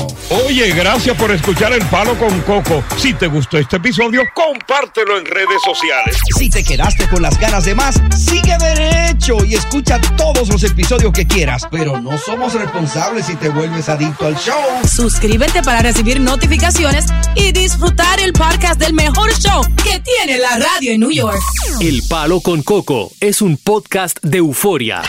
Oye, 0.47 0.71
gracias 0.71 1.17
por 1.17 1.31
escuchar 1.33 1.73
El 1.73 1.85
Palo 1.87 2.17
con 2.19 2.41
Coco. 2.43 2.83
Si 2.97 3.13
te 3.13 3.27
gustó 3.27 3.59
este 3.59 3.77
episodio, 3.77 4.23
compártelo 4.35 5.19
en 5.19 5.27
redes 5.27 5.61
sociales. 5.65 6.17
Si 6.39 6.49
te 6.49 6.63
quedaste 6.63 7.09
con 7.09 7.21
las 7.21 7.39
ganas 7.39 7.65
de 7.65 7.75
más, 7.75 8.01
sigue 8.17 8.57
derecho 8.59 9.45
y 9.45 9.55
escucha 9.57 10.01
todos 10.17 10.49
los 10.49 10.63
episodios 10.63 11.13
que 11.13 11.27
quieras. 11.27 11.52
Pero 11.71 12.01
no 12.01 12.17
somos 12.19 12.55
responsables 12.55 13.27
si 13.27 13.37
te 13.37 13.49
vuelves 13.49 13.89
adicto 13.89 14.27
al 14.27 14.37
show. 14.37 14.61
Suscríbete 14.85 15.63
para 15.63 15.81
recibir 15.81 16.21
notificaciones 16.21 17.07
y 17.35 17.53
disfrutar 17.53 18.21
el 18.21 18.33
podcast 18.33 18.81
del 18.81 18.95
mejor 18.95 19.33
show 19.35 19.63
que 19.83 20.01
tiene 20.01 20.39
la 20.39 20.59
radio 20.59 20.93
en 20.93 21.01
New 21.01 21.11
York. 21.11 21.39
El 21.81 22.03
Palo 22.09 22.41
con 22.41 22.63
Coco 22.63 23.11
es 23.21 23.43
un 23.43 23.57
podcast 23.57 24.19
de 24.23 24.39
euforia. 24.39 25.03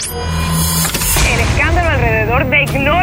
El 1.33 1.39
escándalo 1.39 1.89
alrededor 1.89 2.49
de 2.49 2.65
Gloria 2.65 3.02